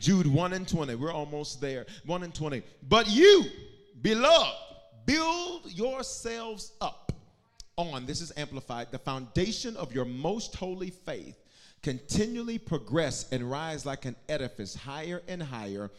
Jude 0.00 0.26
1 0.26 0.54
and 0.54 0.66
20. 0.66 0.96
We're 0.96 1.12
almost 1.12 1.60
there. 1.60 1.86
1 2.04 2.24
and 2.24 2.34
20. 2.34 2.62
But 2.88 3.08
you, 3.08 3.44
beloved, 4.02 4.56
build 5.06 5.70
yourselves 5.70 6.72
up 6.80 7.09
on, 7.80 8.06
this 8.06 8.20
is 8.20 8.32
amplified, 8.36 8.88
the 8.90 8.98
foundation 8.98 9.76
of 9.76 9.94
your 9.94 10.04
most 10.04 10.54
holy 10.54 10.90
faith 10.90 11.36
continually 11.82 12.58
progress 12.58 13.30
and 13.32 13.50
rise 13.50 13.86
like 13.86 14.04
an 14.04 14.16
edifice 14.28 14.74
higher 14.74 15.22
and 15.28 15.42
higher. 15.42 15.90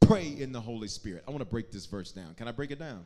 Pray 0.00 0.28
in 0.28 0.52
the 0.52 0.60
Holy 0.60 0.88
Spirit. 0.88 1.24
I 1.26 1.30
want 1.30 1.40
to 1.40 1.50
break 1.50 1.70
this 1.70 1.86
verse 1.86 2.12
down. 2.12 2.34
Can 2.34 2.48
I 2.48 2.52
break 2.52 2.70
it 2.70 2.78
down? 2.78 3.04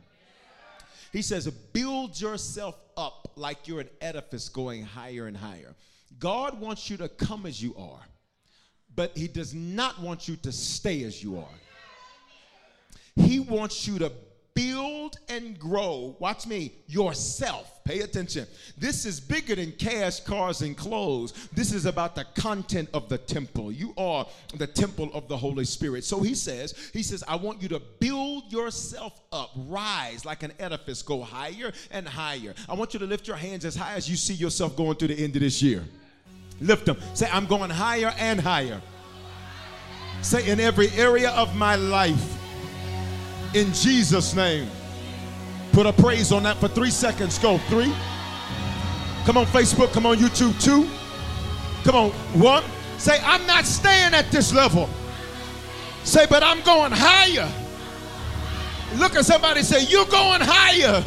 He 1.11 1.21
says, 1.21 1.47
Build 1.47 2.19
yourself 2.19 2.75
up 2.97 3.31
like 3.35 3.67
you're 3.67 3.81
an 3.81 3.89
edifice 4.01 4.49
going 4.49 4.83
higher 4.83 5.27
and 5.27 5.37
higher. 5.37 5.75
God 6.19 6.59
wants 6.59 6.89
you 6.89 6.97
to 6.97 7.09
come 7.09 7.45
as 7.45 7.61
you 7.61 7.75
are, 7.77 8.05
but 8.95 9.17
He 9.17 9.27
does 9.27 9.53
not 9.53 10.01
want 10.01 10.27
you 10.27 10.35
to 10.37 10.51
stay 10.51 11.03
as 11.03 11.23
you 11.23 11.37
are. 11.37 11.55
He 13.15 13.39
wants 13.39 13.87
you 13.87 13.99
to 13.99 14.11
build 14.55 15.17
and 15.27 15.59
grow, 15.59 16.15
watch 16.19 16.47
me, 16.47 16.71
yourself. 16.87 17.83
Pay 17.83 17.99
attention. 17.99 18.47
This 18.77 19.05
is 19.05 19.19
bigger 19.19 19.53
than 19.53 19.73
cash, 19.73 20.21
cars, 20.21 20.61
and 20.61 20.75
clothes. 20.75 21.33
This 21.53 21.71
is 21.71 21.85
about 21.85 22.15
the 22.15 22.25
content 22.35 22.89
of 22.93 23.09
the 23.09 23.17
temple. 23.17 23.71
You 23.71 23.93
are 23.97 24.25
the 24.55 24.65
temple 24.65 25.11
of 25.13 25.27
the 25.27 25.37
Holy 25.37 25.65
Spirit. 25.65 26.03
So 26.03 26.21
he 26.21 26.33
says, 26.33 26.89
he 26.93 27.03
says, 27.03 27.23
I 27.27 27.35
want 27.35 27.61
you 27.61 27.67
to 27.69 27.81
build 27.99 28.51
yourself 28.51 29.19
up, 29.31 29.51
rise 29.55 30.25
like 30.25 30.41
an 30.41 30.53
edifice, 30.57 31.03
go 31.03 31.21
higher 31.21 31.71
and 31.91 32.07
higher. 32.07 32.55
I 32.67 32.73
want 32.73 32.93
you 32.93 32.99
to 33.01 33.05
lift 33.05 33.27
your 33.27 33.37
hands 33.37 33.65
as 33.65 33.75
high 33.75 33.93
as 33.93 34.09
you 34.09 34.15
see 34.15 34.33
yourself 34.33 34.75
going 34.75 34.95
to 34.95 35.07
the 35.07 35.23
end 35.23 35.35
of 35.35 35.41
this 35.41 35.61
year. 35.61 35.83
Lift 36.61 36.85
them. 36.85 36.97
Say, 37.13 37.29
I'm 37.31 37.45
going 37.45 37.69
higher 37.69 38.13
and 38.17 38.39
higher. 38.39 38.81
Say, 40.21 40.49
in 40.49 40.59
every 40.59 40.89
area 40.91 41.29
of 41.31 41.55
my 41.55 41.75
life 41.75 42.44
in 43.53 43.73
Jesus' 43.73 44.35
name. 44.35 44.69
Put 45.71 45.85
a 45.85 45.93
praise 45.93 46.31
on 46.31 46.43
that 46.43 46.57
for 46.57 46.67
three 46.67 46.89
seconds. 46.89 47.37
Go. 47.37 47.57
Three, 47.69 47.93
Come 49.25 49.37
on, 49.37 49.47
Facebook. 49.47 49.91
Come 49.91 50.05
on, 50.05 50.17
YouTube. 50.17 50.61
Two. 50.63 50.87
Come 51.83 51.95
on, 51.95 52.11
one. 52.39 52.63
Say, 52.99 53.19
I'm 53.23 53.45
not 53.47 53.65
staying 53.65 54.13
at 54.13 54.29
this 54.31 54.53
level. 54.53 54.87
Say, 56.03 56.27
but 56.29 56.43
I'm 56.43 56.61
going 56.61 56.91
higher. 56.93 57.51
Look 58.97 59.15
at 59.15 59.25
somebody 59.25 59.63
say, 59.63 59.83
You're 59.85 60.05
going 60.05 60.41
higher. 60.41 61.03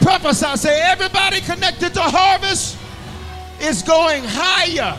Prophesy. 0.00 0.56
Say, 0.56 0.80
Everybody 0.82 1.40
connected 1.40 1.94
to 1.94 2.02
harvest 2.02 2.76
is 3.60 3.82
going 3.82 4.24
higher. 4.26 4.98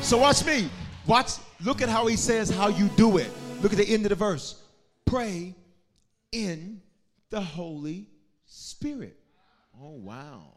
So 0.00 0.18
watch 0.18 0.44
me. 0.44 0.70
Watch. 1.06 1.32
Look 1.64 1.82
at 1.82 1.88
how 1.88 2.06
he 2.06 2.16
says 2.16 2.50
how 2.50 2.68
you 2.68 2.88
do 2.96 3.18
it. 3.18 3.30
Look 3.62 3.72
at 3.72 3.78
the 3.78 3.88
end 3.88 4.04
of 4.04 4.10
the 4.10 4.16
verse. 4.16 4.62
Pray 5.04 5.54
in 6.32 6.82
the 7.30 7.40
Holy 7.40 8.08
Spirit. 8.46 9.16
Oh 9.80 9.92
wow. 9.92 10.52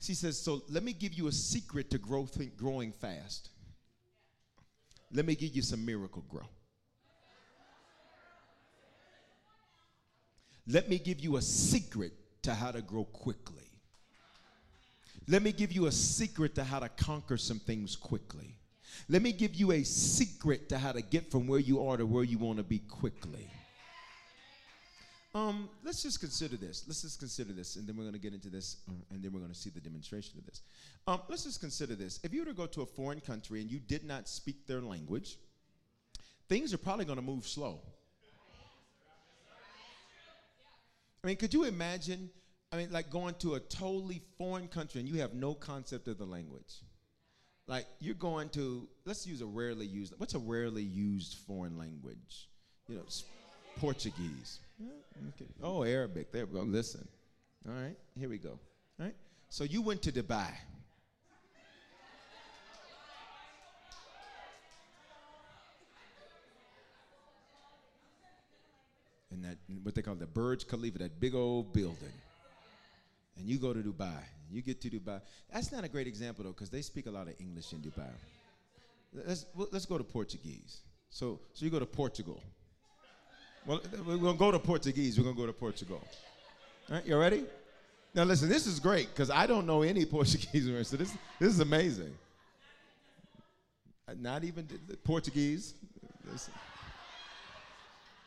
She 0.00 0.14
says, 0.14 0.38
so 0.38 0.62
let 0.68 0.82
me 0.82 0.92
give 0.92 1.14
you 1.14 1.28
a 1.28 1.32
secret 1.32 1.90
to 1.90 1.98
growth, 1.98 2.38
growing 2.56 2.92
fast. 2.92 3.50
Let 5.12 5.24
me 5.24 5.34
give 5.34 5.54
you 5.54 5.62
some 5.62 5.84
Miracle-Gro. 5.86 6.42
Let 10.66 10.88
me 10.88 10.98
give 10.98 11.20
you 11.20 11.36
a 11.36 11.42
secret 11.42 12.12
to 12.42 12.52
how 12.52 12.70
to 12.70 12.82
grow 12.82 13.04
quickly. 13.04 13.70
Let 15.26 15.42
me 15.42 15.52
give 15.52 15.72
you 15.72 15.86
a 15.86 15.92
secret 15.92 16.54
to 16.56 16.64
how 16.64 16.80
to 16.80 16.88
conquer 16.90 17.38
some 17.38 17.58
things 17.58 17.96
quickly. 17.96 18.58
Let 19.08 19.22
me 19.22 19.32
give 19.32 19.54
you 19.54 19.72
a 19.72 19.82
secret 19.82 20.68
to 20.70 20.78
how 20.78 20.92
to 20.92 21.02
get 21.02 21.30
from 21.30 21.46
where 21.46 21.60
you 21.60 21.86
are 21.86 21.96
to 21.96 22.06
where 22.06 22.24
you 22.24 22.38
want 22.38 22.58
to 22.58 22.64
be 22.64 22.78
quickly. 22.78 23.48
Um, 25.34 25.68
let's 25.82 26.00
just 26.00 26.20
consider 26.20 26.56
this. 26.56 26.84
Let's 26.86 27.02
just 27.02 27.18
consider 27.18 27.52
this, 27.52 27.74
and 27.74 27.88
then 27.88 27.96
we're 27.96 28.04
going 28.04 28.14
to 28.14 28.20
get 28.20 28.34
into 28.34 28.48
this, 28.48 28.76
uh, 28.88 28.92
and 29.10 29.22
then 29.22 29.32
we're 29.32 29.40
going 29.40 29.52
to 29.52 29.58
see 29.58 29.68
the 29.68 29.80
demonstration 29.80 30.38
of 30.38 30.46
this. 30.46 30.62
Um, 31.08 31.22
let's 31.28 31.42
just 31.42 31.60
consider 31.60 31.96
this. 31.96 32.20
If 32.22 32.32
you 32.32 32.40
were 32.40 32.46
to 32.46 32.54
go 32.54 32.66
to 32.66 32.82
a 32.82 32.86
foreign 32.86 33.20
country 33.20 33.60
and 33.60 33.68
you 33.68 33.80
did 33.80 34.04
not 34.04 34.28
speak 34.28 34.66
their 34.68 34.80
language, 34.80 35.38
things 36.48 36.72
are 36.72 36.78
probably 36.78 37.04
going 37.04 37.18
to 37.18 37.24
move 37.24 37.48
slow. 37.48 37.80
I 41.24 41.26
mean, 41.26 41.36
could 41.36 41.52
you 41.52 41.64
imagine? 41.64 42.30
I 42.70 42.76
mean, 42.76 42.92
like 42.92 43.10
going 43.10 43.34
to 43.36 43.54
a 43.54 43.60
totally 43.60 44.22
foreign 44.36 44.68
country 44.68 45.00
and 45.00 45.08
you 45.08 45.20
have 45.20 45.34
no 45.34 45.54
concept 45.54 46.06
of 46.06 46.18
the 46.18 46.24
language. 46.24 46.74
Like 47.66 47.86
you're 47.98 48.14
going 48.14 48.50
to, 48.50 48.86
let's 49.04 49.26
use 49.26 49.40
a 49.40 49.46
rarely 49.46 49.86
used, 49.86 50.14
what's 50.18 50.34
a 50.34 50.38
rarely 50.38 50.82
used 50.82 51.38
foreign 51.46 51.78
language? 51.78 52.48
You 52.88 52.96
know, 52.96 53.04
Portuguese. 53.78 54.60
Okay. 55.28 55.50
Oh, 55.62 55.82
Arabic. 55.82 56.30
There 56.32 56.44
we 56.46 56.58
go. 56.58 56.64
Listen. 56.64 57.06
All 57.66 57.74
right, 57.74 57.96
here 58.18 58.28
we 58.28 58.36
go. 58.36 58.58
All 59.00 59.06
right. 59.06 59.14
So 59.48 59.64
you 59.64 59.80
went 59.80 60.02
to 60.02 60.12
Dubai. 60.12 60.48
and 69.34 69.44
that 69.44 69.56
what 69.82 69.94
they 69.94 70.02
call 70.02 70.14
the 70.14 70.26
Burj 70.26 70.66
Khalifa, 70.66 70.98
that 70.98 71.20
big 71.20 71.34
old 71.34 71.72
building. 71.72 72.12
And 73.36 73.48
you 73.48 73.58
go 73.58 73.72
to 73.72 73.80
Dubai. 73.80 74.22
You 74.54 74.62
get 74.62 74.80
to 74.82 74.90
Dubai. 74.90 75.20
That's 75.52 75.72
not 75.72 75.84
a 75.84 75.88
great 75.88 76.06
example 76.06 76.44
though, 76.44 76.52
because 76.52 76.70
they 76.70 76.82
speak 76.82 77.06
a 77.06 77.10
lot 77.10 77.26
of 77.26 77.34
English 77.40 77.72
in 77.72 77.80
Dubai. 77.80 78.10
Let's 79.12 79.46
let's 79.54 79.86
go 79.86 79.98
to 79.98 80.04
Portuguese. 80.04 80.80
So 81.10 81.40
so 81.52 81.64
you 81.64 81.70
go 81.70 81.80
to 81.80 81.86
Portugal. 81.86 82.40
Well, 83.66 83.80
we're 84.06 84.16
gonna 84.16 84.38
go 84.38 84.50
to 84.50 84.58
Portuguese. 84.58 85.18
We're 85.18 85.24
gonna 85.24 85.36
go 85.36 85.46
to 85.46 85.52
Portugal. 85.52 86.00
All 86.88 86.96
right, 86.96 87.06
you 87.06 87.16
ready? 87.16 87.44
Now 88.14 88.24
listen, 88.24 88.48
this 88.48 88.66
is 88.66 88.78
great 88.78 89.08
because 89.08 89.30
I 89.30 89.46
don't 89.46 89.66
know 89.66 89.82
any 89.82 90.04
Portuguese, 90.18 90.66
so 90.88 90.96
this 90.96 91.12
this 91.40 91.52
is 91.52 91.60
amazing. 91.60 92.14
Uh, 94.06 94.14
not 94.20 94.44
even 94.44 94.68
Portuguese. 95.02 95.74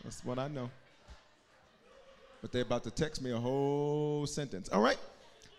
That's 0.03 0.23
what 0.25 0.39
I 0.39 0.47
know 0.47 0.69
but 2.41 2.51
they're 2.51 2.61
about 2.61 2.83
to 2.83 2.91
text 2.91 3.21
me 3.21 3.31
a 3.31 3.37
whole 3.37 4.25
sentence. 4.25 4.69
All 4.69 4.81
right? 4.81 4.97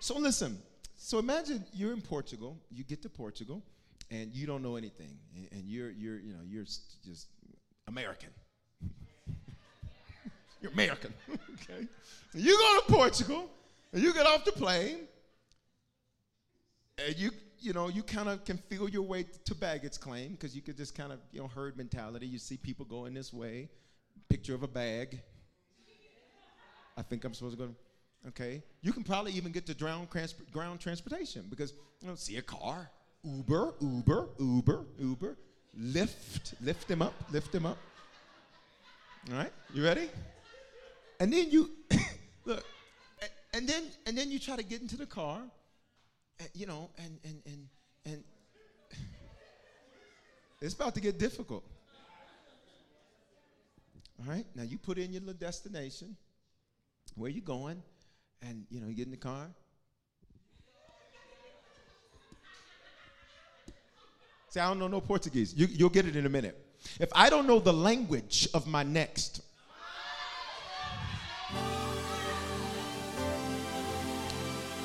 So 0.00 0.18
listen. 0.18 0.58
So 0.96 1.18
imagine 1.18 1.64
you're 1.72 1.92
in 1.92 2.00
Portugal, 2.00 2.56
you 2.70 2.84
get 2.84 3.02
to 3.02 3.08
Portugal, 3.08 3.62
and 4.10 4.34
you 4.34 4.46
don't 4.46 4.62
know 4.62 4.76
anything, 4.76 5.16
and 5.52 5.62
you're 5.64 5.90
you're 5.90 6.18
you 6.18 6.32
know 6.32 6.40
you're 6.46 6.64
just 6.64 7.28
American. 7.86 8.30
you're 10.60 10.72
American, 10.72 11.14
okay? 11.54 11.86
You 12.34 12.56
go 12.58 12.80
to 12.80 12.92
Portugal, 12.92 13.50
and 13.92 14.02
you 14.02 14.12
get 14.12 14.26
off 14.26 14.44
the 14.44 14.52
plane, 14.52 14.98
and 17.06 17.16
you 17.16 17.30
you 17.60 17.72
know 17.72 17.88
you 17.88 18.02
kind 18.02 18.28
of 18.28 18.44
can 18.44 18.58
feel 18.58 18.88
your 18.88 19.02
way 19.02 19.24
to 19.44 19.54
baggage 19.54 20.00
claim 20.00 20.32
because 20.32 20.54
you 20.54 20.62
could 20.62 20.76
just 20.76 20.96
kind 20.96 21.12
of 21.12 21.20
you 21.32 21.40
know 21.40 21.48
herd 21.48 21.76
mentality. 21.76 22.26
You 22.26 22.38
see 22.38 22.56
people 22.56 22.84
going 22.84 23.14
this 23.14 23.32
way, 23.32 23.68
picture 24.28 24.54
of 24.54 24.62
a 24.62 24.68
bag 24.68 25.20
I 26.98 27.02
think 27.02 27.24
I'm 27.24 27.32
supposed 27.32 27.56
to 27.56 27.64
go. 27.64 27.74
Okay, 28.26 28.62
you 28.82 28.92
can 28.92 29.04
probably 29.04 29.32
even 29.32 29.52
get 29.52 29.66
to 29.66 29.74
ground, 29.74 30.08
ground 30.52 30.80
transportation 30.80 31.46
because 31.48 31.72
you 32.00 32.08
know, 32.08 32.14
see 32.16 32.36
a 32.36 32.42
car, 32.42 32.90
Uber, 33.22 33.74
Uber, 33.80 34.28
Uber, 34.38 34.84
Uber, 34.98 35.36
lift, 35.76 36.54
lift 36.60 36.88
them 36.88 37.00
up, 37.00 37.14
lift 37.30 37.52
them 37.52 37.64
up. 37.64 37.78
All 39.30 39.36
right, 39.36 39.52
you 39.72 39.84
ready? 39.84 40.08
And 41.20 41.32
then 41.32 41.50
you 41.50 41.70
look, 42.44 42.64
and 43.54 43.68
then 43.68 43.84
and 44.06 44.18
then 44.18 44.30
you 44.30 44.38
try 44.38 44.56
to 44.56 44.64
get 44.64 44.80
into 44.80 44.96
the 44.96 45.06
car, 45.06 45.40
uh, 46.40 46.44
you 46.54 46.66
know, 46.66 46.90
and 46.98 47.18
and 47.24 47.42
and 47.46 47.68
and 48.04 48.24
it's 50.60 50.74
about 50.74 50.94
to 50.94 51.00
get 51.00 51.18
difficult. 51.18 51.64
All 54.20 54.32
right, 54.32 54.46
now 54.56 54.64
you 54.64 54.76
put 54.76 54.98
in 54.98 55.12
your 55.12 55.20
little 55.20 55.34
destination 55.34 56.16
where 57.14 57.30
you 57.30 57.40
going? 57.40 57.82
And 58.42 58.64
you 58.70 58.80
know, 58.80 58.88
you 58.88 58.94
get 58.94 59.06
in 59.06 59.10
the 59.10 59.16
car. 59.16 59.48
Say, 64.50 64.60
I 64.60 64.68
don't 64.68 64.78
know 64.78 64.88
no 64.88 65.00
Portuguese. 65.00 65.54
You, 65.54 65.66
you'll 65.66 65.90
get 65.90 66.06
it 66.06 66.16
in 66.16 66.24
a 66.24 66.28
minute. 66.28 66.64
If 66.98 67.10
I 67.12 67.28
don't 67.28 67.46
know 67.46 67.58
the 67.58 67.72
language 67.72 68.48
of 68.54 68.66
my 68.66 68.82
next, 68.82 69.42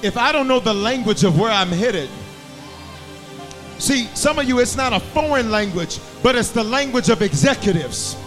if 0.01 0.17
I 0.17 0.31
don't 0.33 0.47
know 0.49 0.59
the 0.59 0.73
language 0.73 1.23
of 1.23 1.39
where 1.39 1.51
I'm 1.51 1.69
headed, 1.69 2.09
see, 3.77 4.07
some 4.07 4.37
of 4.37 4.45
you, 4.45 4.59
it's 4.59 4.75
not 4.75 4.91
a 4.91 4.99
foreign 4.99 5.49
language, 5.49 5.99
but 6.21 6.35
it's 6.35 6.51
the 6.51 6.63
language 6.63 7.09
of 7.09 7.21
executives. 7.21 8.17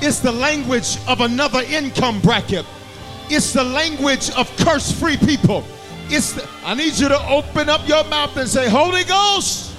It's 0.00 0.18
the 0.18 0.32
language 0.32 0.98
of 1.06 1.20
another 1.20 1.62
income 1.62 2.20
bracket. 2.20 2.66
It's 3.30 3.52
the 3.52 3.64
language 3.64 4.30
of 4.32 4.54
curse 4.58 4.92
free 4.92 5.16
people. 5.16 5.64
It's 6.08 6.32
the, 6.32 6.48
I 6.64 6.74
need 6.74 6.98
you 6.98 7.08
to 7.08 7.28
open 7.28 7.68
up 7.68 7.88
your 7.88 8.04
mouth 8.04 8.36
and 8.36 8.48
say, 8.48 8.68
Holy 8.68 9.04
Ghost, 9.04 9.74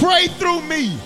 pray 0.00 0.26
through 0.26 0.62
me. 0.62 0.98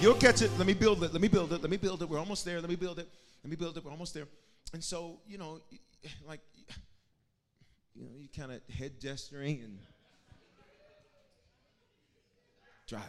You'll 0.00 0.14
catch 0.14 0.42
it. 0.42 0.50
Let 0.58 0.66
me 0.66 0.74
build 0.74 1.04
it. 1.04 1.12
Let 1.12 1.22
me 1.22 1.28
build 1.28 1.52
it. 1.52 1.60
Let 1.60 1.70
me 1.70 1.76
build 1.76 2.02
it. 2.02 2.08
We're 2.08 2.18
almost 2.18 2.44
there. 2.44 2.60
Let 2.60 2.70
me 2.70 2.76
build 2.76 2.98
it. 2.98 3.08
Let 3.44 3.50
me 3.50 3.56
build 3.56 3.76
it. 3.76 3.84
We're 3.84 3.90
almost 3.90 4.14
there. 4.14 4.26
And 4.72 4.82
so, 4.82 5.20
you 5.26 5.38
know, 5.38 5.60
like, 6.26 6.40
you 7.94 8.04
know, 8.04 8.10
you 8.18 8.28
kind 8.36 8.50
of 8.50 8.60
head 8.74 8.98
gesturing 8.98 9.62
and 9.62 9.78
drive. 12.88 13.02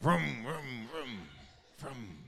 Vroom, 0.00 0.22
vroom, 0.44 0.88
vroom, 0.90 1.18
vroom. 1.78 2.23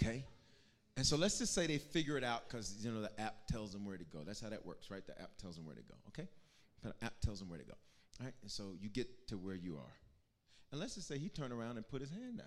Okay? 0.00 0.24
And 0.96 1.06
so 1.06 1.16
let's 1.16 1.38
just 1.38 1.54
say 1.54 1.66
they 1.66 1.78
figure 1.78 2.16
it 2.16 2.24
out 2.24 2.48
because 2.48 2.76
you 2.80 2.90
know 2.90 3.00
the 3.00 3.20
app 3.20 3.46
tells 3.46 3.72
them 3.72 3.84
where 3.84 3.96
to 3.96 4.04
go. 4.04 4.24
That's 4.26 4.40
how 4.40 4.48
that 4.48 4.66
works, 4.66 4.90
right? 4.90 5.06
The 5.06 5.20
app 5.20 5.30
tells 5.40 5.56
them 5.56 5.64
where 5.64 5.76
to 5.76 5.82
go. 5.82 5.94
Okay? 6.08 6.28
The 6.82 6.92
app 7.04 7.20
tells 7.20 7.38
them 7.38 7.48
where 7.48 7.58
to 7.58 7.64
go. 7.64 7.74
All 8.20 8.26
right? 8.26 8.34
And 8.42 8.50
so 8.50 8.72
you 8.80 8.88
get 8.88 9.28
to 9.28 9.36
where 9.36 9.54
you 9.54 9.76
are. 9.76 9.94
And 10.72 10.80
let's 10.80 10.96
just 10.96 11.06
say 11.08 11.18
he 11.18 11.28
turned 11.28 11.52
around 11.52 11.76
and 11.76 11.88
put 11.88 12.00
his 12.00 12.10
hand 12.10 12.42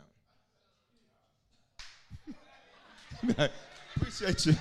down. 3.28 3.50
Appreciate 3.96 4.46
you. 4.46 4.56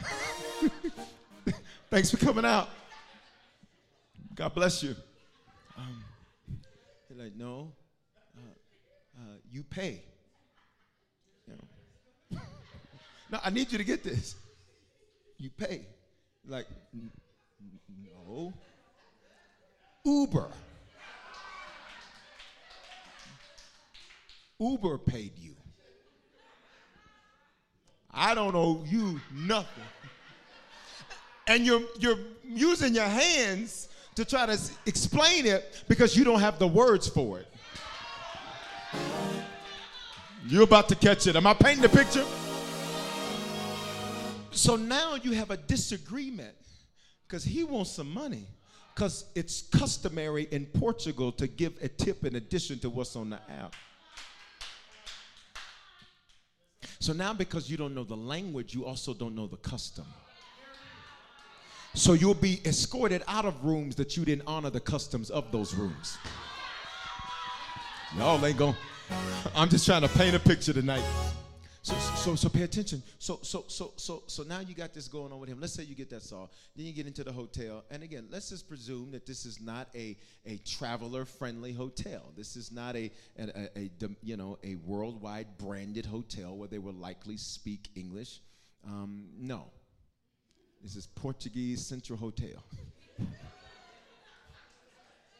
Thanks 1.90 2.10
for 2.10 2.16
coming 2.16 2.44
out. 2.44 2.68
God 4.34 4.54
bless 4.54 4.82
you. 4.82 4.94
Um, 5.76 6.04
they're 7.08 7.24
like, 7.24 7.36
no, 7.36 7.72
uh, 8.36 8.40
uh, 9.18 9.36
you 9.50 9.62
pay. 9.62 10.02
Now, 13.30 13.40
I 13.44 13.50
need 13.50 13.70
you 13.70 13.78
to 13.78 13.84
get 13.84 14.02
this. 14.02 14.34
You 15.38 15.50
pay. 15.50 15.86
Like, 16.46 16.66
no. 18.26 18.52
Uber. 20.04 20.48
Uber 24.58 24.98
paid 24.98 25.32
you. 25.38 25.54
I 28.12 28.34
don't 28.34 28.54
owe 28.56 28.82
you 28.86 29.20
nothing. 29.32 29.84
And 31.46 31.64
you're, 31.64 31.82
you're 31.98 32.18
using 32.44 32.94
your 32.94 33.04
hands 33.04 33.88
to 34.16 34.24
try 34.24 34.46
to 34.46 34.58
explain 34.86 35.46
it 35.46 35.84
because 35.86 36.16
you 36.16 36.24
don't 36.24 36.40
have 36.40 36.58
the 36.58 36.66
words 36.66 37.06
for 37.08 37.38
it. 37.38 37.46
You're 40.46 40.64
about 40.64 40.88
to 40.88 40.96
catch 40.96 41.26
it. 41.26 41.36
Am 41.36 41.46
I 41.46 41.54
painting 41.54 41.82
the 41.82 41.88
picture? 41.88 42.24
So 44.58 44.74
now 44.74 45.14
you 45.14 45.34
have 45.34 45.52
a 45.52 45.56
disagreement 45.56 46.56
because 47.28 47.44
he 47.44 47.62
wants 47.62 47.92
some 47.92 48.12
money 48.12 48.44
because 48.92 49.26
it's 49.36 49.62
customary 49.62 50.48
in 50.50 50.66
Portugal 50.66 51.30
to 51.30 51.46
give 51.46 51.74
a 51.80 51.86
tip 51.86 52.24
in 52.24 52.34
addition 52.34 52.80
to 52.80 52.90
what's 52.90 53.14
on 53.14 53.30
the 53.30 53.36
app. 53.48 53.76
So 56.98 57.12
now, 57.12 57.32
because 57.32 57.70
you 57.70 57.76
don't 57.76 57.94
know 57.94 58.02
the 58.02 58.16
language, 58.16 58.74
you 58.74 58.84
also 58.84 59.14
don't 59.14 59.36
know 59.36 59.46
the 59.46 59.58
custom. 59.58 60.06
So 61.94 62.14
you'll 62.14 62.34
be 62.34 62.60
escorted 62.66 63.22
out 63.28 63.44
of 63.44 63.64
rooms 63.64 63.94
that 63.94 64.16
you 64.16 64.24
didn't 64.24 64.48
honor 64.48 64.70
the 64.70 64.80
customs 64.80 65.30
of 65.30 65.52
those 65.52 65.72
rooms. 65.72 66.18
Y'all 68.16 68.44
ain't 68.44 68.58
going. 68.58 68.74
I'm 69.54 69.68
just 69.68 69.86
trying 69.86 70.02
to 70.02 70.08
paint 70.08 70.34
a 70.34 70.40
picture 70.40 70.72
tonight. 70.72 71.04
So, 71.88 71.94
so, 71.94 72.34
so 72.34 72.48
pay 72.50 72.64
attention. 72.64 73.02
So, 73.18 73.38
so, 73.40 73.64
so, 73.66 73.94
so, 73.96 74.22
so 74.26 74.42
now 74.42 74.60
you 74.60 74.74
got 74.74 74.92
this 74.92 75.08
going 75.08 75.32
on 75.32 75.40
with 75.40 75.48
him. 75.48 75.58
Let's 75.58 75.72
say 75.72 75.84
you 75.84 75.94
get 75.94 76.10
that 76.10 76.22
saw. 76.22 76.46
Then 76.76 76.84
you 76.84 76.92
get 76.92 77.06
into 77.06 77.24
the 77.24 77.32
hotel. 77.32 77.82
And 77.90 78.02
again, 78.02 78.26
let's 78.30 78.50
just 78.50 78.68
presume 78.68 79.10
that 79.12 79.24
this 79.24 79.46
is 79.46 79.58
not 79.58 79.88
a, 79.94 80.14
a 80.44 80.58
traveler-friendly 80.66 81.72
hotel. 81.72 82.30
This 82.36 82.56
is 82.56 82.70
not 82.70 82.94
a, 82.94 83.10
a, 83.38 83.70
a, 83.74 83.90
a 84.02 84.10
you 84.22 84.36
know 84.36 84.58
a 84.62 84.74
worldwide 84.74 85.56
branded 85.56 86.04
hotel 86.04 86.58
where 86.58 86.68
they 86.68 86.78
will 86.78 86.92
likely 86.92 87.38
speak 87.38 87.88
English. 87.94 88.40
Um, 88.86 89.24
no, 89.38 89.64
this 90.82 90.94
is 90.94 91.06
Portuguese 91.06 91.86
Central 91.86 92.18
Hotel. 92.18 92.62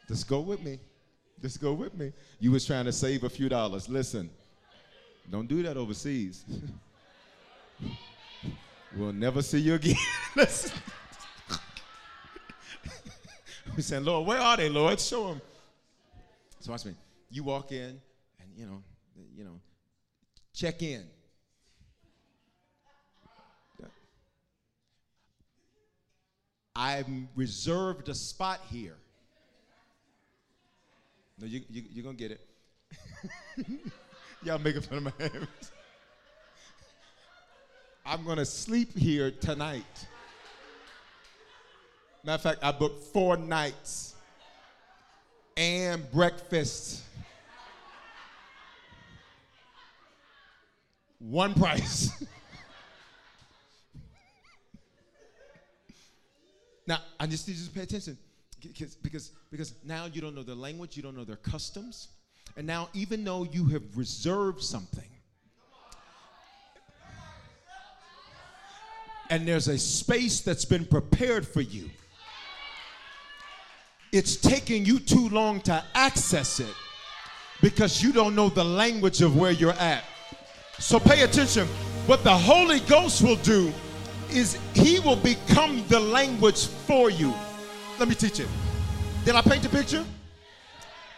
Just 0.07 0.27
go 0.27 0.39
with 0.39 0.63
me. 0.63 0.79
Just 1.43 1.61
go 1.61 1.73
with 1.73 1.93
me. 1.93 2.11
You 2.39 2.51
was 2.51 2.65
trying 2.65 2.85
to 2.85 2.91
save 2.91 3.23
a 3.23 3.29
few 3.29 3.49
dollars. 3.49 3.87
Listen. 3.87 4.31
Don't 5.29 5.47
do 5.47 5.61
that 5.63 5.77
overseas. 5.77 6.43
we'll 8.95 9.13
never 9.13 9.41
see 9.41 9.59
you 9.59 9.75
again. 9.75 9.95
we 13.75 13.81
saying, 13.81 14.05
Lord, 14.05 14.27
where 14.27 14.39
are 14.39 14.57
they, 14.57 14.69
Lord? 14.69 14.99
Show 14.99 15.27
them. 15.29 15.41
So 16.59 16.71
watch 16.71 16.85
me. 16.85 16.93
You 17.29 17.43
walk 17.43 17.71
in 17.71 18.01
and 18.39 18.49
you 18.57 18.65
know, 18.65 18.81
you 19.35 19.43
know, 19.43 19.59
check 20.53 20.81
in. 20.81 21.03
I've 26.79 27.07
reserved 27.35 28.07
a 28.07 28.15
spot 28.15 28.61
here. 28.71 28.95
No, 31.37 31.45
you, 31.45 31.61
you, 31.69 31.83
you're 31.91 32.03
going 32.03 32.15
to 32.15 32.27
get 32.27 32.31
it. 32.31 33.81
Y'all 34.43 34.57
making 34.57 34.81
fun 34.81 34.99
of 34.99 35.03
my 35.03 35.11
hands. 35.19 35.71
I'm 38.05 38.25
gonna 38.25 38.45
sleep 38.45 38.97
here 38.97 39.31
tonight. 39.31 40.07
Matter 42.23 42.35
of 42.35 42.41
fact, 42.41 42.59
I 42.63 42.71
booked 42.71 43.03
four 43.11 43.35
nights 43.35 44.15
and 45.57 46.09
breakfast. 46.11 47.03
One 51.19 51.53
price. 51.53 52.09
now, 56.87 56.99
I 57.19 57.27
just 57.27 57.45
need 57.45 57.57
you 57.57 57.65
to 57.65 57.71
pay 57.71 57.81
attention 57.81 58.17
because, 58.61 58.95
because, 58.95 59.31
because 59.51 59.73
now 59.83 60.05
you 60.05 60.21
don't 60.21 60.33
know 60.33 60.43
their 60.43 60.55
language, 60.55 60.95
you 60.95 61.03
don't 61.03 61.17
know 61.17 61.25
their 61.25 61.35
customs. 61.35 62.07
And 62.57 62.67
now, 62.67 62.89
even 62.93 63.23
though 63.23 63.43
you 63.43 63.65
have 63.67 63.83
reserved 63.95 64.61
something, 64.61 65.03
and 69.29 69.47
there's 69.47 69.67
a 69.67 69.77
space 69.77 70.41
that's 70.41 70.65
been 70.65 70.85
prepared 70.85 71.47
for 71.47 71.61
you, 71.61 71.89
it's 74.11 74.35
taking 74.35 74.85
you 74.85 74.99
too 74.99 75.29
long 75.29 75.61
to 75.61 75.83
access 75.93 76.59
it 76.59 76.73
because 77.61 78.01
you 78.01 78.11
don't 78.11 78.35
know 78.35 78.49
the 78.49 78.63
language 78.63 79.21
of 79.21 79.37
where 79.37 79.51
you're 79.51 79.73
at. 79.73 80.03
So 80.79 80.99
pay 80.99 81.21
attention. 81.21 81.67
What 82.07 82.23
the 82.23 82.35
Holy 82.35 82.79
Ghost 82.81 83.21
will 83.21 83.35
do 83.37 83.71
is 84.31 84.57
He 84.73 84.99
will 84.99 85.17
become 85.17 85.83
the 85.89 85.99
language 85.99 86.67
for 86.67 87.09
you. 87.09 87.33
Let 87.99 88.07
me 88.07 88.15
teach 88.15 88.39
it. 88.39 88.47
Did 89.25 89.35
I 89.35 89.41
paint 89.41 89.63
the 89.63 89.69
picture? 89.69 90.05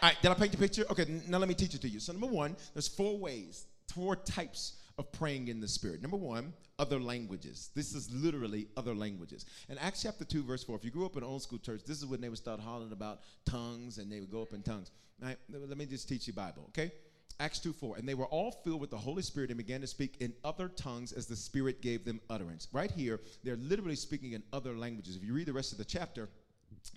All 0.02 0.08
right, 0.08 0.20
did 0.20 0.32
I 0.32 0.34
paint 0.34 0.50
the 0.50 0.58
picture? 0.58 0.84
Okay, 0.90 1.06
now 1.28 1.38
let 1.38 1.48
me 1.48 1.54
teach 1.54 1.74
it 1.74 1.80
to 1.82 1.88
you. 1.88 2.00
So, 2.00 2.12
number 2.12 2.26
one, 2.26 2.56
there's 2.74 2.88
four 2.88 3.16
ways, 3.16 3.66
four 3.94 4.16
types 4.16 4.74
of 4.98 5.12
praying 5.12 5.46
in 5.46 5.60
the 5.60 5.68
Spirit. 5.68 6.02
Number 6.02 6.16
one, 6.16 6.52
other 6.80 6.98
languages. 6.98 7.70
This 7.76 7.94
is 7.94 8.10
literally 8.10 8.66
other 8.76 8.96
languages. 8.96 9.46
In 9.68 9.78
Acts 9.78 10.02
chapter 10.02 10.24
2, 10.24 10.42
verse 10.42 10.64
4, 10.64 10.74
if 10.74 10.84
you 10.84 10.90
grew 10.90 11.06
up 11.06 11.16
in 11.16 11.22
old 11.22 11.42
school 11.42 11.60
church, 11.60 11.82
this 11.86 11.98
is 11.98 12.06
when 12.06 12.20
they 12.20 12.28
would 12.28 12.38
start 12.38 12.58
hollering 12.58 12.90
about 12.90 13.20
tongues 13.46 13.98
and 13.98 14.10
they 14.10 14.18
would 14.18 14.32
go 14.32 14.42
up 14.42 14.52
in 14.52 14.62
tongues. 14.62 14.90
All 15.22 15.28
right, 15.28 15.38
let 15.48 15.78
me 15.78 15.86
just 15.86 16.08
teach 16.08 16.26
you 16.26 16.32
Bible, 16.32 16.64
okay? 16.70 16.90
Acts 17.38 17.60
2 17.60 17.72
4. 17.72 17.96
And 17.96 18.08
they 18.08 18.14
were 18.14 18.26
all 18.26 18.50
filled 18.50 18.80
with 18.80 18.90
the 18.90 18.98
Holy 18.98 19.22
Spirit 19.22 19.50
and 19.50 19.56
began 19.56 19.80
to 19.82 19.86
speak 19.86 20.16
in 20.18 20.32
other 20.44 20.68
tongues 20.68 21.12
as 21.12 21.26
the 21.26 21.36
Spirit 21.36 21.80
gave 21.80 22.04
them 22.04 22.20
utterance. 22.28 22.66
Right 22.72 22.90
here, 22.90 23.20
they're 23.44 23.56
literally 23.56 23.96
speaking 23.96 24.32
in 24.32 24.42
other 24.52 24.76
languages. 24.76 25.14
If 25.14 25.22
you 25.22 25.32
read 25.32 25.46
the 25.46 25.52
rest 25.52 25.70
of 25.70 25.78
the 25.78 25.84
chapter, 25.84 26.28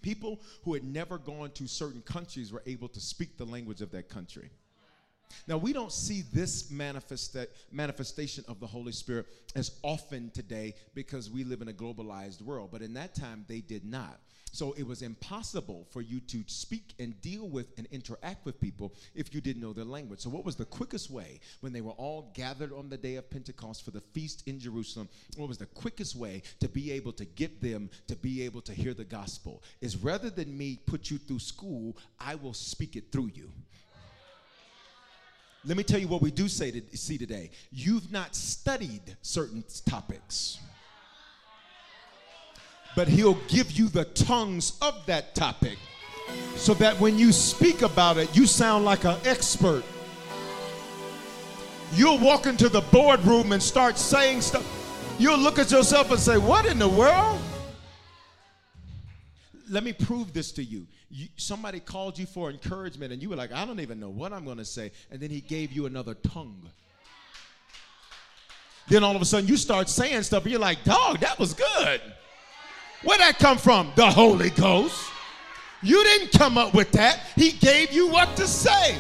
People 0.02 0.42
who 0.64 0.74
had 0.74 0.84
never 0.84 1.18
gone 1.18 1.52
to 1.52 1.68
certain 1.68 2.02
countries 2.02 2.52
were 2.52 2.64
able 2.66 2.88
to 2.90 3.00
speak 3.00 3.38
the 3.38 3.46
language 3.46 3.82
of 3.82 3.92
that 3.92 4.10
country. 4.10 4.50
Now, 5.48 5.58
we 5.58 5.74
don't 5.74 5.92
see 5.92 6.24
this 6.34 6.72
manifesta- 6.72 7.48
manifestation 7.72 8.44
of 8.48 8.60
the 8.60 8.68
Holy 8.68 8.92
Spirit 8.92 9.28
as 9.56 9.72
often 9.84 10.32
today 10.32 10.76
because 10.94 11.30
we 11.30 11.44
live 11.44 11.62
in 11.62 11.68
a 11.68 11.74
globalized 11.74 12.42
world, 12.42 12.70
but 12.72 12.82
in 12.82 12.94
that 12.96 13.16
time 13.16 13.46
they 13.48 13.62
did 13.62 13.86
not. 13.86 14.20
So 14.56 14.72
it 14.78 14.88
was 14.88 15.02
impossible 15.02 15.86
for 15.92 16.02
you 16.02 16.22
to 16.22 16.42
speak 16.48 16.94
and 16.98 17.20
deal 17.20 17.50
with 17.50 17.68
and 17.78 17.88
interact 17.92 18.46
with 18.46 18.62
people 18.62 18.94
if 19.14 19.36
you 19.36 19.42
didn't 19.42 19.62
know 19.62 19.74
their 19.74 19.84
language. 19.84 20.22
So, 20.22 20.30
what 20.30 20.46
was 20.46 20.56
the 20.56 20.64
quickest 20.64 21.12
way 21.12 21.42
when 21.60 21.74
they 21.74 21.82
were 21.82 21.92
all 21.92 22.32
gathered 22.34 22.72
on 22.72 22.88
the 22.88 22.96
day 22.96 23.16
of 23.18 23.30
Pentecost 23.30 23.84
for 23.84 23.92
the 23.92 24.00
feast 24.00 24.48
in 24.48 24.58
Jerusalem? 24.58 25.10
What 25.36 25.50
was 25.50 25.58
the 25.58 25.66
quickest 25.66 26.16
way 26.16 26.42
to 26.62 26.70
be 26.70 26.90
able 26.94 27.12
to 27.14 27.26
get 27.26 27.62
them 27.62 27.90
to 28.08 28.16
be 28.16 28.44
able 28.44 28.62
to 28.62 28.74
hear 28.74 28.94
the 28.94 29.04
gospel? 29.04 29.62
Is 29.82 29.98
rather 29.98 30.30
than 30.30 30.58
me 30.58 30.80
put 30.86 31.12
you 31.12 31.18
through 31.18 31.40
school, 31.40 31.98
I 32.18 32.36
will 32.36 32.54
speak 32.54 32.96
it 32.96 33.12
through 33.12 33.32
you. 33.36 33.52
Let 35.66 35.78
me 35.78 35.84
tell 35.84 36.00
you 36.00 36.08
what 36.08 36.22
we 36.22 36.32
do 36.32 36.48
say 36.48 36.72
to, 36.72 36.98
see 36.98 37.18
today. 37.18 37.50
You've 37.72 38.12
not 38.12 38.36
studied 38.36 39.18
certain 39.22 39.64
topics 39.86 40.60
but 42.96 43.08
he'll 43.08 43.38
give 43.48 43.72
you 43.72 43.90
the 43.90 44.06
tongues 44.06 44.78
of 44.82 45.06
that 45.06 45.36
topic 45.36 45.78
so 46.56 46.74
that 46.76 47.00
when 47.00 47.20
you 47.20 47.32
speak 47.32 47.82
about 47.82 48.18
it, 48.18 48.36
you 48.36 48.48
sound 48.48 48.86
like 48.86 49.04
an 49.04 49.18
expert. 49.26 49.84
You'll 51.94 52.18
walk 52.18 52.48
into 52.48 52.70
the 52.70 52.82
boardroom 52.82 53.52
and 53.52 53.62
start 53.62 53.98
saying 53.98 54.42
stuff. 54.42 54.66
You'll 55.20 55.38
look 55.38 55.60
at 55.60 55.70
yourself 55.70 56.10
and 56.10 56.20
say, 56.20 56.38
What 56.38 56.66
in 56.66 56.80
the 56.80 56.90
world? 56.90 57.40
Let 59.70 59.84
me 59.84 59.94
prove 59.94 60.34
this 60.34 60.52
to 60.54 60.64
you. 60.64 60.88
You. 61.10 61.28
Somebody 61.38 61.80
called 61.80 62.18
you 62.18 62.26
for 62.26 62.50
encouragement, 62.50 63.14
and 63.14 63.22
you 63.22 63.30
were 63.30 63.36
like, 63.36 63.52
I 63.52 63.66
don't 63.66 63.80
even 63.80 64.00
know 64.00 64.10
what 64.10 64.34
I'm 64.34 64.46
going 64.46 64.58
to 64.58 64.66
say. 64.66 64.92
And 65.12 65.20
then 65.20 65.30
he 65.30 65.42
gave 65.42 65.72
you 65.72 65.86
another 65.86 66.14
tongue. 66.14 66.70
Then 68.88 69.04
all 69.04 69.16
of 69.16 69.22
a 69.22 69.26
sudden, 69.26 69.48
you 69.48 69.58
start 69.58 69.90
saying 69.90 70.24
stuff, 70.24 70.44
and 70.44 70.52
you're 70.52 70.60
like, 70.60 70.84
Dog, 70.84 71.20
that 71.20 71.40
was 71.40 71.54
good. 71.54 72.02
Where'd 73.04 73.20
that 73.20 73.38
come 73.40 73.58
from? 73.58 73.92
The 73.96 74.10
Holy 74.10 74.50
Ghost. 74.52 75.12
You 75.82 76.04
didn't 76.04 76.32
come 76.32 76.58
up 76.58 76.74
with 76.74 76.92
that. 76.94 77.20
He 77.36 77.52
gave 77.52 77.92
you 77.92 78.08
what 78.08 78.36
to 78.38 78.48
say. 78.48 78.98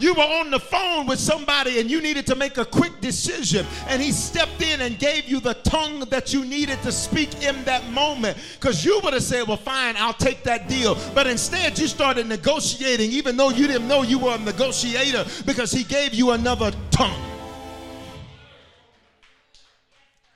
You 0.00 0.14
were 0.14 0.22
on 0.22 0.50
the 0.50 0.58
phone 0.58 1.06
with 1.06 1.20
somebody 1.20 1.78
and 1.78 1.90
you 1.90 2.00
needed 2.00 2.26
to 2.28 2.34
make 2.34 2.56
a 2.56 2.64
quick 2.64 3.00
decision, 3.00 3.66
and 3.86 4.00
he 4.00 4.12
stepped 4.12 4.62
in 4.62 4.80
and 4.80 4.98
gave 4.98 5.28
you 5.28 5.40
the 5.40 5.54
tongue 5.54 6.00
that 6.10 6.32
you 6.32 6.44
needed 6.44 6.80
to 6.82 6.90
speak 6.90 7.42
in 7.42 7.62
that 7.64 7.86
moment. 7.90 8.38
Because 8.54 8.84
you 8.84 9.00
would 9.04 9.12
have 9.12 9.22
said, 9.22 9.46
Well, 9.46 9.58
fine, 9.58 9.96
I'll 9.98 10.14
take 10.14 10.42
that 10.44 10.68
deal. 10.68 10.96
But 11.14 11.26
instead, 11.26 11.78
you 11.78 11.86
started 11.86 12.26
negotiating, 12.26 13.10
even 13.10 13.36
though 13.36 13.50
you 13.50 13.66
didn't 13.66 13.88
know 13.88 14.02
you 14.02 14.18
were 14.18 14.34
a 14.34 14.38
negotiator, 14.38 15.26
because 15.44 15.70
he 15.70 15.84
gave 15.84 16.14
you 16.14 16.30
another 16.30 16.72
tongue. 16.90 17.22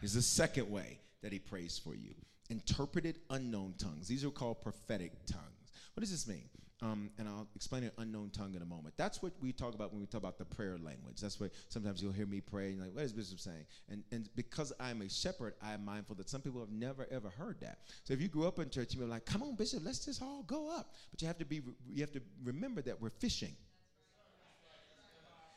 Here's 0.00 0.12
the 0.12 0.22
second 0.22 0.70
way 0.70 0.98
that 1.22 1.32
he 1.32 1.38
prays 1.38 1.80
for 1.82 1.94
you 1.94 2.14
interpreted 2.50 3.18
unknown 3.30 3.74
tongues. 3.78 4.06
These 4.06 4.24
are 4.24 4.30
called 4.30 4.60
prophetic 4.60 5.12
tongues. 5.26 5.72
What 5.94 6.02
does 6.02 6.10
this 6.10 6.28
mean? 6.28 6.44
Um, 6.82 7.10
and 7.18 7.28
I'll 7.28 7.46
explain 7.54 7.84
an 7.84 7.92
unknown 7.98 8.30
tongue 8.30 8.54
in 8.54 8.62
a 8.62 8.66
moment. 8.66 8.94
That's 8.96 9.22
what 9.22 9.32
we 9.40 9.52
talk 9.52 9.74
about 9.74 9.92
when 9.92 10.00
we 10.00 10.06
talk 10.06 10.20
about 10.20 10.38
the 10.38 10.44
prayer 10.44 10.76
language. 10.76 11.20
That's 11.20 11.38
what 11.38 11.52
sometimes 11.68 12.02
you'll 12.02 12.12
hear 12.12 12.26
me 12.26 12.40
pray 12.40 12.72
and 12.72 12.80
like, 12.80 12.94
what 12.94 13.04
is 13.04 13.12
Bishop 13.12 13.38
saying? 13.38 13.64
And 13.88 14.02
and 14.10 14.28
because 14.34 14.72
I'm 14.80 15.00
a 15.00 15.08
shepherd, 15.08 15.54
I'm 15.62 15.84
mindful 15.84 16.16
that 16.16 16.28
some 16.28 16.42
people 16.42 16.60
have 16.60 16.72
never 16.72 17.06
ever 17.10 17.30
heard 17.30 17.60
that. 17.60 17.78
So 18.02 18.12
if 18.12 18.20
you 18.20 18.28
grew 18.28 18.46
up 18.48 18.58
in 18.58 18.70
church, 18.70 18.94
you're 18.94 19.06
like, 19.06 19.24
come 19.24 19.42
on, 19.42 19.54
Bishop, 19.54 19.82
let's 19.84 20.04
just 20.04 20.20
all 20.20 20.42
go 20.42 20.68
up. 20.68 20.94
But 21.10 21.22
you 21.22 21.28
have 21.28 21.38
to 21.38 21.44
be 21.44 21.62
you 21.88 22.00
have 22.00 22.12
to 22.12 22.20
remember 22.42 22.82
that 22.82 23.00
we're 23.00 23.10
fishing. 23.10 23.54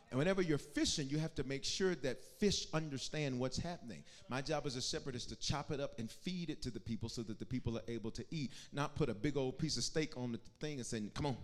And 0.10 0.18
whenever 0.18 0.42
you're 0.42 0.58
fishing, 0.58 1.10
you 1.10 1.18
have 1.18 1.36
to 1.36 1.44
make 1.44 1.66
sure 1.66 1.94
that 1.96 2.24
fish 2.40 2.68
understand 2.74 3.38
what's 3.38 3.58
happening. 3.58 4.04
My 4.30 4.42
job 4.42 4.66
as 4.66 4.78
a 4.78 4.82
shepherd 4.82 5.16
is 5.16 5.26
to 5.26 5.36
chop 5.36 5.70
it 5.72 5.82
up 5.82 6.00
and 6.00 6.10
feed 6.10 6.50
it 6.50 6.62
to 6.62 6.72
the 6.72 6.80
people 6.80 7.10
so 7.10 7.24
that 7.24 7.40
the 7.40 7.46
people 7.46 7.78
are 7.78 7.84
able 7.90 8.12
to 8.12 8.24
eat, 8.32 8.54
not 8.72 8.96
put 8.96 9.10
a 9.10 9.14
big 9.14 9.36
old 9.36 9.58
piece 9.58 9.76
of 9.76 9.84
steak 9.84 10.16
on 10.16 10.32
the 10.32 10.40
thing 10.62 10.78
and 10.78 10.86
say, 10.86 11.02
"Come 11.14 11.26
on." 11.26 11.38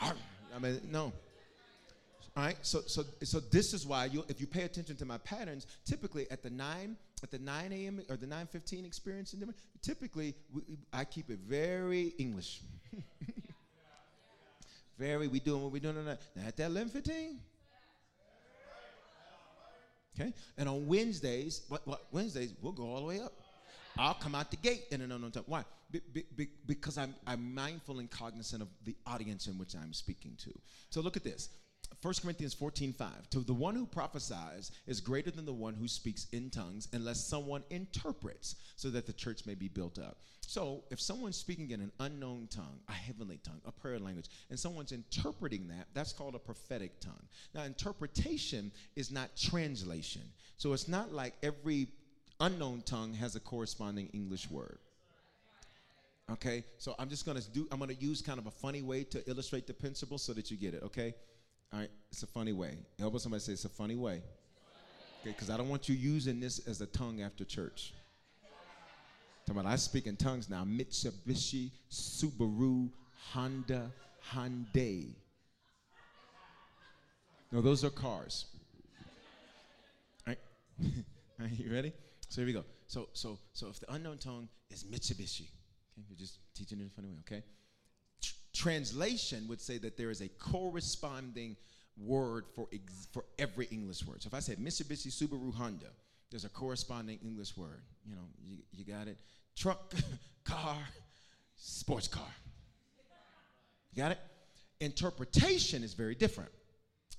I 0.00 0.58
mean, 0.58 0.80
no. 0.90 1.12
All 2.36 2.44
right. 2.44 2.56
So, 2.62 2.82
so, 2.86 3.04
so 3.22 3.40
this 3.40 3.72
is 3.72 3.86
why 3.86 4.04
you, 4.06 4.24
if 4.28 4.40
you 4.40 4.46
pay 4.46 4.62
attention 4.62 4.96
to 4.96 5.04
my 5.04 5.18
patterns, 5.18 5.66
typically 5.84 6.30
at 6.30 6.42
the 6.42 6.50
nine, 6.50 6.96
at 7.22 7.30
the 7.30 7.38
9 7.38 7.72
a.m. 7.72 8.00
or 8.08 8.16
the 8.16 8.26
9:15 8.26 8.86
experience, 8.86 9.32
in 9.32 9.40
the 9.40 9.52
typically 9.82 10.34
we, 10.52 10.62
I 10.92 11.04
keep 11.04 11.30
it 11.30 11.38
very 11.40 12.14
English. 12.18 12.60
Very, 14.98 15.28
we 15.28 15.40
doing 15.40 15.62
what 15.62 15.72
we 15.72 15.80
doing 15.80 15.94
tonight. 15.94 16.18
Now 16.34 16.48
at 16.48 16.56
that 16.56 16.66
11 16.66 16.90
15. 16.90 17.38
Okay? 20.18 20.32
And 20.56 20.68
on 20.68 20.86
Wednesdays, 20.86 21.62
what, 21.68 21.86
what, 21.86 22.06
Wednesdays, 22.10 22.52
we'll 22.60 22.72
go 22.72 22.84
all 22.84 23.00
the 23.00 23.06
way 23.06 23.20
up. 23.20 23.32
I'll 23.96 24.14
come 24.14 24.34
out 24.34 24.50
the 24.50 24.56
gate 24.56 24.84
in 24.90 25.00
an 25.00 25.12
unknown 25.12 25.30
time. 25.30 25.44
Why? 25.46 25.64
Be, 25.90 26.00
be, 26.12 26.24
be, 26.36 26.48
because 26.66 26.98
I'm, 26.98 27.14
I'm 27.26 27.54
mindful 27.54 27.98
and 27.98 28.10
cognizant 28.10 28.62
of 28.62 28.68
the 28.84 28.96
audience 29.06 29.46
in 29.46 29.58
which 29.58 29.74
I'm 29.74 29.92
speaking 29.92 30.32
to. 30.44 30.52
So 30.90 31.00
look 31.00 31.16
at 31.16 31.24
this. 31.24 31.48
1 32.00 32.14
Corinthians 32.22 32.54
14 32.54 32.92
5. 32.92 33.30
To 33.30 33.40
the 33.40 33.52
one 33.52 33.74
who 33.74 33.86
prophesies 33.86 34.70
is 34.86 35.00
greater 35.00 35.30
than 35.30 35.44
the 35.44 35.52
one 35.52 35.74
who 35.74 35.88
speaks 35.88 36.28
in 36.32 36.48
tongues, 36.48 36.86
unless 36.92 37.24
someone 37.24 37.64
interprets, 37.70 38.56
so 38.76 38.88
that 38.90 39.06
the 39.06 39.12
church 39.12 39.46
may 39.46 39.54
be 39.54 39.68
built 39.68 39.98
up. 39.98 40.18
So, 40.48 40.84
if 40.90 41.00
someone's 41.00 41.36
speaking 41.36 41.72
in 41.72 41.80
an 41.80 41.92
unknown 42.00 42.48
tongue, 42.50 42.78
a 42.88 42.92
heavenly 42.92 43.38
tongue, 43.44 43.60
a 43.66 43.72
prayer 43.72 43.98
language, 43.98 44.30
and 44.48 44.58
someone's 44.58 44.92
interpreting 44.92 45.68
that, 45.68 45.88
that's 45.92 46.12
called 46.12 46.34
a 46.34 46.38
prophetic 46.38 47.00
tongue. 47.00 47.22
Now, 47.54 47.64
interpretation 47.64 48.72
is 48.96 49.10
not 49.10 49.36
translation. 49.36 50.22
So, 50.56 50.72
it's 50.72 50.88
not 50.88 51.12
like 51.12 51.34
every 51.42 51.88
unknown 52.40 52.82
tongue 52.86 53.12
has 53.14 53.36
a 53.36 53.40
corresponding 53.40 54.08
English 54.14 54.50
word. 54.50 54.78
Okay? 56.30 56.64
So, 56.78 56.94
I'm 56.98 57.10
just 57.10 57.26
going 57.26 57.38
to 57.38 57.50
do, 57.50 57.66
I'm 57.70 57.78
going 57.78 57.94
to 57.94 58.02
use 58.02 58.22
kind 58.22 58.38
of 58.38 58.46
a 58.46 58.50
funny 58.50 58.80
way 58.80 59.04
to 59.04 59.28
illustrate 59.28 59.66
the 59.66 59.74
principle 59.74 60.16
so 60.16 60.32
that 60.32 60.50
you 60.50 60.56
get 60.56 60.72
it, 60.72 60.82
okay? 60.82 61.14
All 61.72 61.80
right, 61.80 61.90
it's 62.10 62.22
a 62.22 62.26
funny 62.26 62.52
way. 62.52 62.78
Help 62.98 63.14
us 63.14 63.22
somebody 63.22 63.42
say 63.42 63.52
it's 63.52 63.64
a 63.64 63.68
funny 63.68 63.96
way. 63.96 64.22
Okay, 65.20 65.30
because 65.30 65.50
I 65.50 65.56
don't 65.56 65.68
want 65.68 65.88
you 65.88 65.94
using 65.94 66.40
this 66.40 66.66
as 66.66 66.80
a 66.80 66.86
tongue 66.86 67.22
after 67.22 67.44
church. 67.44 67.92
Talking 69.46 69.60
about 69.60 69.72
I 69.72 69.76
speak 69.76 70.06
in 70.06 70.16
tongues 70.16 70.48
now. 70.48 70.64
Mitsubishi, 70.64 71.70
Subaru, 71.90 72.88
Honda, 73.32 73.90
Hyundai. 74.32 75.14
No, 77.50 77.60
those 77.60 77.84
are 77.84 77.90
cars. 77.90 78.46
All 80.26 80.32
right. 80.32 80.38
All 81.40 81.46
right, 81.46 81.58
you 81.58 81.72
ready? 81.72 81.92
So 82.28 82.40
here 82.40 82.46
we 82.46 82.52
go. 82.52 82.64
So 82.86 83.08
so 83.12 83.38
so 83.52 83.68
if 83.68 83.80
the 83.80 83.92
unknown 83.92 84.18
tongue 84.18 84.48
is 84.70 84.84
Mitsubishi, 84.84 85.48
okay, 85.98 86.04
you're 86.08 86.18
just 86.18 86.38
teaching 86.54 86.78
it 86.78 86.82
in 86.82 86.86
a 86.88 86.90
funny 86.90 87.08
way, 87.08 87.16
okay? 87.20 87.42
Translation 88.58 89.46
would 89.48 89.60
say 89.60 89.78
that 89.78 89.96
there 89.96 90.10
is 90.10 90.20
a 90.20 90.28
corresponding 90.28 91.56
word 91.96 92.44
for, 92.54 92.66
ex- 92.72 93.06
for 93.12 93.24
every 93.38 93.66
English 93.66 94.04
word. 94.04 94.22
So 94.22 94.26
if 94.26 94.34
I 94.34 94.40
say 94.40 94.56
Mitsubishi, 94.56 95.08
Subaru, 95.08 95.54
Honda, 95.54 95.86
there's 96.30 96.44
a 96.44 96.48
corresponding 96.48 97.20
English 97.24 97.56
word. 97.56 97.82
You 98.04 98.16
know, 98.16 98.22
you, 98.44 98.58
you 98.72 98.84
got 98.84 99.06
it? 99.06 99.16
Truck, 99.56 99.94
car, 100.44 100.76
sports 101.56 102.08
car. 102.08 102.34
You 103.92 104.02
got 104.02 104.12
it? 104.12 104.18
Interpretation 104.80 105.84
is 105.84 105.94
very 105.94 106.16
different. 106.16 106.50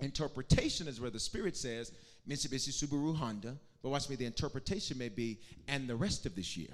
Interpretation 0.01 0.87
is 0.87 0.99
where 0.99 1.09
the 1.09 1.19
Spirit 1.19 1.55
says 1.55 1.93
Mitsubishi, 2.27 2.69
Subaru, 2.69 3.15
Honda, 3.15 3.55
but 3.81 3.89
watch 3.89 4.09
me, 4.09 4.17
the 4.17 4.25
interpretation 4.25 4.97
may 4.97 5.09
be, 5.09 5.39
and 5.69 5.87
the 5.87 5.95
rest 5.95 6.25
of 6.25 6.35
this 6.35 6.57
year. 6.57 6.73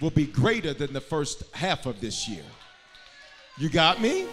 Will 0.00 0.10
be 0.10 0.26
greater 0.26 0.72
than 0.72 0.92
the 0.92 1.00
first 1.00 1.42
half 1.54 1.86
of 1.86 2.00
this 2.00 2.28
year. 2.28 2.44
You 3.58 3.68
got 3.68 4.00
me? 4.00 4.22
All 4.22 4.28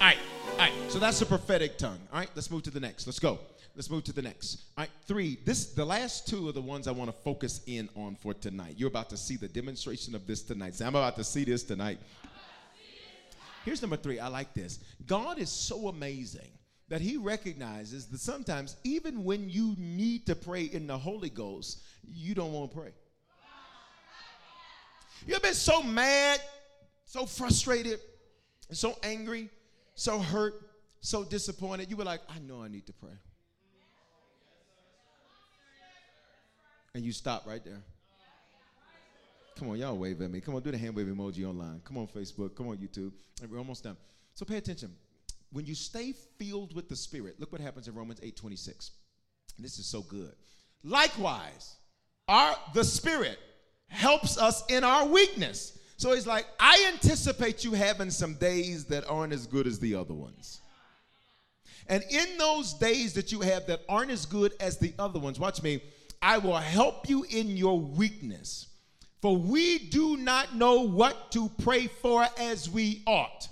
right, 0.00 0.18
all 0.52 0.58
right. 0.58 0.72
So 0.88 0.98
that's 0.98 1.18
the 1.18 1.26
prophetic 1.26 1.76
tongue. 1.78 1.98
All 2.12 2.20
right, 2.20 2.30
let's 2.34 2.50
move 2.50 2.62
to 2.64 2.70
the 2.70 2.80
next. 2.80 3.06
Let's 3.06 3.18
go. 3.18 3.38
Let's 3.74 3.90
move 3.90 4.04
to 4.04 4.12
the 4.12 4.22
next. 4.22 4.62
All 4.78 4.82
right, 4.82 4.90
three. 5.06 5.38
This 5.44 5.66
the 5.72 5.84
last 5.84 6.28
two 6.28 6.48
are 6.48 6.52
the 6.52 6.60
ones 6.60 6.86
I 6.86 6.92
want 6.92 7.10
to 7.10 7.16
focus 7.24 7.60
in 7.66 7.88
on 7.96 8.14
for 8.14 8.32
tonight. 8.32 8.74
You're 8.76 8.88
about 8.88 9.10
to 9.10 9.16
see 9.16 9.36
the 9.36 9.48
demonstration 9.48 10.14
of 10.14 10.26
this 10.26 10.42
tonight. 10.42 10.76
So 10.76 10.86
I'm 10.86 10.94
about 10.94 11.16
to 11.16 11.24
see 11.24 11.44
this 11.44 11.64
tonight. 11.64 11.98
Here's 13.64 13.82
number 13.82 13.96
three. 13.96 14.20
I 14.20 14.28
like 14.28 14.54
this. 14.54 14.78
God 15.06 15.38
is 15.38 15.50
so 15.50 15.88
amazing 15.88 16.50
that 16.88 17.00
He 17.00 17.16
recognizes 17.16 18.06
that 18.06 18.20
sometimes, 18.20 18.76
even 18.84 19.24
when 19.24 19.48
you 19.48 19.74
need 19.78 20.26
to 20.26 20.36
pray 20.36 20.64
in 20.64 20.86
the 20.86 20.96
Holy 20.96 21.30
Ghost, 21.30 21.82
you 22.06 22.34
don't 22.34 22.52
want 22.52 22.70
to 22.70 22.76
pray. 22.76 22.90
You 25.26 25.34
ever 25.34 25.42
been 25.42 25.54
so 25.54 25.82
mad, 25.82 26.40
so 27.06 27.24
frustrated, 27.24 27.98
so 28.70 28.96
angry, 29.02 29.48
so 29.94 30.18
hurt, 30.18 30.68
so 31.00 31.24
disappointed? 31.24 31.90
You 31.90 31.96
were 31.96 32.04
like, 32.04 32.20
I 32.28 32.38
know 32.40 32.62
I 32.62 32.68
need 32.68 32.86
to 32.86 32.92
pray. 32.92 33.16
And 36.94 37.04
you 37.04 37.12
stop 37.12 37.46
right 37.46 37.64
there. 37.64 37.82
Come 39.56 39.70
on, 39.70 39.78
y'all 39.78 39.96
wave 39.96 40.20
at 40.20 40.30
me. 40.30 40.40
Come 40.40 40.56
on, 40.56 40.62
do 40.62 40.70
the 40.70 40.78
hand 40.78 40.94
wave 40.94 41.06
emoji 41.06 41.48
online. 41.48 41.80
Come 41.84 41.96
on, 41.96 42.06
Facebook. 42.06 42.54
Come 42.54 42.68
on, 42.68 42.76
YouTube. 42.76 43.12
And 43.40 43.50
we're 43.50 43.58
almost 43.58 43.84
done. 43.84 43.96
So 44.34 44.44
pay 44.44 44.56
attention. 44.56 44.94
When 45.52 45.64
you 45.64 45.74
stay 45.74 46.12
filled 46.38 46.74
with 46.74 46.88
the 46.88 46.96
Spirit, 46.96 47.36
look 47.38 47.52
what 47.52 47.60
happens 47.60 47.88
in 47.88 47.94
Romans 47.94 48.20
8 48.22 48.36
26. 48.36 48.90
This 49.58 49.78
is 49.78 49.86
so 49.86 50.02
good. 50.02 50.32
Likewise, 50.82 51.76
our 52.26 52.56
the 52.74 52.82
Spirit 52.82 53.38
helps 53.88 54.38
us 54.38 54.64
in 54.68 54.84
our 54.84 55.06
weakness. 55.06 55.78
So 55.96 56.12
he's 56.14 56.26
like, 56.26 56.46
I 56.58 56.90
anticipate 56.92 57.64
you 57.64 57.72
having 57.72 58.10
some 58.10 58.34
days 58.34 58.84
that 58.86 59.08
aren't 59.08 59.32
as 59.32 59.46
good 59.46 59.66
as 59.66 59.78
the 59.78 59.94
other 59.94 60.14
ones. 60.14 60.60
And 61.86 62.02
in 62.10 62.38
those 62.38 62.74
days 62.74 63.12
that 63.14 63.30
you 63.30 63.40
have 63.40 63.66
that 63.66 63.82
aren't 63.88 64.10
as 64.10 64.26
good 64.26 64.54
as 64.58 64.78
the 64.78 64.94
other 64.98 65.18
ones, 65.18 65.38
watch 65.38 65.62
me, 65.62 65.82
I 66.20 66.38
will 66.38 66.56
help 66.56 67.08
you 67.08 67.24
in 67.28 67.56
your 67.56 67.78
weakness. 67.78 68.68
For 69.20 69.36
we 69.36 69.78
do 69.78 70.16
not 70.16 70.54
know 70.54 70.80
what 70.80 71.30
to 71.32 71.50
pray 71.62 71.86
for 71.86 72.26
as 72.38 72.68
we 72.68 73.02
ought, 73.06 73.48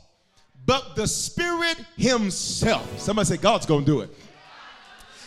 but 0.67 0.97
the 0.97 1.07
Spirit 1.07 1.79
Himself. 1.97 2.99
Somebody 2.99 3.27
say, 3.27 3.37
God's 3.37 3.67
gonna 3.67 3.85
do 3.85 4.01
it. 4.01 4.15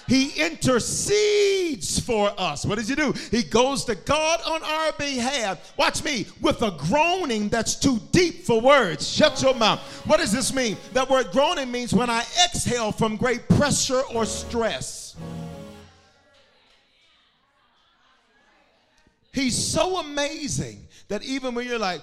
He 0.08 0.30
intercedes 0.39 1.99
for 1.99 2.32
us. 2.38 2.66
What 2.66 2.78
does 2.78 2.88
he 2.88 2.95
do? 2.95 3.14
He 3.32 3.43
goes 3.43 3.86
to 3.86 3.95
God 3.95 4.39
on 4.45 4.64
our 4.64 4.91
behalf. 4.93 5.74
Watch 5.78 6.03
me, 6.03 6.28
with 6.41 6.62
a 6.62 6.72
groaning 6.72 7.49
that's 7.49 7.76
too 7.76 7.99
deep 8.12 8.45
for 8.45 8.62
words. 8.62 9.10
Shut 9.10 9.41
your 9.41 9.56
mouth. 9.56 9.80
What 10.06 10.20
does 10.20 10.32
this 10.32 10.53
mean? 10.53 10.78
That 10.93 11.10
word 11.10 11.32
groaning 11.32 11.72
means 11.72 11.93
when 11.93 12.10
I 12.10 12.24
exhale 12.43 12.91
from 12.91 13.16
great 13.16 13.47
pressure 13.49 14.01
or 14.14 14.26
stress. 14.26 15.16
He's 19.34 19.58
so 19.58 19.97
amazing 19.99 20.88
that 21.08 21.24
even 21.24 21.56
when 21.56 21.68
you're 21.68 21.80
like, 21.80 22.01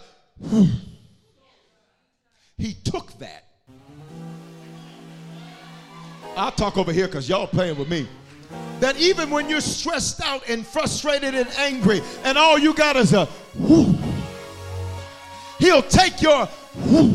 he 2.59 2.74
took 2.74 3.18
that 3.20 3.44
I'll 6.36 6.52
talk 6.52 6.78
over 6.78 6.92
here 6.92 7.06
because 7.06 7.28
y'all 7.28 7.46
playing 7.46 7.78
with 7.78 7.88
me. 7.88 8.08
That 8.80 8.96
even 8.98 9.30
when 9.30 9.48
you're 9.48 9.60
stressed 9.60 10.20
out 10.22 10.48
and 10.48 10.66
frustrated 10.66 11.34
and 11.34 11.48
angry, 11.58 12.00
and 12.24 12.36
all 12.36 12.58
you 12.58 12.74
got 12.74 12.96
is 12.96 13.12
a 13.12 13.28
whoo, 13.54 13.94
he'll 15.58 15.82
take 15.82 16.20
your 16.20 16.48
whoo, 16.86 17.14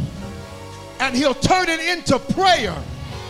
and 0.99 1.15
he'll 1.15 1.33
turn 1.33 1.67
it 1.67 1.79
into 1.79 2.19
prayer 2.19 2.75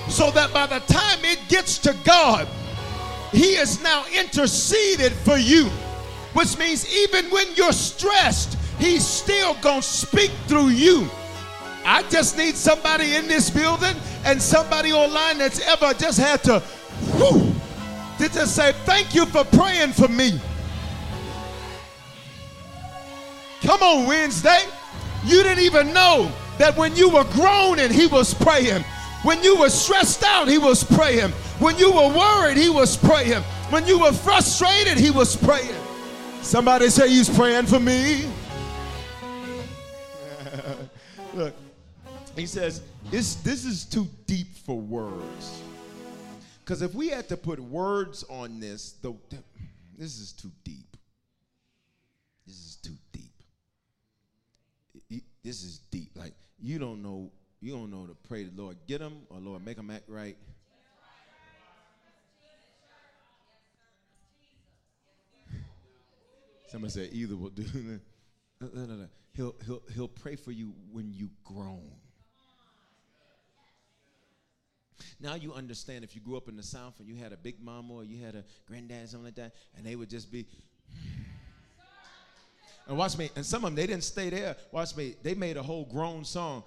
so 0.08 0.30
that 0.32 0.54
by 0.54 0.68
the 0.68 0.80
time 0.82 1.20
it 1.24 1.40
gets 1.50 1.78
to 1.80 1.96
God, 2.04 2.48
he 3.32 3.56
is 3.56 3.82
now 3.82 4.06
interceded 4.14 5.12
for 5.12 5.38
you. 5.38 5.66
Which 6.34 6.58
means 6.58 6.88
even 6.96 7.26
when 7.32 7.48
you're 7.56 7.74
stressed, 7.74 8.58
he's 8.78 9.06
still 9.06 9.56
to 9.56 9.82
speak 9.82 10.32
through 10.48 10.70
you. 10.70 11.10
I 11.90 12.04
just 12.10 12.38
need 12.38 12.56
somebody 12.56 13.16
in 13.16 13.30
this 13.30 13.50
building 13.50 13.96
and 14.26 14.42
somebody 14.42 14.92
online 14.92 15.38
that's 15.38 15.66
ever 15.66 15.94
just 15.94 16.20
had 16.20 16.44
to, 16.44 16.60
whew, 17.16 17.56
to 18.18 18.34
just 18.34 18.54
say, 18.58 18.74
Thank 18.84 19.16
you 19.16 19.26
for 19.26 19.46
praying 19.46 19.94
for 19.94 20.10
me. 20.10 20.38
Come 23.62 23.82
on, 23.82 24.06
Wednesday. 24.06 24.60
You 25.26 25.42
didn't 25.44 25.64
even 25.64 25.94
know 25.94 26.30
that 26.58 26.76
when 26.76 26.94
you 26.94 27.08
were 27.10 27.24
groaning, 27.32 27.90
he 27.90 28.08
was 28.08 28.34
praying. 28.34 28.84
When 29.24 29.42
you 29.42 29.58
were 29.58 29.70
stressed 29.70 30.24
out, 30.24 30.50
he 30.50 30.58
was 30.58 30.84
praying. 30.84 31.32
When 31.60 31.78
you 31.78 31.90
were 31.94 32.10
worried, 32.10 32.58
he 32.58 32.70
was 32.70 32.98
praying. 32.98 33.44
When 33.70 33.88
you 33.88 34.00
were 34.00 34.12
frustrated, 34.12 34.98
he 34.98 35.10
was 35.10 35.38
praying. 35.38 35.76
Somebody 36.42 36.90
say 36.90 37.08
he's 37.08 37.30
praying 37.30 37.68
for 37.68 37.80
me. 37.80 38.30
Look, 41.34 41.54
he 42.38 42.46
says, 42.46 42.82
this, 43.10 43.36
this 43.36 43.66
is 43.66 43.86
too 43.86 44.08
deep 44.26 44.56
for 44.66 44.80
words. 44.80 45.62
Because 46.64 46.82
if 46.82 46.94
we 46.94 47.08
had 47.08 47.28
to 47.30 47.38
put 47.38 47.60
words 47.60 48.24
on 48.30 48.60
this, 48.60 48.94
the, 49.02 49.16
this 49.98 50.20
is 50.20 50.34
too 50.34 50.52
deep. 50.64 50.98
This 52.46 52.56
is 52.56 52.76
too 52.76 52.94
deep. 53.12 53.32
This 55.44 55.64
is 55.64 55.80
deep. 55.92 56.12
Like 56.16 56.34
you 56.60 56.78
don't 56.78 57.02
know, 57.02 57.32
you 57.62 57.74
don't 57.74 57.90
know 57.90 58.06
to 58.06 58.14
pray 58.28 58.44
the 58.44 58.62
Lord 58.62 58.76
get 58.86 59.00
them 59.00 59.22
or 59.30 59.40
Lord 59.40 59.66
make 59.66 59.78
them 59.78 59.90
act 59.90 60.10
right. 60.10 60.36
Somebody 66.68 66.92
said 66.92 67.10
either 67.14 67.38
will 67.38 67.50
do. 67.50 67.64
no, 68.62 68.70
no, 68.74 68.86
no. 68.86 69.08
He'll, 69.34 69.56
he'll, 69.66 69.82
he'll 69.96 70.08
pray 70.10 70.36
for 70.36 70.52
you 70.52 70.74
when 70.92 71.14
you 71.14 71.30
groan. 71.46 71.92
Now 75.20 75.34
you 75.36 75.54
understand 75.54 76.04
if 76.04 76.16
you 76.16 76.22
grew 76.22 76.38
up 76.38 76.48
in 76.48 76.56
the 76.56 76.64
South 76.64 77.00
and 77.00 77.08
you 77.08 77.16
had 77.16 77.34
a 77.34 77.38
big 77.38 77.56
mama 77.62 77.94
or 77.94 78.04
you 78.04 78.24
had 78.24 78.36
a 78.36 78.44
granddad, 78.68 79.10
something 79.10 79.26
like 79.26 79.36
that, 79.36 79.54
and 79.76 79.86
they 79.86 79.96
would 79.96 80.10
just 80.10 80.32
be. 80.32 80.46
And 82.90 82.98
watch 82.98 83.18
me, 83.18 83.30
and 83.36 83.46
some 83.46 83.66
of 83.66 83.72
them, 83.72 83.76
they 83.76 83.86
didn't 83.86 84.06
stay 84.06 84.30
there. 84.30 84.56
Watch 84.72 84.96
me, 84.96 85.16
they 85.22 85.34
made 85.34 85.58
a 85.58 85.62
whole 85.62 85.84
groan 85.84 86.24
song. 86.24 86.64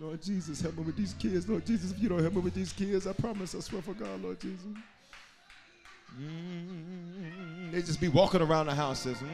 Lord 0.00 0.20
Jesus, 0.20 0.60
help 0.60 0.76
me 0.76 0.82
with 0.82 0.96
these 0.96 1.12
kids. 1.12 1.48
Lord 1.48 1.64
Jesus, 1.64 1.92
if 1.92 2.02
you 2.02 2.08
don't 2.08 2.20
help 2.20 2.34
me 2.34 2.40
with 2.40 2.54
these 2.54 2.72
kids, 2.72 3.06
I 3.06 3.12
promise, 3.12 3.54
I 3.54 3.60
swear 3.60 3.82
for 3.82 3.94
God, 3.94 4.20
Lord 4.20 4.40
Jesus. 4.40 4.66
Mm, 6.18 7.72
they 7.72 7.82
just 7.82 8.00
be 8.00 8.08
walking 8.08 8.40
around 8.40 8.66
the 8.66 8.74
house. 8.74 9.00
Says, 9.00 9.18
mm, 9.18 9.26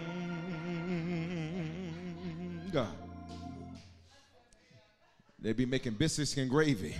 God. 2.72 2.88
They 5.38 5.52
be 5.52 5.66
making 5.66 5.94
biscuits 5.94 6.36
and 6.36 6.50
gravy. 6.50 6.96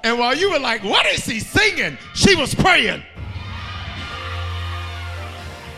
and 0.05 0.18
while 0.18 0.36
you 0.36 0.50
were 0.50 0.59
like, 0.59 0.84
what 0.84 1.07
is 1.07 1.24
he 1.24 1.40
singing? 1.40 1.96
She 2.14 2.36
was 2.36 2.55
praying. 2.55 3.02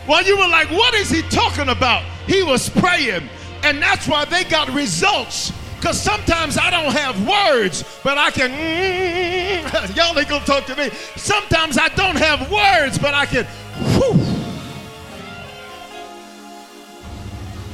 While 0.05 0.23
you 0.23 0.37
were 0.37 0.49
like, 0.49 0.69
what 0.69 0.93
is 0.93 1.09
he 1.09 1.21
talking 1.23 1.69
about? 1.69 2.03
He 2.27 2.43
was 2.43 2.69
praying. 2.69 3.29
And 3.63 3.81
that's 3.81 4.05
why 4.05 4.25
they 4.25 4.43
got 4.43 4.69
results. 4.73 5.53
Because 5.77 6.01
sometimes 6.01 6.57
I 6.57 6.69
don't 6.69 6.91
have 6.91 7.15
words, 7.25 7.83
but 8.03 8.17
I 8.17 8.31
can. 8.31 8.51
Y'all 9.95 10.17
ain't 10.17 10.27
gonna 10.27 10.45
talk 10.45 10.65
to 10.65 10.75
me. 10.75 10.89
Sometimes 11.15 11.77
I 11.77 11.87
don't 11.89 12.17
have 12.17 12.51
words, 12.51 12.97
but 12.97 13.13
I 13.13 13.25
can. 13.25 13.45
Whew. 13.95 14.17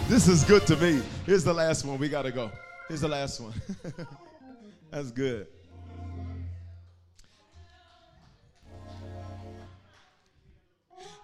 This 0.07 0.27
is 0.27 0.43
good 0.43 0.67
to 0.67 0.75
me. 0.77 1.01
Here's 1.25 1.43
the 1.43 1.53
last 1.53 1.83
one. 1.83 1.97
We 1.97 2.09
gotta 2.09 2.31
go. 2.31 2.51
Here's 2.89 3.01
the 3.01 3.07
last 3.07 3.39
one. 3.39 3.53
That's 4.91 5.09
good. 5.09 5.47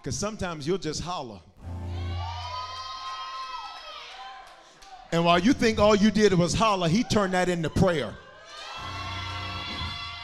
Because 0.02 0.18
sometimes 0.18 0.66
you'll 0.66 0.78
just 0.78 1.02
holler. 1.02 1.40
And 5.12 5.26
while 5.26 5.40
you 5.40 5.54
think 5.54 5.80
all 5.80 5.96
you 5.96 6.12
did 6.12 6.34
was 6.34 6.54
holler, 6.54 6.88
he 6.88 7.04
turned 7.04 7.34
that 7.34 7.50
into 7.50 7.70
prayer. 7.70 8.14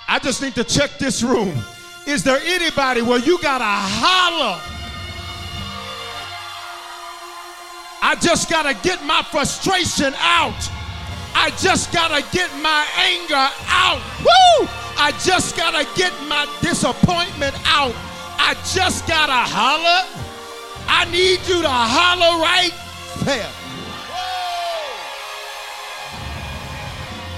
I 0.07 0.19
just 0.19 0.41
need 0.41 0.55
to 0.55 0.63
check 0.63 0.91
this 0.99 1.23
room. 1.23 1.53
Is 2.07 2.23
there 2.23 2.39
anybody 2.43 3.01
where 3.01 3.19
you 3.19 3.41
got 3.41 3.57
to 3.57 3.65
holler? 3.65 4.61
I 8.01 8.15
just 8.21 8.49
got 8.49 8.63
to 8.63 8.87
get 8.87 9.03
my 9.03 9.23
frustration 9.23 10.13
out. 10.19 10.69
I 11.33 11.49
just 11.59 11.91
got 11.91 12.09
to 12.09 12.23
get 12.31 12.49
my 12.61 12.85
anger 12.97 13.49
out. 13.67 13.99
Woo! 14.19 14.67
I 14.97 15.11
just 15.23 15.57
got 15.57 15.71
to 15.71 15.85
get 15.99 16.13
my 16.29 16.45
disappointment 16.61 17.55
out. 17.65 17.95
I 18.37 18.55
just 18.73 19.07
got 19.07 19.27
to 19.27 19.33
holler. 19.33 20.05
I 20.87 21.05
need 21.11 21.39
you 21.47 21.61
to 21.61 21.69
holler 21.69 22.41
right 22.41 22.71
there. 23.25 23.51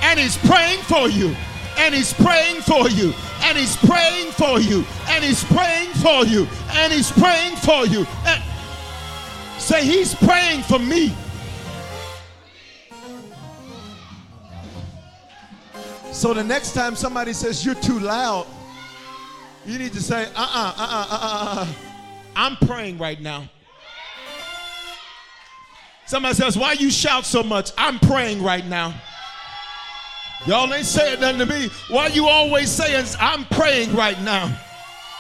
and 0.08 0.20
he's 0.20 0.38
praying 0.38 0.82
for 0.84 1.10
you. 1.10 1.36
And 1.78 1.94
he's 1.94 2.14
praying 2.14 2.62
for 2.62 2.90
you. 2.90 3.14
And 3.44 3.58
he's 3.58 3.76
praying 3.76 4.32
for 4.32 4.60
you. 4.60 4.84
And 5.10 5.24
he's 5.24 5.44
praying 5.44 5.90
for 5.94 6.26
you. 6.26 6.48
And 6.72 6.92
he's 6.94 7.12
praying 7.12 7.56
for 7.58 7.86
you. 7.86 8.06
And 8.26 8.42
say 9.60 9.86
he's 9.86 10.16
praying 10.16 10.64
for 10.64 10.80
me. 10.80 11.14
So 16.12 16.34
the 16.34 16.44
next 16.44 16.74
time 16.74 16.96
somebody 16.96 17.34
says 17.34 17.64
you're 17.64 17.76
too 17.76 18.00
loud 18.00 18.48
you 19.68 19.78
need 19.78 19.94
to 19.94 20.02
say 20.02 20.24
uh-uh 20.36 20.74
uh-uh 20.78 21.08
uh-uh, 21.12 21.62
uh-uh. 21.62 21.68
i'm 22.36 22.56
praying 22.68 22.98
right 22.98 23.22
now 23.22 23.48
somebody 26.08 26.34
says 26.34 26.58
why 26.58 26.72
you 26.74 26.90
shout 26.90 27.26
so 27.26 27.44
much 27.44 27.72
i'm 27.78 28.00
praying 28.00 28.42
right 28.42 28.66
now 28.66 28.94
Y'all 30.46 30.74
ain't 30.74 30.86
saying 30.86 31.20
nothing 31.20 31.40
to 31.40 31.46
me. 31.46 31.70
Why 31.90 32.08
you 32.08 32.28
always 32.28 32.72
saying, 32.72 33.06
I'm 33.20 33.44
praying 33.46 33.94
right 33.94 34.20
now? 34.22 34.58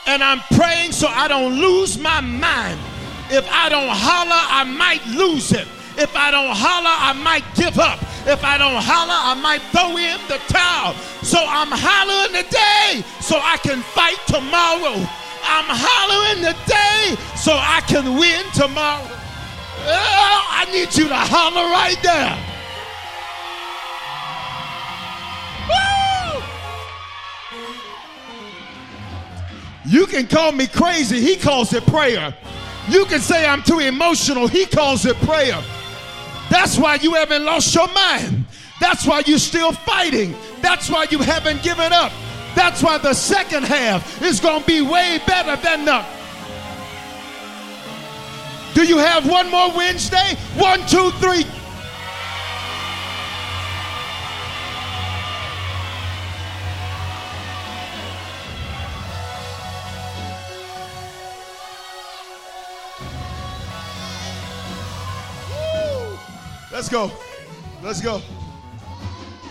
And 0.05 0.23
I'm 0.23 0.39
praying 0.55 0.93
so 0.93 1.07
I 1.07 1.27
don't 1.27 1.59
lose 1.59 1.97
my 1.97 2.21
mind. 2.21 2.79
If 3.29 3.45
I 3.51 3.67
don't 3.67 3.89
holler, 3.89 4.29
I 4.31 4.63
might 4.63 5.05
lose 5.07 5.51
it. 5.51 5.67
If 5.97 6.15
I 6.15 6.31
don't 6.31 6.55
holler, 6.55 6.87
I 6.89 7.11
might 7.11 7.43
give 7.55 7.77
up. 7.77 7.99
If 8.27 8.43
I 8.43 8.57
don't 8.57 8.75
holler, 8.75 9.15
I 9.15 9.39
might 9.39 9.61
throw 9.71 9.95
in 9.95 10.19
the 10.27 10.37
towel. 10.51 10.93
So 11.23 11.39
I'm 11.39 11.71
hollering 11.71 12.35
today 12.35 13.01
so 13.21 13.39
I 13.39 13.55
can 13.63 13.79
fight 13.95 14.19
tomorrow. 14.27 14.99
I'm 15.47 15.69
hollering 15.71 16.43
today 16.43 17.15
so 17.37 17.53
I 17.55 17.79
can 17.87 18.19
win 18.19 18.43
tomorrow. 18.51 19.07
Oh, 19.87 20.47
I 20.51 20.67
need 20.73 20.93
you 20.93 21.07
to 21.07 21.15
holler 21.15 21.71
right 21.71 21.95
there. 22.03 22.35
You 29.85 30.05
can 30.05 30.27
call 30.27 30.51
me 30.51 30.67
crazy, 30.67 31.21
he 31.21 31.37
calls 31.37 31.71
it 31.71 31.85
prayer. 31.85 32.35
You 32.89 33.05
can 33.05 33.21
say 33.21 33.47
I'm 33.47 33.63
too 33.63 33.79
emotional, 33.79 34.47
he 34.47 34.65
calls 34.65 35.05
it 35.05 35.15
prayer. 35.21 35.63
That's 36.49 36.77
why 36.77 36.95
you 36.95 37.13
haven't 37.13 37.45
lost 37.45 37.73
your 37.73 37.87
mind. 37.93 38.45
That's 38.79 39.05
why 39.05 39.23
you're 39.25 39.39
still 39.39 39.71
fighting. 39.71 40.35
That's 40.61 40.89
why 40.89 41.07
you 41.09 41.19
haven't 41.19 41.63
given 41.63 41.91
up. 41.91 42.11
That's 42.55 42.81
why 42.81 42.97
the 42.97 43.13
second 43.13 43.63
half 43.63 44.21
is 44.21 44.39
going 44.39 44.61
to 44.61 44.67
be 44.67 44.81
way 44.81 45.19
better 45.25 45.61
than 45.61 45.85
the. 45.85 46.05
Do 48.73 48.83
you 48.85 48.97
have 48.97 49.27
one 49.27 49.49
more 49.49 49.71
Wednesday? 49.75 50.35
One, 50.55 50.79
two, 50.87 51.09
three. 51.19 51.45
Let's 66.77 66.89
go. 66.89 67.11
Let's 67.81 68.01
go. 68.01 68.21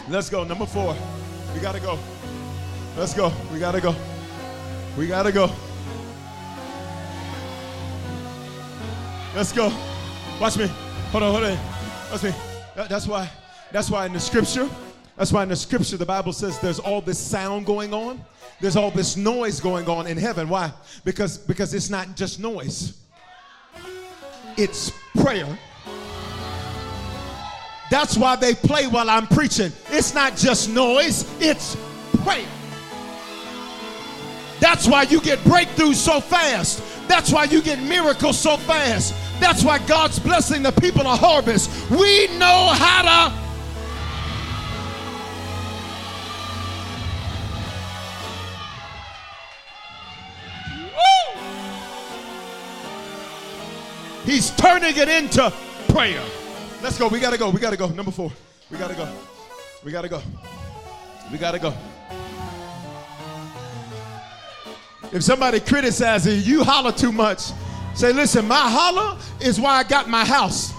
Let's 0.08 0.30
go. 0.30 0.44
Number 0.44 0.64
four. 0.64 0.96
We 1.52 1.58
got 1.58 1.74
to 1.74 1.80
go. 1.80 1.98
Let's 2.96 3.14
go. 3.14 3.32
We 3.52 3.58
got 3.58 3.72
to 3.72 3.80
go. 3.80 3.96
We 4.96 5.08
got 5.08 5.24
to 5.24 5.32
go. 5.32 5.50
Let's 9.34 9.52
go. 9.52 9.72
Watch 10.40 10.56
me. 10.56 10.68
Hold 11.10 11.24
on, 11.24 11.32
hold 11.32 11.44
on. 11.46 11.58
Watch 12.12 12.22
me. 12.22 12.32
That's 12.76 13.08
why. 13.08 13.28
That's 13.72 13.90
why 13.90 14.06
in 14.06 14.12
the 14.12 14.20
scripture, 14.20 14.70
that's 15.16 15.32
why 15.32 15.42
in 15.42 15.48
the 15.48 15.56
scripture 15.56 15.96
the 15.96 16.06
Bible 16.06 16.32
says 16.32 16.60
there's 16.60 16.78
all 16.78 17.00
this 17.00 17.18
sound 17.18 17.66
going 17.66 17.92
on. 17.92 18.24
There's 18.60 18.76
all 18.76 18.92
this 18.92 19.16
noise 19.16 19.58
going 19.58 19.88
on 19.88 20.06
in 20.06 20.16
heaven. 20.16 20.48
Why? 20.48 20.72
Because 21.04 21.38
because 21.38 21.74
it's 21.74 21.90
not 21.90 22.14
just 22.14 22.38
noise. 22.38 22.96
It's 24.56 24.92
prayer. 25.16 25.58
That's 27.90 28.16
why 28.16 28.36
they 28.36 28.54
play 28.54 28.86
while 28.86 29.08
I'm 29.08 29.26
preaching. 29.26 29.72
It's 29.90 30.14
not 30.14 30.36
just 30.36 30.68
noise, 30.68 31.24
it's 31.40 31.76
prayer. 32.24 32.46
That's 34.60 34.88
why 34.88 35.02
you 35.02 35.20
get 35.20 35.38
breakthroughs 35.40 35.94
so 35.94 36.20
fast. 36.20 36.82
That's 37.08 37.30
why 37.30 37.44
you 37.44 37.62
get 37.62 37.80
miracles 37.80 38.38
so 38.38 38.56
fast. 38.56 39.14
That's 39.38 39.62
why 39.62 39.78
God's 39.86 40.18
blessing 40.18 40.62
the 40.62 40.72
people 40.72 41.06
of 41.06 41.18
harvest. 41.18 41.70
We 41.90 42.26
know 42.38 42.70
how 42.72 43.30
to. 43.30 43.34
Woo! 50.96 51.40
He's 54.24 54.50
turning 54.52 54.96
it 54.96 55.08
into 55.08 55.52
prayer. 55.88 56.24
Let's 56.82 56.98
go. 56.98 57.08
We 57.08 57.20
gotta 57.20 57.38
go. 57.38 57.50
We 57.50 57.60
gotta 57.60 57.76
go. 57.76 57.88
Number 57.88 58.10
four. 58.10 58.30
We 58.70 58.78
gotta 58.78 58.94
go. 58.94 59.08
We 59.84 59.92
gotta 59.92 60.08
go. 60.08 60.22
We 61.30 61.38
gotta 61.38 61.58
go. 61.58 61.74
If 65.12 65.22
somebody 65.22 65.60
criticizes 65.60 66.46
you, 66.46 66.58
you 66.58 66.64
holler 66.64 66.92
too 66.92 67.12
much. 67.12 67.52
Say, 67.94 68.12
listen, 68.12 68.46
my 68.46 68.68
holler 68.68 69.18
is 69.40 69.60
why 69.60 69.76
I 69.76 69.84
got 69.84 70.08
my 70.08 70.24
house. 70.24 70.72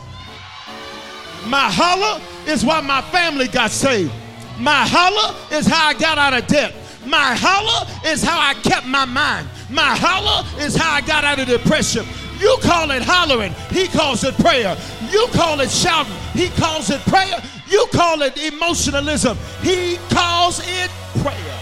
My 1.47 1.71
holler 1.71 2.21
is 2.45 2.63
why 2.63 2.81
my 2.81 3.01
family 3.03 3.47
got 3.47 3.71
saved. 3.71 4.11
My 4.59 4.85
holler 4.87 5.35
is 5.51 5.65
how 5.65 5.87
I 5.87 5.93
got 5.93 6.17
out 6.17 6.33
of 6.33 6.45
debt. 6.47 6.73
My 7.05 7.35
holler 7.35 7.87
is 8.05 8.21
how 8.21 8.39
I 8.39 8.53
kept 8.55 8.85
my 8.85 9.05
mind. 9.05 9.47
My 9.69 9.95
holler 9.95 10.45
is 10.59 10.75
how 10.75 10.91
I 10.91 11.01
got 11.01 11.23
out 11.23 11.39
of 11.39 11.47
depression. 11.47 12.05
You 12.39 12.57
call 12.61 12.91
it 12.91 13.03
hollering, 13.03 13.53
he 13.71 13.87
calls 13.87 14.23
it 14.23 14.35
prayer. 14.35 14.77
You 15.11 15.27
call 15.33 15.59
it 15.59 15.71
shouting, 15.71 16.13
he 16.33 16.49
calls 16.49 16.89
it 16.89 17.01
prayer. 17.01 17.41
You 17.69 17.87
call 17.91 18.21
it 18.21 18.37
emotionalism, 18.37 19.37
he 19.61 19.97
calls 20.09 20.59
it 20.63 20.91
prayer. 21.21 21.59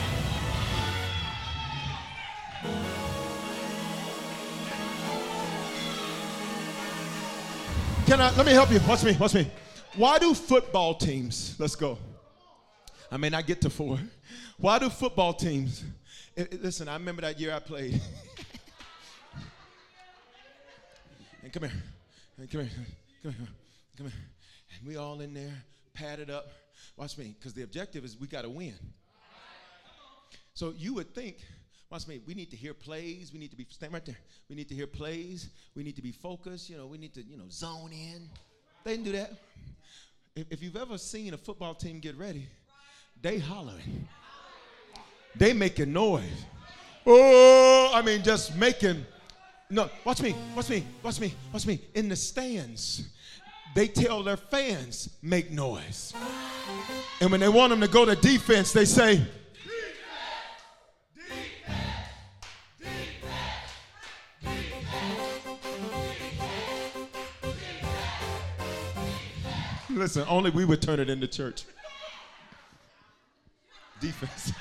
Can 8.06 8.22
I 8.22 8.36
let 8.36 8.46
me 8.46 8.52
help 8.52 8.72
you? 8.72 8.80
Watch 8.88 9.04
me, 9.04 9.18
watch 9.20 9.34
me. 9.34 9.50
Why 9.96 10.20
do 10.20 10.34
football 10.34 10.94
teams, 10.94 11.56
let's 11.58 11.76
go. 11.76 11.98
I 13.12 13.18
may 13.18 13.30
not 13.30 13.48
get 13.48 13.62
to 13.62 13.70
four. 13.70 13.98
Why 14.58 14.78
do 14.78 14.90
football 14.90 15.34
teams? 15.34 15.84
It, 16.36 16.54
it, 16.54 16.64
listen, 16.64 16.88
I 16.88 16.94
remember 16.94 17.22
that 17.22 17.40
year 17.40 17.54
I 17.54 17.60
played. 17.60 18.00
and 21.46 21.54
come 21.54 21.64
here. 21.64 21.84
And 22.38 22.52
come 22.52 22.62
here. 22.62 22.86
Come 23.24 23.32
here. 23.32 23.48
Come 23.98 24.08
here. 24.08 24.20
And 24.80 24.88
we 24.88 24.98
all 24.98 25.22
in 25.22 25.34
there, 25.34 25.64
padded 25.94 26.30
up. 26.30 26.48
Watch 26.98 27.18
me, 27.18 27.36
because 27.38 27.54
the 27.54 27.64
objective 27.64 28.04
is 28.04 28.20
we 28.20 28.28
got 28.28 28.42
to 28.42 28.50
win. 28.50 28.76
So 30.54 30.74
you 30.78 30.94
would 30.96 31.14
think 31.16 31.38
Watch 31.92 32.08
me. 32.08 32.20
We 32.26 32.34
need 32.34 32.50
to 32.50 32.58
hear 32.58 32.74
plays. 32.74 33.32
We 33.32 33.40
need 33.40 33.52
to 33.52 33.56
be 33.56 33.68
stand 33.70 33.94
right 33.94 34.04
there. 34.04 34.18
We 34.50 34.56
need 34.56 34.68
to 34.70 34.76
hear 34.76 34.88
plays. 34.88 35.50
We 35.76 35.84
need 35.84 35.96
to 35.96 36.02
be 36.02 36.12
focused. 36.12 36.70
You 36.70 36.78
know, 36.78 36.88
we 36.88 36.98
need 36.98 37.14
to 37.14 37.22
you 37.22 37.38
know 37.38 37.46
zone 37.50 37.92
in. 37.94 38.28
They 38.84 38.92
didn't 38.92 39.06
do 39.06 39.12
that. 39.14 39.32
If, 40.36 40.48
if 40.50 40.64
you've 40.64 40.76
ever 40.76 40.98
seen 40.98 41.34
a 41.34 41.38
football 41.38 41.76
team 41.76 42.00
get 42.00 42.18
ready, 42.18 42.48
they 43.22 43.38
hollering. 43.38 44.08
They 45.36 45.54
making 45.54 45.94
noise. 45.94 46.46
Oh, 47.06 47.92
I 47.94 48.02
mean, 48.02 48.24
just 48.24 48.56
making. 48.56 49.06
No, 49.76 49.90
watch 50.06 50.22
me. 50.22 50.34
Watch 50.56 50.70
me. 50.70 50.86
Watch 51.04 51.20
me. 51.20 51.34
Watch 51.52 51.68
me. 51.68 51.82
In 51.96 52.08
the 52.08 52.16
stands, 52.16 53.10
they 53.76 53.90
tell 53.90 54.24
their 54.24 54.38
fans 54.38 55.10
make 55.22 55.52
noise. 55.52 56.14
And 57.20 57.30
when 57.30 57.42
they 57.42 57.50
want 57.50 57.72
them 57.72 57.82
to 57.82 57.90
go 57.90 58.06
to 58.06 58.16
defense, 58.16 58.72
they 58.72 58.86
say. 58.86 59.22
Listen, 69.90 70.26
only 70.30 70.52
we 70.52 70.64
would 70.64 70.82
turn 70.82 71.02
it 71.02 71.10
into 71.10 71.28
church. 71.28 71.66
Defense. 74.00 74.54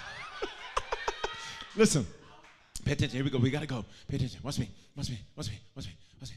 Listen, 1.76 2.04
pay 2.84 2.92
attention. 2.92 3.16
Here 3.16 3.24
we 3.24 3.30
go. 3.30 3.38
We 3.38 3.50
gotta 3.50 3.66
go. 3.66 3.84
Pay 4.08 4.16
attention. 4.16 4.40
Watch 4.42 4.58
me. 4.58 4.70
Watch 4.96 5.10
me. 5.10 5.18
Watch 5.36 5.48
me. 5.48 5.58
Watch 5.74 5.86
me. 5.86 5.92
Watch 6.20 6.30
me. 6.30 6.36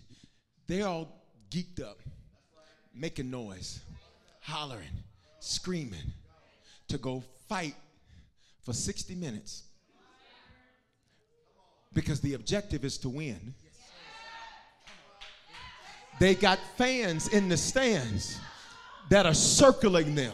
They're 0.68 0.88
all 0.88 1.08
geeked 1.50 1.82
up, 1.82 2.00
making 2.94 3.30
noise, 3.32 3.80
hollering, 4.42 5.04
screaming 5.40 6.12
to 6.88 6.98
go 6.98 7.24
fight 7.48 7.76
for 8.64 8.74
60 8.74 9.16
minutes 9.16 9.64
because 11.94 12.20
the 12.22 12.34
objective 12.34 12.84
is 12.84 12.98
to 13.00 13.10
win. 13.10 13.54
They 16.20 16.36
got 16.36 16.60
fans 16.78 17.28
in 17.28 17.48
the 17.48 17.58
stands 17.58 18.40
that 19.10 19.26
are 19.26 19.34
circling 19.34 20.16
them, 20.16 20.34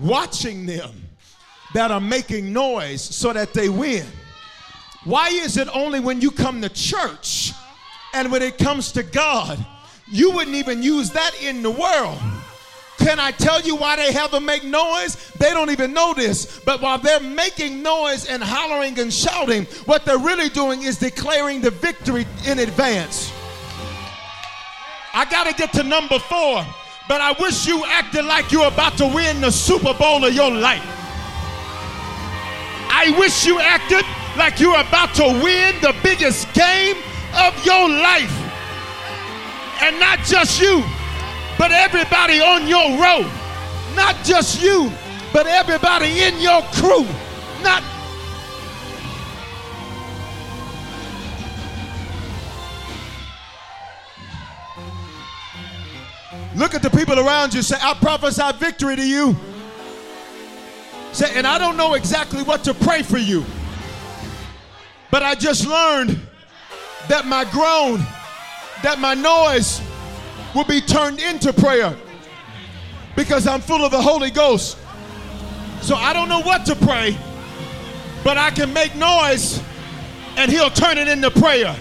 watching 0.00 0.64
them, 0.64 1.08
that 1.74 1.90
are 1.90 2.00
making 2.00 2.52
noise 2.52 3.02
so 3.02 3.32
that 3.32 3.52
they 3.52 3.68
win. 3.68 4.06
Why 5.04 5.28
is 5.28 5.56
it 5.56 5.68
only 5.74 6.00
when 6.00 6.20
you 6.20 6.30
come 6.30 6.60
to 6.62 6.68
church 6.68 7.52
and 8.14 8.32
when 8.32 8.42
it 8.42 8.58
comes 8.58 8.92
to 8.92 9.02
God, 9.02 9.64
you 10.10 10.30
wouldn't 10.32 10.56
even 10.56 10.82
use 10.82 11.10
that 11.10 11.40
in 11.42 11.62
the 11.62 11.70
world? 11.70 12.18
Can 12.98 13.20
I 13.20 13.30
tell 13.30 13.60
you 13.62 13.76
why 13.76 13.94
they 13.96 14.12
have 14.12 14.32
to 14.32 14.40
make 14.40 14.64
noise? 14.64 15.32
They 15.38 15.50
don't 15.50 15.70
even 15.70 15.92
know 15.92 16.14
this. 16.14 16.60
But 16.64 16.82
while 16.82 16.98
they're 16.98 17.20
making 17.20 17.80
noise 17.82 18.26
and 18.26 18.42
hollering 18.42 18.98
and 18.98 19.12
shouting, 19.12 19.66
what 19.84 20.04
they're 20.04 20.18
really 20.18 20.48
doing 20.48 20.82
is 20.82 20.98
declaring 20.98 21.60
the 21.60 21.70
victory 21.70 22.26
in 22.46 22.58
advance. 22.58 23.32
I 25.14 25.24
got 25.30 25.46
to 25.46 25.54
get 25.54 25.72
to 25.74 25.84
number 25.84 26.18
four, 26.18 26.66
but 27.08 27.20
I 27.20 27.32
wish 27.40 27.66
you 27.66 27.84
acted 27.86 28.24
like 28.24 28.50
you're 28.50 28.66
about 28.68 28.98
to 28.98 29.06
win 29.06 29.40
the 29.40 29.52
Super 29.52 29.94
Bowl 29.94 30.24
of 30.24 30.34
your 30.34 30.50
life. 30.50 30.84
I 32.90 33.14
wish 33.16 33.46
you 33.46 33.60
acted 33.60 34.04
like 34.38 34.60
you're 34.60 34.80
about 34.80 35.14
to 35.16 35.24
win 35.24 35.74
the 35.80 35.94
biggest 36.02 36.52
game 36.54 36.96
of 37.34 37.66
your 37.66 37.88
life. 37.88 38.32
And 39.82 39.98
not 39.98 40.20
just 40.20 40.60
you, 40.60 40.84
but 41.58 41.72
everybody 41.72 42.40
on 42.40 42.66
your 42.66 42.90
road. 43.02 43.30
Not 43.94 44.16
just 44.24 44.62
you, 44.62 44.92
but 45.32 45.46
everybody 45.46 46.22
in 46.22 46.40
your 46.40 46.62
crew. 46.72 47.06
Not 47.62 47.82
Look 56.58 56.74
at 56.74 56.82
the 56.82 56.90
people 56.90 57.20
around 57.20 57.54
you. 57.54 57.62
Say, 57.62 57.76
I 57.80 57.94
prophesy 57.94 58.42
victory 58.58 58.96
to 58.96 59.06
you. 59.06 59.36
Say, 61.12 61.30
and 61.36 61.46
I 61.46 61.56
don't 61.56 61.76
know 61.76 61.94
exactly 61.94 62.42
what 62.42 62.64
to 62.64 62.74
pray 62.74 63.02
for 63.02 63.18
you. 63.18 63.44
But 65.10 65.22
I 65.22 65.34
just 65.34 65.66
learned 65.66 66.18
that 67.08 67.26
my 67.26 67.44
groan, 67.50 68.00
that 68.82 68.98
my 68.98 69.14
noise 69.14 69.80
will 70.54 70.64
be 70.64 70.80
turned 70.80 71.20
into 71.20 71.52
prayer 71.52 71.96
because 73.16 73.46
I'm 73.46 73.60
full 73.60 73.84
of 73.84 73.90
the 73.90 74.00
Holy 74.00 74.30
Ghost. 74.30 74.78
So 75.80 75.94
I 75.94 76.12
don't 76.12 76.28
know 76.28 76.42
what 76.42 76.66
to 76.66 76.74
pray, 76.74 77.16
but 78.22 78.36
I 78.36 78.50
can 78.50 78.72
make 78.72 78.94
noise 78.96 79.62
and 80.36 80.50
He'll 80.50 80.70
turn 80.70 80.98
it 80.98 81.08
into 81.08 81.30
prayer. 81.30 81.74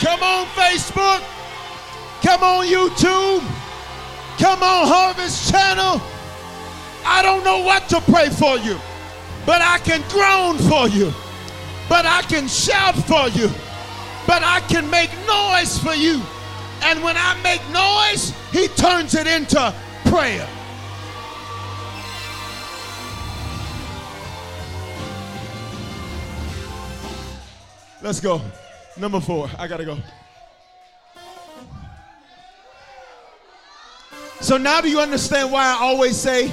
Come 0.00 0.22
on, 0.22 0.46
Facebook. 0.46 1.22
Come 2.22 2.42
on, 2.42 2.66
YouTube. 2.66 3.67
Come 4.38 4.62
on, 4.62 4.86
Harvest 4.86 5.50
Channel. 5.50 6.00
I 7.04 7.22
don't 7.22 7.42
know 7.44 7.58
what 7.62 7.88
to 7.88 8.00
pray 8.02 8.28
for 8.28 8.58
you, 8.58 8.78
but 9.44 9.60
I 9.62 9.78
can 9.78 10.02
groan 10.08 10.58
for 10.58 10.88
you, 10.88 11.12
but 11.88 12.06
I 12.06 12.22
can 12.22 12.46
shout 12.46 12.94
for 12.94 13.28
you, 13.28 13.48
but 14.26 14.42
I 14.44 14.60
can 14.68 14.88
make 14.90 15.10
noise 15.26 15.78
for 15.78 15.94
you. 15.94 16.22
And 16.82 17.02
when 17.02 17.16
I 17.16 17.34
make 17.42 17.62
noise, 17.70 18.32
he 18.52 18.68
turns 18.68 19.14
it 19.14 19.26
into 19.26 19.74
prayer. 20.04 20.48
Let's 28.00 28.20
go. 28.20 28.40
Number 28.96 29.20
four. 29.20 29.50
I 29.58 29.66
got 29.66 29.78
to 29.78 29.84
go. 29.84 29.98
So 34.40 34.56
now 34.56 34.80
do 34.80 34.88
you 34.88 35.00
understand 35.00 35.50
why 35.50 35.64
I 35.64 35.78
always 35.80 36.16
say 36.16 36.52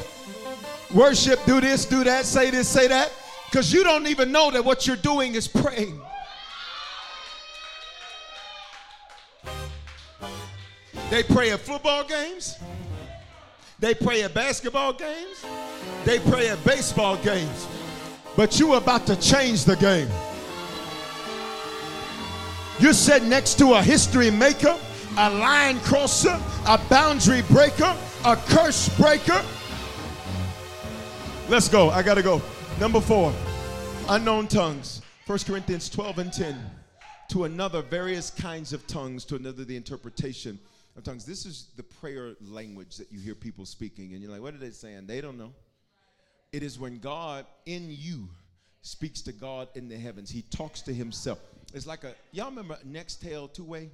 worship, 0.93 1.39
do 1.45 1.61
this, 1.61 1.85
do 1.85 2.03
that, 2.03 2.25
say 2.25 2.49
this, 2.49 2.67
say 2.67 2.87
that? 2.87 3.11
Because 3.49 3.71
you 3.71 3.83
don't 3.83 4.07
even 4.07 4.31
know 4.31 4.51
that 4.51 4.65
what 4.65 4.87
you're 4.87 4.95
doing 4.95 5.35
is 5.35 5.47
praying. 5.47 6.01
They 11.09 11.23
pray 11.23 11.51
at 11.51 11.59
football 11.59 12.03
games. 12.03 12.57
They 13.79 13.93
pray 13.93 14.23
at 14.23 14.33
basketball 14.33 14.93
games. 14.93 15.45
They 16.03 16.19
pray 16.19 16.49
at 16.49 16.63
baseball 16.65 17.17
games. 17.17 17.67
But 18.35 18.59
you 18.59 18.73
about 18.73 19.05
to 19.07 19.15
change 19.15 19.65
the 19.65 19.75
game. 19.75 20.09
You're 22.79 22.93
sitting 22.93 23.29
next 23.29 23.57
to 23.59 23.75
a 23.75 23.81
history 23.81 24.31
maker, 24.31 24.77
a 25.17 25.29
line 25.29 25.79
crosser, 25.79 26.37
a 26.67 26.77
boundary 26.89 27.41
breaker, 27.43 27.95
a 28.25 28.35
curse 28.35 28.89
breaker. 28.97 29.41
Let's 31.47 31.69
go. 31.69 31.89
I 31.89 32.03
got 32.03 32.15
to 32.15 32.23
go. 32.23 32.41
Number 32.79 32.99
four, 32.99 33.33
unknown 34.09 34.47
tongues. 34.47 35.01
1 35.25 35.39
Corinthians 35.39 35.89
12 35.89 36.19
and 36.19 36.33
10. 36.33 36.71
To 37.29 37.45
another, 37.45 37.81
various 37.81 38.29
kinds 38.29 38.73
of 38.73 38.85
tongues, 38.87 39.23
to 39.25 39.35
another, 39.35 39.63
the 39.63 39.75
interpretation 39.75 40.59
of 40.97 41.03
tongues. 41.03 41.25
This 41.25 41.45
is 41.45 41.67
the 41.77 41.83
prayer 41.83 42.35
language 42.41 42.97
that 42.97 43.09
you 43.11 43.19
hear 43.19 43.35
people 43.35 43.65
speaking, 43.65 44.13
and 44.13 44.21
you're 44.21 44.31
like, 44.31 44.41
what 44.41 44.53
are 44.53 44.57
they 44.57 44.71
saying? 44.71 45.07
They 45.07 45.21
don't 45.21 45.37
know. 45.37 45.53
It 46.51 46.61
is 46.61 46.77
when 46.77 46.99
God 46.99 47.45
in 47.65 47.87
you 47.89 48.27
speaks 48.81 49.21
to 49.21 49.31
God 49.31 49.69
in 49.75 49.87
the 49.87 49.97
heavens, 49.97 50.29
He 50.29 50.43
talks 50.43 50.81
to 50.81 50.93
Himself. 50.93 51.39
It's 51.73 51.87
like 51.87 52.03
a, 52.03 52.13
y'all 52.31 52.49
remember 52.49 52.77
Nextel 52.85 53.51
two 53.53 53.63
way? 53.63 53.89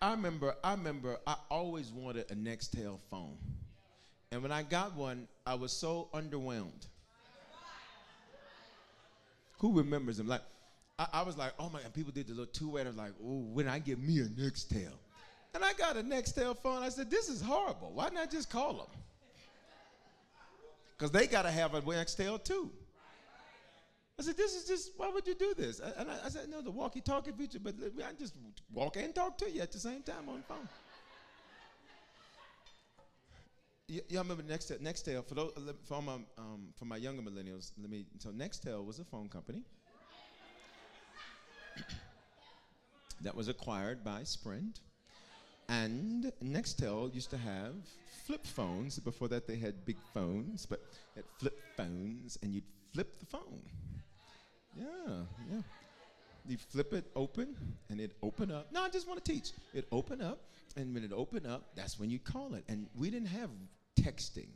I 0.00 0.12
remember, 0.12 0.54
I 0.62 0.72
remember, 0.72 1.18
I 1.26 1.36
always 1.50 1.90
wanted 1.90 2.30
a 2.30 2.34
Nextel 2.34 2.98
phone. 3.10 3.36
And 4.30 4.42
when 4.42 4.52
I 4.52 4.62
got 4.62 4.94
one, 4.94 5.26
I 5.46 5.54
was 5.54 5.72
so 5.72 6.08
underwhelmed. 6.14 6.86
Who 9.58 9.76
remembers 9.76 10.18
them? 10.18 10.28
Like, 10.28 10.42
I, 10.98 11.06
I 11.14 11.22
was 11.22 11.36
like, 11.36 11.52
oh 11.58 11.68
my 11.70 11.82
God, 11.82 11.92
people 11.94 12.12
did 12.12 12.28
the 12.28 12.32
little 12.32 12.46
two 12.46 12.70
way. 12.70 12.82
I 12.82 12.84
was 12.84 12.96
like, 12.96 13.12
oh, 13.24 13.46
when 13.52 13.66
I 13.66 13.80
get 13.80 13.98
me 13.98 14.20
a 14.20 14.24
Nextel. 14.24 14.92
And 15.54 15.64
I 15.64 15.72
got 15.72 15.96
a 15.96 16.02
Nextel 16.02 16.56
phone. 16.56 16.82
I 16.82 16.90
said, 16.90 17.10
this 17.10 17.28
is 17.28 17.40
horrible. 17.40 17.90
Why 17.92 18.10
not 18.10 18.30
just 18.30 18.50
call 18.50 18.74
them? 18.74 19.00
Because 20.96 21.10
they 21.10 21.26
got 21.26 21.42
to 21.42 21.50
have 21.50 21.74
a 21.74 21.82
Nextel 21.82 22.42
too. 22.42 22.70
I 24.18 24.22
said, 24.22 24.36
this 24.36 24.54
is 24.54 24.64
just, 24.66 24.92
why 24.96 25.10
would 25.10 25.26
you 25.26 25.34
do 25.34 25.54
this? 25.56 25.80
And 25.80 26.10
I, 26.10 26.26
I 26.26 26.28
said, 26.28 26.48
no, 26.48 26.60
the 26.60 26.72
walkie 26.72 27.00
talkie 27.00 27.30
feature, 27.30 27.60
but 27.60 27.74
I 28.04 28.12
just 28.18 28.34
walk 28.72 28.96
and 28.96 29.14
talk 29.14 29.38
to 29.38 29.50
you 29.50 29.60
at 29.60 29.70
the 29.70 29.78
same 29.78 30.02
time 30.02 30.28
on 30.28 30.38
the 30.38 30.42
phone. 30.42 30.68
Y'all 33.88 34.22
remember 34.22 34.42
Nextel? 34.42 34.78
Nextel 34.80 35.24
for 35.26 35.34
those 35.34 35.52
for 35.84 36.02
my 36.02 36.16
um, 36.36 36.68
for 36.76 36.84
my 36.84 36.98
younger 36.98 37.22
millennials. 37.22 37.72
Let 37.80 37.88
me. 37.88 38.04
So 38.18 38.28
Nextel 38.28 38.84
was 38.84 38.98
a 38.98 39.04
phone 39.04 39.30
company 39.30 39.62
that 43.22 43.34
was 43.34 43.48
acquired 43.48 44.04
by 44.04 44.24
Sprint, 44.24 44.80
and 45.70 46.30
Nextel 46.44 47.14
used 47.14 47.30
to 47.30 47.38
have 47.38 47.76
flip 48.26 48.44
phones. 48.44 48.98
Before 48.98 49.28
that, 49.28 49.46
they 49.46 49.56
had 49.56 49.86
big 49.86 49.96
phones, 50.12 50.66
but 50.66 50.82
had 51.14 51.24
flip 51.38 51.58
phones, 51.74 52.38
and 52.42 52.52
you'd 52.52 52.64
flip 52.92 53.18
the 53.20 53.26
phone. 53.26 53.62
Yeah, 54.76 54.84
yeah. 55.50 55.60
You 56.46 56.56
flip 56.56 56.92
it 56.92 57.04
open, 57.14 57.56
and 57.90 58.00
it 58.00 58.12
open 58.22 58.50
up. 58.50 58.72
No, 58.72 58.82
I 58.82 58.88
just 58.88 59.06
want 59.06 59.22
to 59.22 59.32
teach. 59.32 59.52
It 59.74 59.86
open 59.92 60.22
up, 60.22 60.40
and 60.76 60.94
when 60.94 61.04
it 61.04 61.12
open 61.12 61.44
up, 61.46 61.74
that's 61.74 61.98
when 61.98 62.10
you 62.10 62.18
call 62.18 62.54
it. 62.54 62.64
And 62.68 62.86
we 62.96 63.10
didn't 63.10 63.28
have 63.28 63.50
texting. 64.00 64.48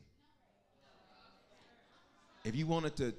If 2.44 2.56
you 2.56 2.66
wanted 2.66 2.96
to, 2.96 3.14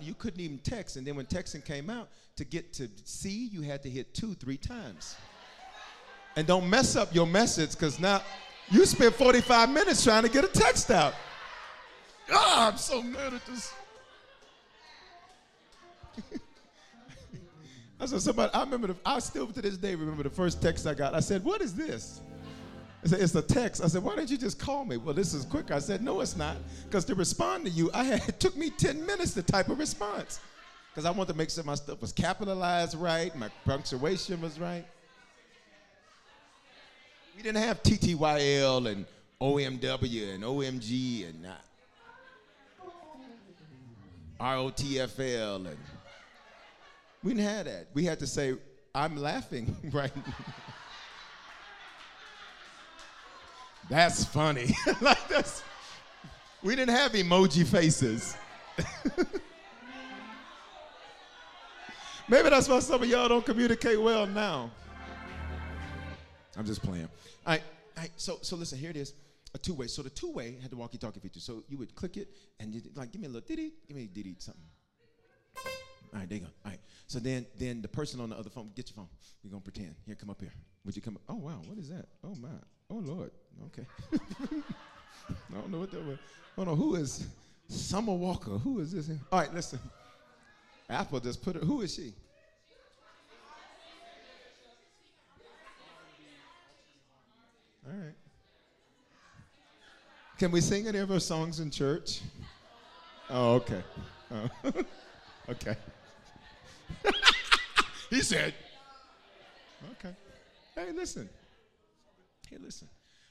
you 0.00 0.14
couldn't 0.14 0.40
even 0.40 0.58
text. 0.58 0.96
And 0.96 1.06
then 1.06 1.16
when 1.16 1.26
texting 1.26 1.64
came 1.64 1.90
out, 1.90 2.08
to 2.36 2.44
get 2.44 2.72
to 2.74 2.88
C, 3.04 3.48
you 3.50 3.62
had 3.62 3.82
to 3.82 3.90
hit 3.90 4.14
two, 4.14 4.34
three 4.34 4.56
times. 4.56 5.16
And 6.36 6.46
don't 6.46 6.70
mess 6.70 6.94
up 6.94 7.12
your 7.12 7.26
message 7.26 7.72
because 7.72 7.98
now 7.98 8.22
you 8.70 8.84
spent 8.86 9.14
45 9.14 9.70
minutes 9.70 10.04
trying 10.04 10.22
to 10.22 10.28
get 10.28 10.44
a 10.44 10.48
text 10.48 10.90
out. 10.90 11.14
Ah, 12.30 12.70
I'm 12.70 12.76
so 12.76 13.02
mad 13.02 13.34
at 13.34 13.44
this. 13.46 13.72
I 18.00 18.06
said, 18.06 18.20
somebody, 18.20 18.52
I 18.54 18.60
remember, 18.60 18.88
the, 18.88 18.96
I 19.04 19.18
still 19.18 19.46
to 19.48 19.60
this 19.60 19.76
day 19.76 19.94
remember 19.94 20.22
the 20.22 20.30
first 20.30 20.62
text 20.62 20.86
I 20.86 20.94
got. 20.94 21.14
I 21.14 21.20
said, 21.20 21.44
what 21.44 21.60
is 21.60 21.74
this? 21.74 22.20
I 23.04 23.08
said, 23.08 23.20
it's 23.20 23.34
a 23.34 23.42
text. 23.42 23.82
I 23.82 23.88
said, 23.88 24.02
why 24.02 24.14
didn't 24.16 24.30
you 24.30 24.38
just 24.38 24.58
call 24.58 24.84
me? 24.84 24.96
Well, 24.96 25.14
this 25.14 25.34
is 25.34 25.44
quick. 25.44 25.70
I 25.70 25.78
said, 25.78 26.02
no, 26.02 26.20
it's 26.20 26.36
not. 26.36 26.56
Because 26.84 27.04
to 27.06 27.14
respond 27.14 27.64
to 27.64 27.70
you, 27.70 27.90
I 27.92 28.04
had, 28.04 28.28
it 28.28 28.38
took 28.38 28.56
me 28.56 28.70
10 28.70 29.04
minutes 29.04 29.34
to 29.34 29.42
type 29.42 29.68
a 29.68 29.74
response. 29.74 30.40
Because 30.90 31.04
I 31.04 31.10
wanted 31.10 31.32
to 31.32 31.38
make 31.38 31.50
sure 31.50 31.64
my 31.64 31.74
stuff 31.74 32.00
was 32.00 32.12
capitalized 32.12 32.96
right, 32.96 33.34
my 33.36 33.48
punctuation 33.64 34.40
was 34.40 34.58
right. 34.58 34.84
We 37.36 37.42
didn't 37.42 37.62
have 37.62 37.82
TTYL 37.82 38.90
and 38.90 39.06
OMW 39.40 40.34
and 40.34 40.42
OMG 40.42 41.28
and 41.28 41.46
uh, 41.46 41.50
ROTFL 44.40 45.66
and 45.66 45.76
we 47.22 47.34
didn't 47.34 47.48
have 47.48 47.64
that. 47.66 47.88
We 47.94 48.04
had 48.04 48.18
to 48.20 48.26
say, 48.26 48.54
I'm 48.94 49.16
laughing 49.16 49.76
right 49.92 50.12
That's 53.88 54.24
funny. 54.24 54.74
like 55.00 55.28
that's, 55.28 55.62
we 56.62 56.76
didn't 56.76 56.94
have 56.94 57.12
emoji 57.12 57.66
faces. 57.66 58.36
Maybe 62.28 62.50
that's 62.50 62.68
why 62.68 62.80
some 62.80 63.02
of 63.02 63.08
y'all 63.08 63.28
don't 63.28 63.46
communicate 63.46 63.98
well 64.00 64.26
now. 64.26 64.70
I'm 66.56 66.66
just 66.66 66.82
playing. 66.82 67.08
All 67.46 67.54
right, 67.54 67.62
all 67.96 68.02
right 68.02 68.10
so, 68.16 68.38
so 68.42 68.56
listen, 68.56 68.78
here 68.78 68.90
it 68.90 68.96
is. 68.96 69.14
A 69.54 69.58
two-way. 69.58 69.86
So 69.86 70.02
the 70.02 70.10
two-way 70.10 70.58
had 70.60 70.70
the 70.70 70.76
walkie-talkie 70.76 71.20
feature. 71.20 71.40
So 71.40 71.64
you 71.68 71.78
would 71.78 71.94
click 71.94 72.18
it 72.18 72.28
and 72.60 72.74
you 72.74 72.82
like 72.94 73.12
give 73.12 73.22
me 73.22 73.28
a 73.28 73.30
little 73.30 73.48
diddy, 73.48 73.72
give 73.86 73.96
me 73.96 74.04
a 74.04 74.08
diddy 74.08 74.36
something. 74.38 74.62
All 76.12 76.20
right, 76.20 76.28
there 76.28 76.38
you 76.38 76.44
go. 76.44 76.50
All 76.64 76.70
right. 76.70 76.80
So 77.06 77.18
then, 77.18 77.46
then 77.58 77.82
the 77.82 77.88
person 77.88 78.20
on 78.20 78.30
the 78.30 78.36
other 78.36 78.50
phone, 78.50 78.70
get 78.74 78.88
your 78.88 78.96
phone. 78.96 79.08
We're 79.44 79.50
gonna 79.50 79.60
pretend. 79.60 79.94
Here, 80.06 80.14
come 80.14 80.30
up 80.30 80.40
here. 80.40 80.52
Would 80.84 80.96
you 80.96 81.02
come? 81.02 81.16
Up? 81.16 81.22
Oh 81.28 81.36
wow, 81.36 81.60
what 81.66 81.78
is 81.78 81.88
that? 81.90 82.06
Oh 82.24 82.34
my. 82.34 82.48
Oh 82.90 82.96
Lord. 82.96 83.30
Okay. 83.66 83.86
I 85.30 85.54
don't 85.54 85.70
know 85.70 85.80
what 85.80 85.90
that 85.90 86.04
was. 86.04 86.18
Hold 86.56 86.68
on. 86.68 86.76
Who 86.76 86.94
is 86.96 87.26
Summer 87.68 88.14
Walker? 88.14 88.52
Who 88.58 88.80
is 88.80 88.92
this? 88.92 89.10
All 89.30 89.40
right, 89.40 89.52
listen. 89.52 89.78
Apple 90.88 91.20
just 91.20 91.42
put 91.42 91.56
it. 91.56 91.62
Who 91.62 91.82
is 91.82 91.94
she? 91.94 92.14
All 97.86 97.92
right. 97.92 98.14
Can 100.38 100.50
we 100.50 100.60
sing 100.60 100.86
any 100.86 100.98
of 100.98 101.08
her 101.08 101.20
songs 101.20 101.60
in 101.60 101.70
church? 101.70 102.20
Oh, 103.28 103.54
okay. 103.54 103.82
Oh. 104.30 104.48
okay. 105.50 105.76
he 108.10 108.20
said, 108.20 108.54
okay. 109.92 110.14
Hey, 110.74 110.92
listen. 110.94 111.28
Hey, 112.48 112.56
listen. 112.62 112.88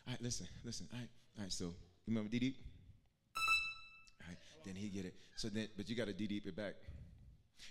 All 0.08 0.14
right, 0.14 0.22
listen, 0.22 0.48
listen. 0.64 0.88
All 0.94 1.00
right, 1.00 1.10
all 1.38 1.44
right. 1.44 1.52
So 1.52 1.66
you 1.66 1.74
remember 2.08 2.30
D 2.30 2.40
deep? 2.40 2.58
All 4.22 4.28
right, 4.30 4.38
then 4.66 4.76
he 4.76 4.90
get 4.90 5.06
it. 5.06 5.16
So 5.36 5.50
then, 5.50 5.68
but 5.76 5.90
you 5.90 5.96
got 5.96 6.08
to 6.08 6.14
D 6.14 6.28
deep 6.28 6.48
it 6.48 6.56
back. 6.56 6.76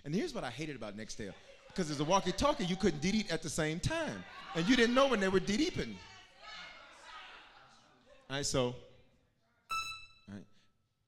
And 0.04 0.14
here's 0.14 0.34
what 0.34 0.44
I 0.44 0.50
hated 0.50 0.76
about 0.76 0.96
Nextel, 0.96 1.32
because 1.68 1.90
as 1.90 2.00
a 2.00 2.04
walkie-talkie, 2.04 2.64
you 2.64 2.76
couldn't 2.76 3.00
D 3.00 3.12
deep 3.12 3.32
at 3.32 3.42
the 3.42 3.48
same 3.48 3.80
time, 3.80 4.24
and 4.54 4.68
you 4.68 4.76
didn't 4.76 4.94
know 4.94 5.08
when 5.08 5.20
they 5.20 5.28
were 5.28 5.40
D 5.40 5.56
deeping. 5.56 5.96
All 8.28 8.36
right, 8.36 8.46
so. 8.46 8.74
All 10.28 10.34
right. 10.34 10.44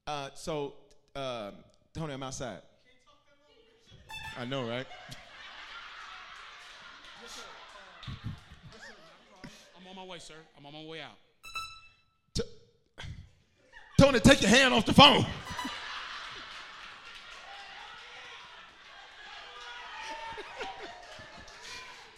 Uh, 0.06 0.30
so, 0.34 0.74
uh, 1.16 1.50
Tony, 1.92 2.14
I'm 2.14 2.22
outside. 2.22 2.60
I 4.38 4.44
know, 4.44 4.68
right? 4.68 4.86
Uh. 8.04 9.48
I'm 9.76 9.86
on 9.88 9.96
my 9.96 10.04
way, 10.04 10.18
sir. 10.18 10.34
I'm 10.56 10.64
on 10.66 10.72
my 10.72 10.84
way 10.84 11.00
out. 11.00 11.16
T- 12.34 12.42
Tony, 13.98 14.20
take 14.20 14.42
your 14.42 14.50
hand 14.50 14.74
off 14.74 14.86
the 14.86 14.92
phone. 14.92 15.26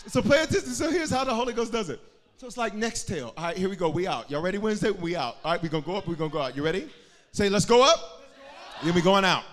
so 0.06 0.20
pay 0.20 0.42
attention. 0.42 0.70
So 0.70 0.90
here's 0.90 1.10
how 1.10 1.24
the 1.24 1.34
Holy 1.34 1.52
Ghost 1.52 1.72
does 1.72 1.88
it. 1.88 2.00
So 2.36 2.46
it's 2.46 2.56
like 2.56 2.74
Nextel. 2.74 3.32
All 3.36 3.44
right, 3.44 3.56
here 3.56 3.68
we 3.68 3.76
go. 3.76 3.88
We 3.88 4.06
out. 4.06 4.30
Y'all 4.30 4.42
ready 4.42 4.58
Wednesday? 4.58 4.90
We 4.90 5.14
out. 5.14 5.36
All 5.44 5.52
right, 5.52 5.62
we're 5.62 5.68
going 5.68 5.82
to 5.82 5.86
go 5.86 5.96
up. 5.96 6.06
We're 6.06 6.14
going 6.14 6.30
to 6.30 6.36
go 6.36 6.42
out. 6.42 6.56
You 6.56 6.64
ready? 6.64 6.88
Say, 7.32 7.48
let's 7.48 7.66
go 7.66 7.82
up. 7.82 7.88
Let's 7.88 8.00
go 8.00 8.78
up. 8.78 8.84
Then 8.84 8.94
we 8.94 9.02
going 9.02 9.24
out. 9.24 9.44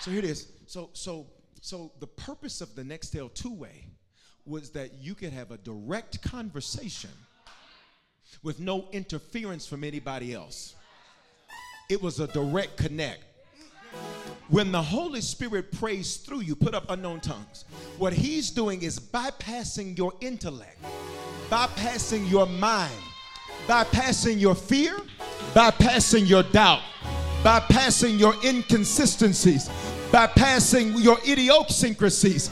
So 0.00 0.10
here 0.10 0.20
it 0.20 0.24
is. 0.24 0.48
So, 0.66 0.90
so 0.92 1.26
So 1.66 1.90
the 1.98 2.06
purpose 2.06 2.60
of 2.60 2.76
the 2.76 2.84
next 2.84 3.12
Nextel 3.12 3.34
two-way 3.34 3.88
was 4.44 4.70
that 4.70 4.92
you 5.00 5.16
could 5.16 5.32
have 5.32 5.50
a 5.50 5.56
direct 5.56 6.22
conversation 6.22 7.10
with 8.44 8.60
no 8.60 8.86
interference 8.92 9.66
from 9.66 9.82
anybody 9.82 10.32
else. 10.32 10.76
It 11.90 12.00
was 12.00 12.20
a 12.20 12.28
direct 12.28 12.76
connect. 12.76 13.24
When 14.48 14.70
the 14.70 14.80
Holy 14.80 15.20
Spirit 15.20 15.72
prays 15.72 16.18
through 16.18 16.42
you, 16.42 16.54
put 16.54 16.72
up 16.72 16.88
unknown 16.88 17.18
tongues. 17.18 17.64
What 17.98 18.12
he's 18.12 18.52
doing 18.52 18.82
is 18.82 19.00
bypassing 19.00 19.98
your 19.98 20.12
intellect, 20.20 20.80
bypassing 21.50 22.30
your 22.30 22.46
mind, 22.46 22.94
bypassing 23.66 24.38
your 24.38 24.54
fear, 24.54 24.96
bypassing 25.52 26.28
your 26.28 26.44
doubt, 26.44 26.82
bypassing 27.42 28.20
your 28.20 28.34
inconsistencies, 28.44 29.68
bypassing 30.10 31.02
your 31.02 31.18
idiosyncrasies, 31.26 32.48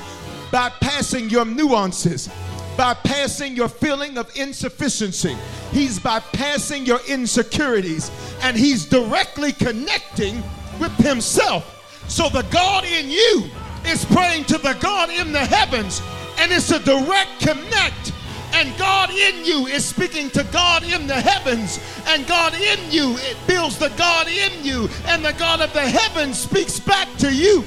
bypassing 0.51 1.31
your 1.31 1.45
nuances, 1.45 2.29
bypassing 2.77 3.57
your 3.57 3.69
feeling 3.69 4.19
of 4.19 4.31
insufficiency. 4.37 5.37
He's 5.73 5.99
bypassing 5.99 6.87
your 6.87 7.01
insecurities 7.09 8.11
and 8.43 8.57
he's 8.57 8.85
directly 8.87 9.53
connecting 9.53 10.43
with 10.81 10.93
himself. 10.99 11.71
So 12.09 12.29
the 12.29 12.43
God 12.51 12.85
in 12.85 13.11
you 13.11 13.51
is 13.87 14.05
praying 14.05 14.45
to 14.47 14.59
the 14.59 14.77
God 14.81 15.11
in 15.11 15.33
the 15.33 15.45
heavens 15.45 16.03
and 16.39 16.53
it's 16.53 16.71
a 16.71 16.81
direct 16.81 17.41
connect. 17.41 18.13
And 18.57 18.79
God 18.79 19.11
in 19.11 19.45
you 19.45 19.67
is 19.67 19.85
speaking 19.85 20.31
to 20.31 20.45
God 20.45 20.85
in 20.85 21.09
the 21.09 21.21
heavens, 21.21 21.81
and 22.07 22.25
God 22.27 22.55
in 22.55 22.79
you 22.91 23.17
it 23.19 23.37
builds 23.49 23.79
the 23.79 23.89
God 23.91 24.29
in 24.29 24.65
you, 24.65 24.89
and 25.07 25.25
the 25.25 25.33
God 25.33 25.61
of 25.61 25.73
the 25.73 25.81
heavens 25.81 26.39
speaks 26.39 26.79
back 26.79 27.09
to 27.17 27.35
you. 27.35 27.65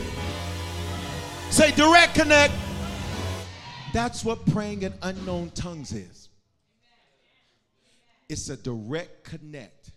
Say 1.49 1.71
direct 1.71 2.15
connect. 2.15 2.53
That's 3.93 4.23
what 4.23 4.45
praying 4.45 4.83
in 4.83 4.93
unknown 5.01 5.51
tongues 5.51 5.91
is. 5.91 6.29
It's 8.29 8.49
a 8.49 8.55
direct 8.57 9.23
connect. 9.23 9.91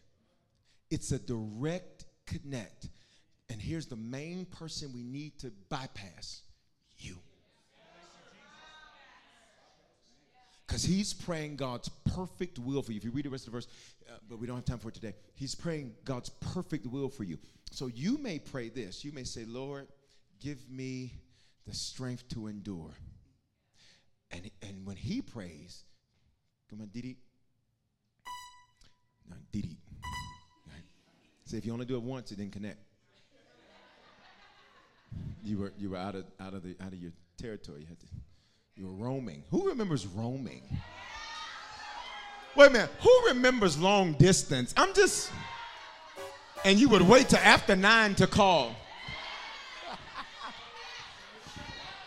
It's 0.91 1.13
a 1.13 1.19
direct 1.19 2.05
connect. 2.27 2.89
And 3.49 3.61
here's 3.61 3.87
the 3.87 3.97
main 3.97 4.45
person 4.45 4.93
we 4.93 5.03
need 5.03 5.39
to 5.41 5.53
bypass 5.69 6.43
you. 6.99 7.17
Because 10.71 10.85
he's 10.85 11.13
praying 11.13 11.57
God's 11.57 11.89
perfect 12.15 12.61
will 12.61 12.81
for 12.81 12.93
you. 12.93 12.99
If 12.99 13.05
you 13.05 13.11
read 13.11 13.25
the 13.25 13.29
rest 13.29 13.49
of 13.49 13.53
the 13.53 13.57
verse, 13.57 13.67
uh, 14.09 14.19
but 14.29 14.39
we 14.39 14.47
don't 14.47 14.55
have 14.55 14.65
time 14.65 14.79
for 14.79 14.91
it 14.91 14.95
today. 14.95 15.15
He's 15.35 15.53
praying 15.53 15.95
God's 16.05 16.29
perfect 16.29 16.87
will 16.87 17.09
for 17.09 17.25
you. 17.25 17.39
So 17.73 17.89
you 17.89 18.19
may 18.19 18.39
pray 18.39 18.69
this. 18.69 19.05
You 19.05 19.11
may 19.11 19.25
say, 19.25 19.45
Lord, 19.45 19.89
give 20.39 20.59
me 20.71 21.13
the 21.67 21.75
strength 21.75 22.29
to 22.29 22.47
endure. 22.47 22.93
And, 24.31 24.49
and 24.63 24.87
when 24.87 24.95
he 24.95 25.21
prays, 25.23 25.83
come 26.69 26.83
on, 26.83 26.87
Didi. 26.87 27.17
No, 29.29 29.35
Didi. 29.51 29.77
Right. 30.69 30.85
Say, 31.47 31.57
if 31.57 31.67
you 31.67 31.73
only 31.73 31.85
do 31.85 31.97
it 31.97 32.03
once, 32.03 32.31
it 32.31 32.39
didn't 32.39 32.53
connect. 32.53 32.79
You 35.43 35.59
were 35.59 35.73
you 35.77 35.91
were 35.91 35.97
out 35.97 36.15
of 36.15 36.27
out 36.39 36.55
of 36.55 36.63
the 36.63 36.77
out 36.81 36.93
of 36.93 37.01
your 37.01 37.11
territory. 37.39 37.81
You 37.81 37.87
had 37.89 37.99
to 37.99 38.07
you 38.81 38.87
were 38.87 39.05
roaming. 39.05 39.43
Who 39.51 39.69
remembers 39.69 40.07
roaming? 40.07 40.63
Wait 42.57 42.69
a 42.69 42.71
minute. 42.71 42.91
Who 43.01 43.27
remembers 43.29 43.79
long 43.79 44.15
distance? 44.15 44.73
I'm 44.75 44.95
just. 44.95 45.31
And 46.65 46.81
you 46.81 46.89
would 46.89 47.03
wait 47.03 47.29
till 47.29 47.41
after 47.41 47.77
nine 47.77 48.15
to 48.15 48.27
call. 48.27 48.69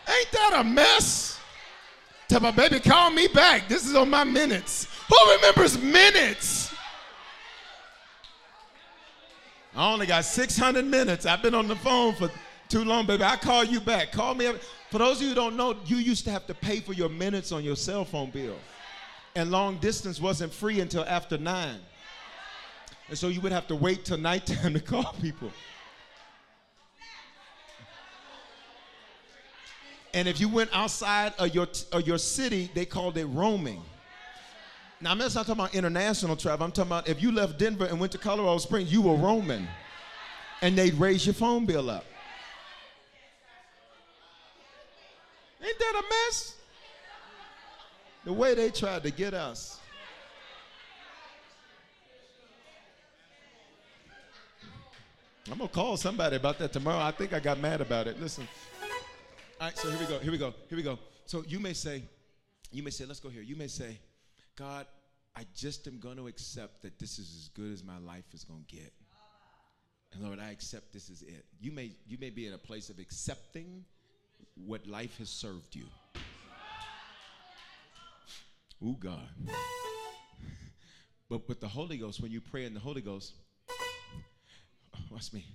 Ain't 0.08 0.32
that 0.32 0.56
a 0.56 0.64
mess? 0.64 1.38
Tell 2.28 2.40
my 2.40 2.50
baby, 2.50 2.80
call 2.80 3.10
me 3.10 3.28
back. 3.28 3.68
This 3.68 3.86
is 3.86 3.94
on 3.94 4.10
my 4.10 4.24
minutes. 4.24 4.88
Who 5.08 5.16
remembers 5.36 5.78
minutes? 5.80 6.74
I 9.76 9.92
only 9.92 10.06
got 10.06 10.24
600 10.24 10.84
minutes. 10.84 11.24
I've 11.24 11.42
been 11.42 11.54
on 11.54 11.68
the 11.68 11.76
phone 11.76 12.14
for 12.14 12.30
too 12.68 12.84
long, 12.84 13.06
baby. 13.06 13.22
I 13.22 13.36
call 13.36 13.62
you 13.62 13.80
back. 13.80 14.10
Call 14.10 14.34
me. 14.34 14.50
For 14.94 14.98
those 14.98 15.16
of 15.16 15.22
you 15.22 15.30
who 15.30 15.34
don't 15.34 15.56
know, 15.56 15.74
you 15.86 15.96
used 15.96 16.24
to 16.26 16.30
have 16.30 16.46
to 16.46 16.54
pay 16.54 16.78
for 16.78 16.92
your 16.92 17.08
minutes 17.08 17.50
on 17.50 17.64
your 17.64 17.74
cell 17.74 18.04
phone 18.04 18.30
bill. 18.30 18.54
And 19.34 19.50
long 19.50 19.78
distance 19.78 20.20
wasn't 20.20 20.52
free 20.52 20.78
until 20.78 21.04
after 21.06 21.36
nine. 21.36 21.80
And 23.08 23.18
so 23.18 23.26
you 23.26 23.40
would 23.40 23.50
have 23.50 23.66
to 23.66 23.74
wait 23.74 24.04
till 24.04 24.18
nighttime 24.18 24.72
to 24.72 24.78
call 24.92 25.12
people. 25.20 25.50
And 30.12 30.28
if 30.28 30.38
you 30.38 30.48
went 30.48 30.70
outside 30.72 31.32
of 31.40 31.52
your, 31.52 31.66
of 31.90 32.06
your 32.06 32.18
city, 32.18 32.70
they 32.72 32.84
called 32.84 33.18
it 33.18 33.24
roaming. 33.24 33.82
Now, 35.00 35.10
I'm 35.10 35.18
not 35.18 35.32
talking 35.32 35.54
about 35.54 35.74
international 35.74 36.36
travel. 36.36 36.64
I'm 36.64 36.70
talking 36.70 36.92
about 36.92 37.08
if 37.08 37.20
you 37.20 37.32
left 37.32 37.58
Denver 37.58 37.86
and 37.86 37.98
went 37.98 38.12
to 38.12 38.18
Colorado 38.18 38.58
Springs, 38.58 38.92
you 38.92 39.02
were 39.02 39.16
roaming. 39.16 39.66
And 40.62 40.78
they'd 40.78 40.94
raise 40.94 41.26
your 41.26 41.34
phone 41.34 41.66
bill 41.66 41.90
up. 41.90 42.04
Ain't 45.64 45.78
that 45.78 45.94
a 45.94 46.02
mess? 46.02 46.56
The 48.24 48.32
way 48.32 48.54
they 48.54 48.70
tried 48.70 49.02
to 49.04 49.10
get 49.10 49.32
us. 49.34 49.80
I'm 55.50 55.58
gonna 55.58 55.68
call 55.68 55.96
somebody 55.96 56.36
about 56.36 56.58
that 56.58 56.72
tomorrow. 56.72 56.98
I 56.98 57.10
think 57.10 57.32
I 57.32 57.40
got 57.40 57.58
mad 57.60 57.80
about 57.80 58.06
it. 58.06 58.20
Listen. 58.20 58.48
All 59.60 59.68
right, 59.68 59.76
so 59.76 59.90
here 59.90 59.98
we 59.98 60.06
go. 60.06 60.18
Here 60.18 60.32
we 60.32 60.38
go. 60.38 60.54
Here 60.68 60.76
we 60.76 60.82
go. 60.82 60.98
So 61.26 61.44
you 61.46 61.60
may 61.60 61.74
say, 61.74 62.02
you 62.70 62.82
may 62.82 62.90
say, 62.90 63.04
let's 63.04 63.20
go 63.20 63.28
here. 63.28 63.42
You 63.42 63.56
may 63.56 63.68
say, 63.68 63.98
God, 64.56 64.86
I 65.36 65.44
just 65.54 65.86
am 65.86 65.98
to 66.16 66.28
accept 66.28 66.82
that 66.82 66.98
this 66.98 67.18
is 67.18 67.34
as 67.38 67.48
good 67.54 67.72
as 67.72 67.82
my 67.82 67.98
life 67.98 68.24
is 68.32 68.44
to 68.44 68.64
get. 68.68 68.92
And 70.12 70.22
Lord, 70.22 70.38
I 70.38 70.50
accept 70.50 70.92
this 70.92 71.08
is 71.10 71.22
it. 71.22 71.44
You 71.60 71.72
may 71.72 71.92
you 72.06 72.18
may 72.20 72.30
be 72.30 72.46
in 72.46 72.52
a 72.52 72.58
place 72.58 72.88
of 72.88 72.98
accepting 72.98 73.84
what 74.54 74.86
life 74.86 75.18
has 75.18 75.28
served 75.28 75.74
you. 75.74 75.86
Oh 78.82 78.96
God. 78.98 79.28
But 81.28 81.48
with 81.48 81.60
the 81.60 81.68
Holy 81.68 81.96
Ghost, 81.96 82.20
when 82.20 82.30
you 82.30 82.40
pray 82.40 82.64
in 82.64 82.74
the 82.74 82.80
Holy 82.80 83.00
Ghost, 83.00 83.32
oh, 84.94 85.00
watch 85.10 85.32
me, 85.32 85.46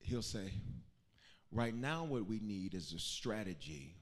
he'll 0.00 0.22
say, 0.22 0.52
right 1.52 1.74
now 1.74 2.04
what 2.04 2.26
we 2.26 2.40
need 2.40 2.74
is 2.74 2.92
a 2.92 2.98
strategy 2.98 3.94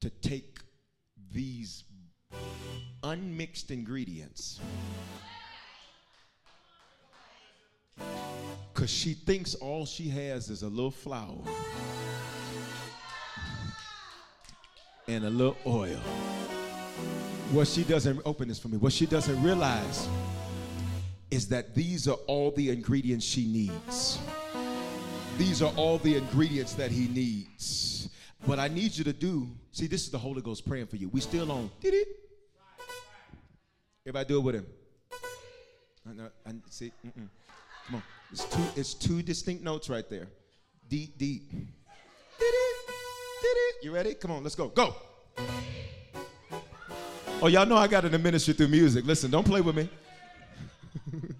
to 0.00 0.10
take 0.10 0.58
these 1.30 1.84
unmixed 3.02 3.70
ingredients 3.70 4.58
because 8.82 8.96
she 8.96 9.14
thinks 9.14 9.54
all 9.54 9.86
she 9.86 10.08
has 10.08 10.50
is 10.50 10.64
a 10.64 10.68
little 10.68 10.90
flour 10.90 11.38
and 15.06 15.24
a 15.24 15.30
little 15.30 15.56
oil. 15.64 16.00
What 17.52 17.68
she 17.68 17.84
doesn't 17.84 18.20
open 18.24 18.48
this 18.48 18.58
for 18.58 18.66
me. 18.66 18.78
What 18.78 18.92
she 18.92 19.06
doesn't 19.06 19.40
realize 19.40 20.08
is 21.30 21.46
that 21.46 21.76
these 21.76 22.08
are 22.08 22.16
all 22.26 22.50
the 22.50 22.70
ingredients 22.70 23.24
she 23.24 23.46
needs. 23.46 24.18
These 25.38 25.62
are 25.62 25.72
all 25.76 25.98
the 25.98 26.16
ingredients 26.16 26.72
that 26.72 26.90
he 26.90 27.06
needs. 27.06 28.08
What 28.46 28.58
I 28.58 28.66
need 28.66 28.96
you 28.96 29.04
to 29.04 29.12
do, 29.12 29.48
see, 29.70 29.86
this 29.86 30.02
is 30.02 30.10
the 30.10 30.18
Holy 30.18 30.42
Ghost 30.42 30.66
praying 30.66 30.88
for 30.88 30.96
you. 30.96 31.08
We 31.08 31.20
still 31.20 31.52
on. 31.52 31.70
Did 31.80 31.94
it? 31.94 32.08
Everybody 34.04 34.28
do 34.28 34.38
it 34.38 34.42
with 34.42 34.54
him. 34.56 34.66
I, 36.44 36.50
I 36.50 36.52
see. 36.68 36.90
Mm-mm. 37.06 37.28
Come 37.86 37.94
on. 37.94 38.02
It's 38.32 38.44
two, 38.44 38.62
it's 38.76 38.94
two 38.94 39.22
distinct 39.22 39.62
notes 39.62 39.90
right 39.90 40.08
there. 40.08 40.26
Deep, 40.88 41.18
deep. 41.18 41.52
You 43.82 43.92
ready? 43.94 44.14
Come 44.14 44.30
on, 44.30 44.42
let's 44.42 44.54
go. 44.54 44.68
Go. 44.68 44.94
Oh, 47.42 47.48
y'all 47.48 47.66
know 47.66 47.76
I 47.76 47.88
got 47.88 48.04
in 48.04 48.12
the 48.12 48.18
ministry 48.18 48.54
through 48.54 48.68
music. 48.68 49.04
Listen, 49.04 49.30
don't 49.30 49.44
play 49.44 49.60
with 49.60 49.76
me. 49.76 49.88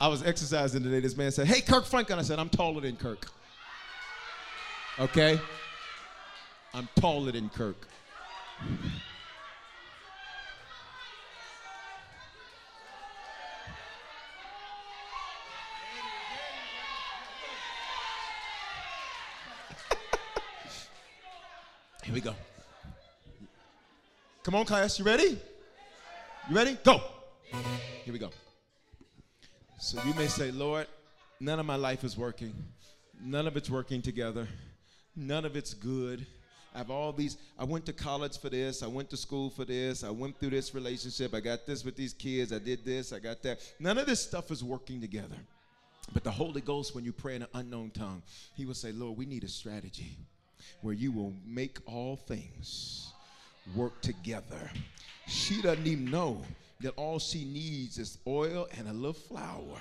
I 0.00 0.08
was 0.08 0.24
exercising 0.24 0.82
today. 0.82 1.00
This 1.00 1.16
man 1.16 1.30
said, 1.30 1.46
Hey, 1.46 1.60
Kirk 1.60 1.84
Franklin. 1.84 2.18
I 2.18 2.22
said, 2.22 2.38
I'm 2.38 2.48
taller 2.48 2.80
than 2.80 2.96
Kirk. 2.96 3.26
Okay? 4.98 5.38
I'm 6.74 6.88
taller 6.96 7.30
than 7.32 7.50
Kirk. 7.50 7.86
Here 22.10 22.16
we 22.16 22.20
go. 22.22 22.34
Come 24.42 24.56
on, 24.56 24.64
class. 24.64 24.98
You 24.98 25.04
ready? 25.04 25.38
You 26.48 26.56
ready? 26.56 26.76
Go. 26.82 27.00
Here 28.02 28.12
we 28.12 28.18
go. 28.18 28.30
So 29.78 30.02
you 30.02 30.12
may 30.14 30.26
say, 30.26 30.50
Lord, 30.50 30.88
none 31.38 31.60
of 31.60 31.66
my 31.66 31.76
life 31.76 32.02
is 32.02 32.18
working. 32.18 32.52
None 33.22 33.46
of 33.46 33.56
it's 33.56 33.70
working 33.70 34.02
together. 34.02 34.48
None 35.14 35.44
of 35.44 35.54
it's 35.54 35.72
good. 35.72 36.26
I 36.74 36.78
have 36.78 36.90
all 36.90 37.12
these. 37.12 37.36
I 37.56 37.62
went 37.62 37.86
to 37.86 37.92
college 37.92 38.40
for 38.40 38.48
this. 38.48 38.82
I 38.82 38.88
went 38.88 39.08
to 39.10 39.16
school 39.16 39.48
for 39.48 39.64
this. 39.64 40.02
I 40.02 40.10
went 40.10 40.36
through 40.40 40.50
this 40.50 40.74
relationship. 40.74 41.32
I 41.32 41.38
got 41.38 41.64
this 41.64 41.84
with 41.84 41.94
these 41.94 42.12
kids. 42.12 42.52
I 42.52 42.58
did 42.58 42.84
this. 42.84 43.12
I 43.12 43.20
got 43.20 43.40
that. 43.44 43.60
None 43.78 43.98
of 43.98 44.06
this 44.06 44.20
stuff 44.20 44.50
is 44.50 44.64
working 44.64 45.00
together. 45.00 45.36
But 46.12 46.24
the 46.24 46.32
Holy 46.32 46.60
Ghost, 46.60 46.92
when 46.92 47.04
you 47.04 47.12
pray 47.12 47.36
in 47.36 47.42
an 47.42 47.48
unknown 47.54 47.90
tongue, 47.90 48.24
He 48.56 48.66
will 48.66 48.74
say, 48.74 48.90
Lord, 48.90 49.16
we 49.16 49.26
need 49.26 49.44
a 49.44 49.48
strategy 49.48 50.16
where 50.82 50.94
you 50.94 51.12
will 51.12 51.34
make 51.46 51.78
all 51.86 52.16
things 52.16 53.12
work 53.74 54.00
together. 54.00 54.70
She 55.26 55.62
doesn't 55.62 55.86
even 55.86 56.10
know 56.10 56.42
that 56.80 56.94
all 56.96 57.18
she 57.18 57.44
needs 57.44 57.98
is 57.98 58.18
oil 58.26 58.68
and 58.76 58.88
a 58.88 58.92
little 58.92 59.12
flour. 59.12 59.78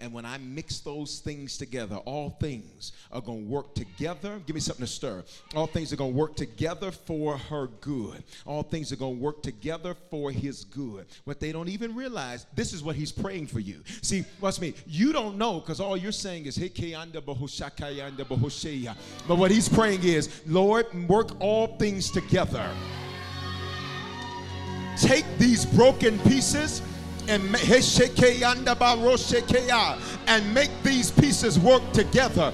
And 0.00 0.12
when 0.12 0.24
I 0.24 0.38
mix 0.38 0.80
those 0.80 1.20
things 1.20 1.56
together, 1.58 1.96
all 1.96 2.30
things 2.30 2.92
are 3.10 3.20
going 3.20 3.44
to 3.44 3.50
work 3.50 3.74
together. 3.74 4.40
Give 4.46 4.54
me 4.54 4.60
something 4.60 4.84
to 4.84 4.90
stir. 4.90 5.24
All 5.54 5.66
things 5.66 5.92
are 5.92 5.96
going 5.96 6.12
to 6.12 6.18
work 6.18 6.36
together 6.36 6.90
for 6.90 7.36
her 7.36 7.68
good. 7.80 8.22
All 8.44 8.62
things 8.62 8.92
are 8.92 8.96
going 8.96 9.16
to 9.16 9.22
work 9.22 9.42
together 9.42 9.94
for 10.10 10.30
his 10.30 10.64
good. 10.64 11.06
What 11.24 11.40
they 11.40 11.52
don't 11.52 11.68
even 11.68 11.94
realize, 11.94 12.46
this 12.54 12.72
is 12.72 12.82
what 12.82 12.96
he's 12.96 13.12
praying 13.12 13.46
for 13.46 13.60
you. 13.60 13.82
See, 14.02 14.24
watch 14.40 14.60
me. 14.60 14.74
You 14.86 15.12
don't 15.12 15.38
know 15.38 15.60
because 15.60 15.80
all 15.80 15.96
you're 15.96 16.12
saying 16.12 16.46
is, 16.46 16.56
but 19.28 19.38
what 19.38 19.50
he's 19.50 19.68
praying 19.68 20.02
is, 20.02 20.42
Lord, 20.46 21.08
work 21.08 21.40
all 21.40 21.66
things 21.78 22.10
together. 22.10 22.70
Take 24.96 25.26
these 25.38 25.66
broken 25.66 26.18
pieces 26.20 26.82
and 27.28 27.42
and 30.26 30.54
make 30.54 30.70
these 30.82 31.10
pieces 31.10 31.58
work 31.58 31.82
together. 31.92 32.52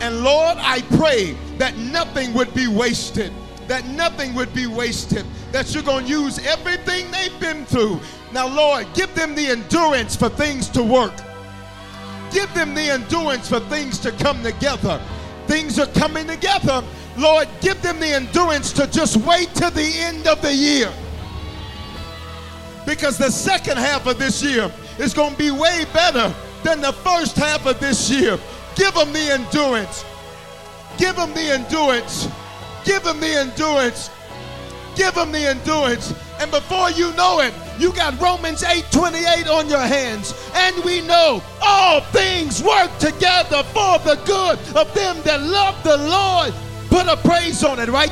And 0.00 0.22
Lord, 0.22 0.58
I 0.58 0.82
pray 0.96 1.36
that 1.58 1.76
nothing 1.76 2.32
would 2.34 2.52
be 2.54 2.68
wasted, 2.68 3.32
that 3.66 3.86
nothing 3.86 4.34
would 4.34 4.52
be 4.54 4.66
wasted, 4.66 5.24
that 5.52 5.72
you're 5.74 5.82
going 5.82 6.04
to 6.04 6.10
use 6.10 6.38
everything 6.46 7.10
they've 7.10 7.40
been 7.40 7.64
through. 7.66 8.00
Now, 8.32 8.46
Lord, 8.46 8.86
give 8.94 9.12
them 9.14 9.34
the 9.34 9.46
endurance 9.46 10.14
for 10.14 10.28
things 10.28 10.68
to 10.70 10.82
work. 10.82 11.14
Give 12.30 12.52
them 12.54 12.74
the 12.74 12.90
endurance 12.90 13.48
for 13.48 13.60
things 13.60 13.98
to 14.00 14.12
come 14.12 14.42
together. 14.42 15.00
Things 15.46 15.78
are 15.78 15.86
coming 15.86 16.26
together. 16.26 16.84
Lord, 17.16 17.48
give 17.60 17.80
them 17.82 17.98
the 17.98 18.14
endurance 18.14 18.72
to 18.74 18.86
just 18.86 19.16
wait 19.16 19.52
to 19.54 19.70
the 19.70 19.92
end 19.98 20.26
of 20.26 20.42
the 20.42 20.52
year 20.52 20.92
because 22.88 23.18
the 23.18 23.30
second 23.30 23.76
half 23.76 24.06
of 24.06 24.18
this 24.18 24.42
year 24.42 24.72
is 24.98 25.12
going 25.12 25.32
to 25.32 25.38
be 25.38 25.50
way 25.50 25.84
better 25.92 26.34
than 26.64 26.80
the 26.80 26.92
first 26.92 27.36
half 27.36 27.66
of 27.66 27.78
this 27.78 28.10
year. 28.10 28.38
Give 28.76 28.94
them 28.94 29.12
the 29.12 29.30
endurance. 29.30 30.06
Give 30.96 31.14
them 31.14 31.34
the 31.34 31.50
endurance. 31.52 32.28
Give 32.86 33.04
them 33.04 33.20
the 33.20 33.26
endurance. 33.26 34.08
Give 34.96 35.14
them 35.14 35.32
the 35.32 35.50
endurance. 35.50 36.14
And 36.40 36.50
before 36.50 36.90
you 36.92 37.12
know 37.12 37.40
it, 37.40 37.52
you 37.78 37.92
got 37.92 38.18
Romans 38.18 38.62
8 38.62 38.86
28 38.90 39.48
on 39.48 39.68
your 39.68 39.86
hands. 39.86 40.32
And 40.54 40.82
we 40.82 41.02
know 41.02 41.42
all 41.60 42.00
things 42.00 42.62
work 42.62 42.96
together 42.98 43.64
for 43.64 43.98
the 43.98 44.18
good 44.24 44.58
of 44.74 44.94
them 44.94 45.20
that 45.24 45.42
love 45.42 45.84
the 45.84 45.98
Lord. 45.98 46.54
Put 46.88 47.06
a 47.06 47.18
praise 47.28 47.62
on 47.62 47.80
it, 47.80 47.90
right? 47.90 48.10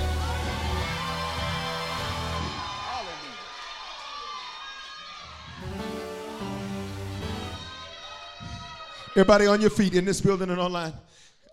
Everybody 9.16 9.46
on 9.46 9.62
your 9.62 9.70
feet 9.70 9.94
in 9.94 10.04
this 10.04 10.20
building 10.20 10.50
and 10.50 10.60
online, 10.60 10.92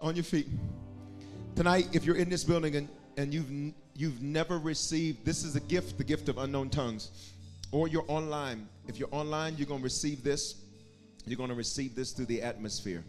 on 0.02 0.18
your 0.18 0.26
feet. 0.26 0.48
Tonight, 1.56 1.88
if 1.94 2.04
you're 2.04 2.18
in 2.18 2.28
this 2.28 2.44
building 2.44 2.76
and, 2.76 2.90
and 3.16 3.34
you've 3.34 3.74
you've 3.96 4.22
never 4.22 4.60
received, 4.60 5.24
this 5.24 5.46
is 5.46 5.56
a 5.56 5.62
gift, 5.62 5.98
the 5.98 6.04
gift 6.04 6.28
of 6.28 6.40
unknown 6.40 6.70
tongues. 6.70 7.32
Or 7.72 7.88
you're 7.88 8.04
online. 8.10 8.68
If 8.90 9.00
you're 9.00 9.08
online, 9.14 9.56
you're 9.56 9.66
gonna 9.66 9.82
receive 9.82 10.26
this. 10.26 10.56
You're 11.26 11.38
gonna 11.38 11.54
receive 11.54 11.96
this 11.96 12.12
through 12.12 12.26
the 12.26 12.42
atmosphere. 12.42 13.02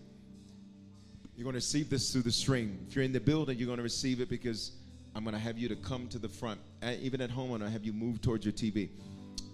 You're 1.36 1.46
gonna 1.46 1.56
receive 1.56 1.90
this 1.90 2.12
through 2.12 2.22
the 2.22 2.30
stream. 2.30 2.78
If 2.86 2.94
you're 2.94 3.04
in 3.04 3.12
the 3.12 3.18
building, 3.18 3.58
you're 3.58 3.66
gonna 3.66 3.82
receive 3.82 4.20
it 4.20 4.28
because 4.28 4.70
I'm 5.16 5.24
gonna 5.24 5.36
have 5.36 5.58
you 5.58 5.68
to 5.68 5.74
come 5.74 6.06
to 6.10 6.18
the 6.20 6.28
front. 6.28 6.60
Even 7.00 7.20
at 7.20 7.30
home, 7.30 7.50
I'm 7.50 7.58
gonna 7.58 7.72
have 7.72 7.84
you 7.84 7.92
move 7.92 8.22
towards 8.22 8.46
your 8.46 8.52
TV. 8.52 8.88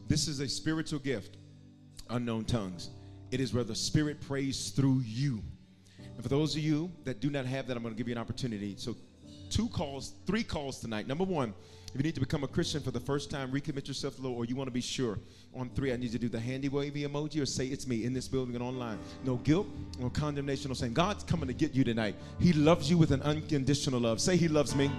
This 0.09 0.29
is 0.29 0.41
a 0.41 0.49
spiritual 0.49 0.99
gift, 0.99 1.39
unknown 2.11 2.45
tongues. 2.45 2.91
It 3.31 3.41
is 3.41 3.55
where 3.55 3.65
the 3.65 3.75
Spirit 3.75 4.21
prays 4.21 4.71
through 4.71 5.03
you. 5.05 5.43
And 5.99 6.23
for 6.23 6.29
those 6.29 6.55
of 6.57 6.63
you 6.63 6.91
that 7.05 7.21
do 7.21 7.31
not 7.31 7.47
have 7.47 7.67
that, 7.69 7.77
I'm 7.77 7.83
going 7.83 7.95
to 7.95 7.99
give 7.99 8.09
you 8.09 8.15
an 8.15 8.21
opportunity. 8.21 8.75
So, 8.77 8.97
two 9.51 9.69
calls, 9.69 10.15
three 10.27 10.43
calls 10.43 10.81
tonight. 10.81 11.07
Number 11.07 11.25
one, 11.25 11.55
if 11.93 11.97
you 11.97 12.03
need 12.03 12.15
to 12.15 12.21
become 12.21 12.45
a 12.45 12.49
Christian 12.49 12.83
for 12.83 12.93
the 12.93 13.01
first 13.01 13.31
time, 13.31 13.51
recommit 13.51 13.89
yourself 13.89 14.15
to 14.17 14.23
the 14.23 14.29
Lord, 14.29 14.39
or 14.39 14.49
you 14.49 14.55
want 14.55 14.69
to 14.69 14.73
be 14.73 14.81
sure. 14.81 15.19
On 15.55 15.69
three, 15.71 15.93
I 15.93 15.97
need 15.97 16.07
you 16.07 16.11
to 16.13 16.19
do 16.19 16.29
the 16.29 16.39
handy 16.39 16.69
wavy 16.69 17.03
emoji 17.03 17.43
or 17.43 17.47
say 17.47 17.67
it's 17.67 17.87
me 17.87 18.05
in 18.05 18.13
this 18.13 18.29
building 18.29 18.55
and 18.55 18.63
online. 18.63 18.99
No 19.25 19.37
guilt, 19.37 19.67
no 19.99 20.09
condemnation, 20.09 20.69
no 20.69 20.75
saying 20.75 20.93
God's 20.93 21.25
coming 21.25 21.49
to 21.49 21.55
get 21.55 21.75
you 21.75 21.83
tonight. 21.83 22.15
He 22.39 22.53
loves 22.53 22.89
you 22.89 22.97
with 22.97 23.11
an 23.11 23.23
unconditional 23.23 24.01
love. 24.01 24.21
Say 24.21 24.37
He 24.37 24.47
loves 24.47 24.77
me 24.77 24.91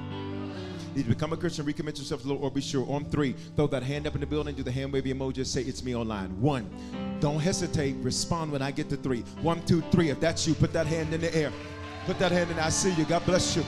to 0.95 1.03
become 1.03 1.33
a 1.33 1.37
Christian, 1.37 1.65
recommit 1.65 1.97
yourself 1.97 2.21
to 2.21 2.27
the 2.27 2.33
Lord, 2.33 2.43
or 2.43 2.51
be 2.51 2.61
sure. 2.61 2.85
On 2.89 3.05
three, 3.05 3.33
throw 3.55 3.67
that 3.67 3.83
hand 3.83 4.07
up 4.07 4.15
in 4.15 4.21
the 4.21 4.27
building, 4.27 4.55
do 4.55 4.63
the 4.63 4.71
hand 4.71 4.91
wavy 4.91 5.13
emoji, 5.13 5.45
say 5.45 5.61
it's 5.61 5.83
me 5.83 5.95
online. 5.95 6.29
One, 6.41 6.69
don't 7.19 7.39
hesitate, 7.39 7.95
respond 7.97 8.51
when 8.51 8.61
I 8.61 8.71
get 8.71 8.89
to 8.89 8.97
three. 8.97 9.21
One, 9.41 9.63
two, 9.65 9.81
three. 9.91 10.09
If 10.09 10.19
that's 10.19 10.47
you, 10.47 10.53
put 10.53 10.73
that 10.73 10.87
hand 10.87 11.13
in 11.13 11.21
the 11.21 11.33
air. 11.35 11.51
Put 12.05 12.19
that 12.19 12.31
hand 12.31 12.51
in. 12.51 12.59
I 12.59 12.69
see 12.69 12.91
you. 12.93 13.05
God 13.05 13.25
bless 13.25 13.55
you. 13.55 13.63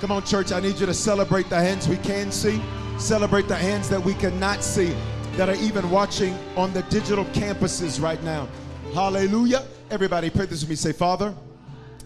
Come 0.00 0.12
on, 0.12 0.24
church. 0.24 0.52
I 0.52 0.60
need 0.60 0.78
you 0.78 0.86
to 0.86 0.94
celebrate 0.94 1.48
the 1.48 1.58
hands 1.58 1.88
we 1.88 1.96
can 1.96 2.30
see, 2.30 2.60
celebrate 2.98 3.48
the 3.48 3.56
hands 3.56 3.88
that 3.88 4.02
we 4.02 4.14
cannot 4.14 4.62
see, 4.62 4.94
that 5.32 5.48
are 5.48 5.56
even 5.56 5.88
watching 5.90 6.36
on 6.56 6.72
the 6.72 6.82
digital 6.84 7.24
campuses 7.26 8.02
right 8.02 8.22
now. 8.22 8.48
Hallelujah. 8.94 9.64
Everybody, 9.90 10.30
pray 10.30 10.46
this 10.46 10.60
with 10.60 10.70
me. 10.70 10.76
Say, 10.76 10.92
Father, 10.92 11.34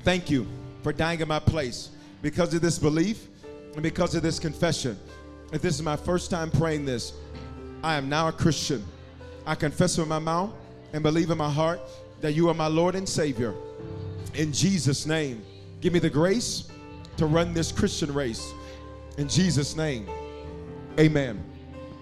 thank 0.05 0.31
you 0.31 0.47
for 0.83 0.93
dying 0.93 1.21
in 1.21 1.29
my 1.29 1.39
place. 1.39 1.91
Because 2.21 2.55
of 2.55 2.61
this 2.61 2.79
belief, 2.79 3.29
and 3.74 3.82
because 3.82 4.15
of 4.15 4.23
this 4.23 4.39
confession, 4.39 4.99
if 5.53 5.62
this 5.62 5.74
is 5.74 5.82
my 5.82 5.97
first 5.97 6.31
time 6.31 6.51
praying 6.51 6.85
this, 6.85 7.12
I 7.82 7.97
am 7.97 8.09
now 8.09 8.28
a 8.28 8.32
Christian. 8.32 8.85
I 9.47 9.55
confess 9.55 9.99
with 9.99 10.09
my 10.09 10.19
mouth 10.19 10.53
and 10.93 11.03
believe 11.03 11.31
in 11.31 11.39
my 11.39 11.51
heart 11.51 11.81
that 12.20 12.32
you 12.32 12.49
are 12.49 12.55
my 12.55 12.69
Lord 12.69 12.94
and 12.94 13.09
Savior. 13.09 13.55
In 14.35 14.53
Jesus' 14.53 15.07
name, 15.07 15.43
give 15.81 15.93
me 15.93 15.99
the 15.99 16.11
grace 16.11 16.69
to 17.16 17.27
run 17.27 17.53
this 17.53 17.73
Christian 17.73 18.12
race. 18.15 18.53
In 19.19 19.28
Jesus' 19.28 19.77
name, 19.77 20.09
amen. 20.99 21.43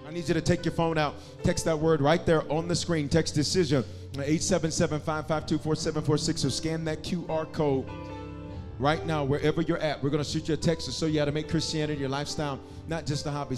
I 0.07 0.13
need 0.13 0.27
you 0.27 0.33
to 0.33 0.41
take 0.41 0.65
your 0.65 0.73
phone 0.73 0.97
out, 0.97 1.15
text 1.43 1.65
that 1.65 1.77
word 1.77 2.01
right 2.01 2.25
there 2.25 2.49
on 2.51 2.67
the 2.67 2.75
screen. 2.75 3.07
Text 3.09 3.33
decision 3.33 3.83
877 4.13 4.99
552 4.99 5.57
4746 5.57 6.45
or 6.45 6.49
scan 6.49 6.83
that 6.83 7.01
QR 7.01 7.51
code 7.53 7.85
right 8.81 9.05
now, 9.05 9.23
wherever 9.23 9.61
you're 9.61 9.77
at. 9.77 10.01
We're 10.03 10.09
going 10.09 10.23
to 10.23 10.29
shoot 10.29 10.47
you 10.47 10.55
a 10.55 10.57
text 10.57 10.87
to 10.87 10.91
show 10.91 11.05
you 11.05 11.19
how 11.19 11.25
to 11.25 11.31
make 11.31 11.47
Christianity 11.47 11.99
your 11.99 12.09
lifestyle, 12.09 12.59
not 12.87 13.05
just 13.05 13.25
a 13.27 13.31
hobby. 13.31 13.55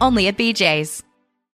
only 0.00 0.28
at 0.28 0.36
BJ's. 0.36 1.02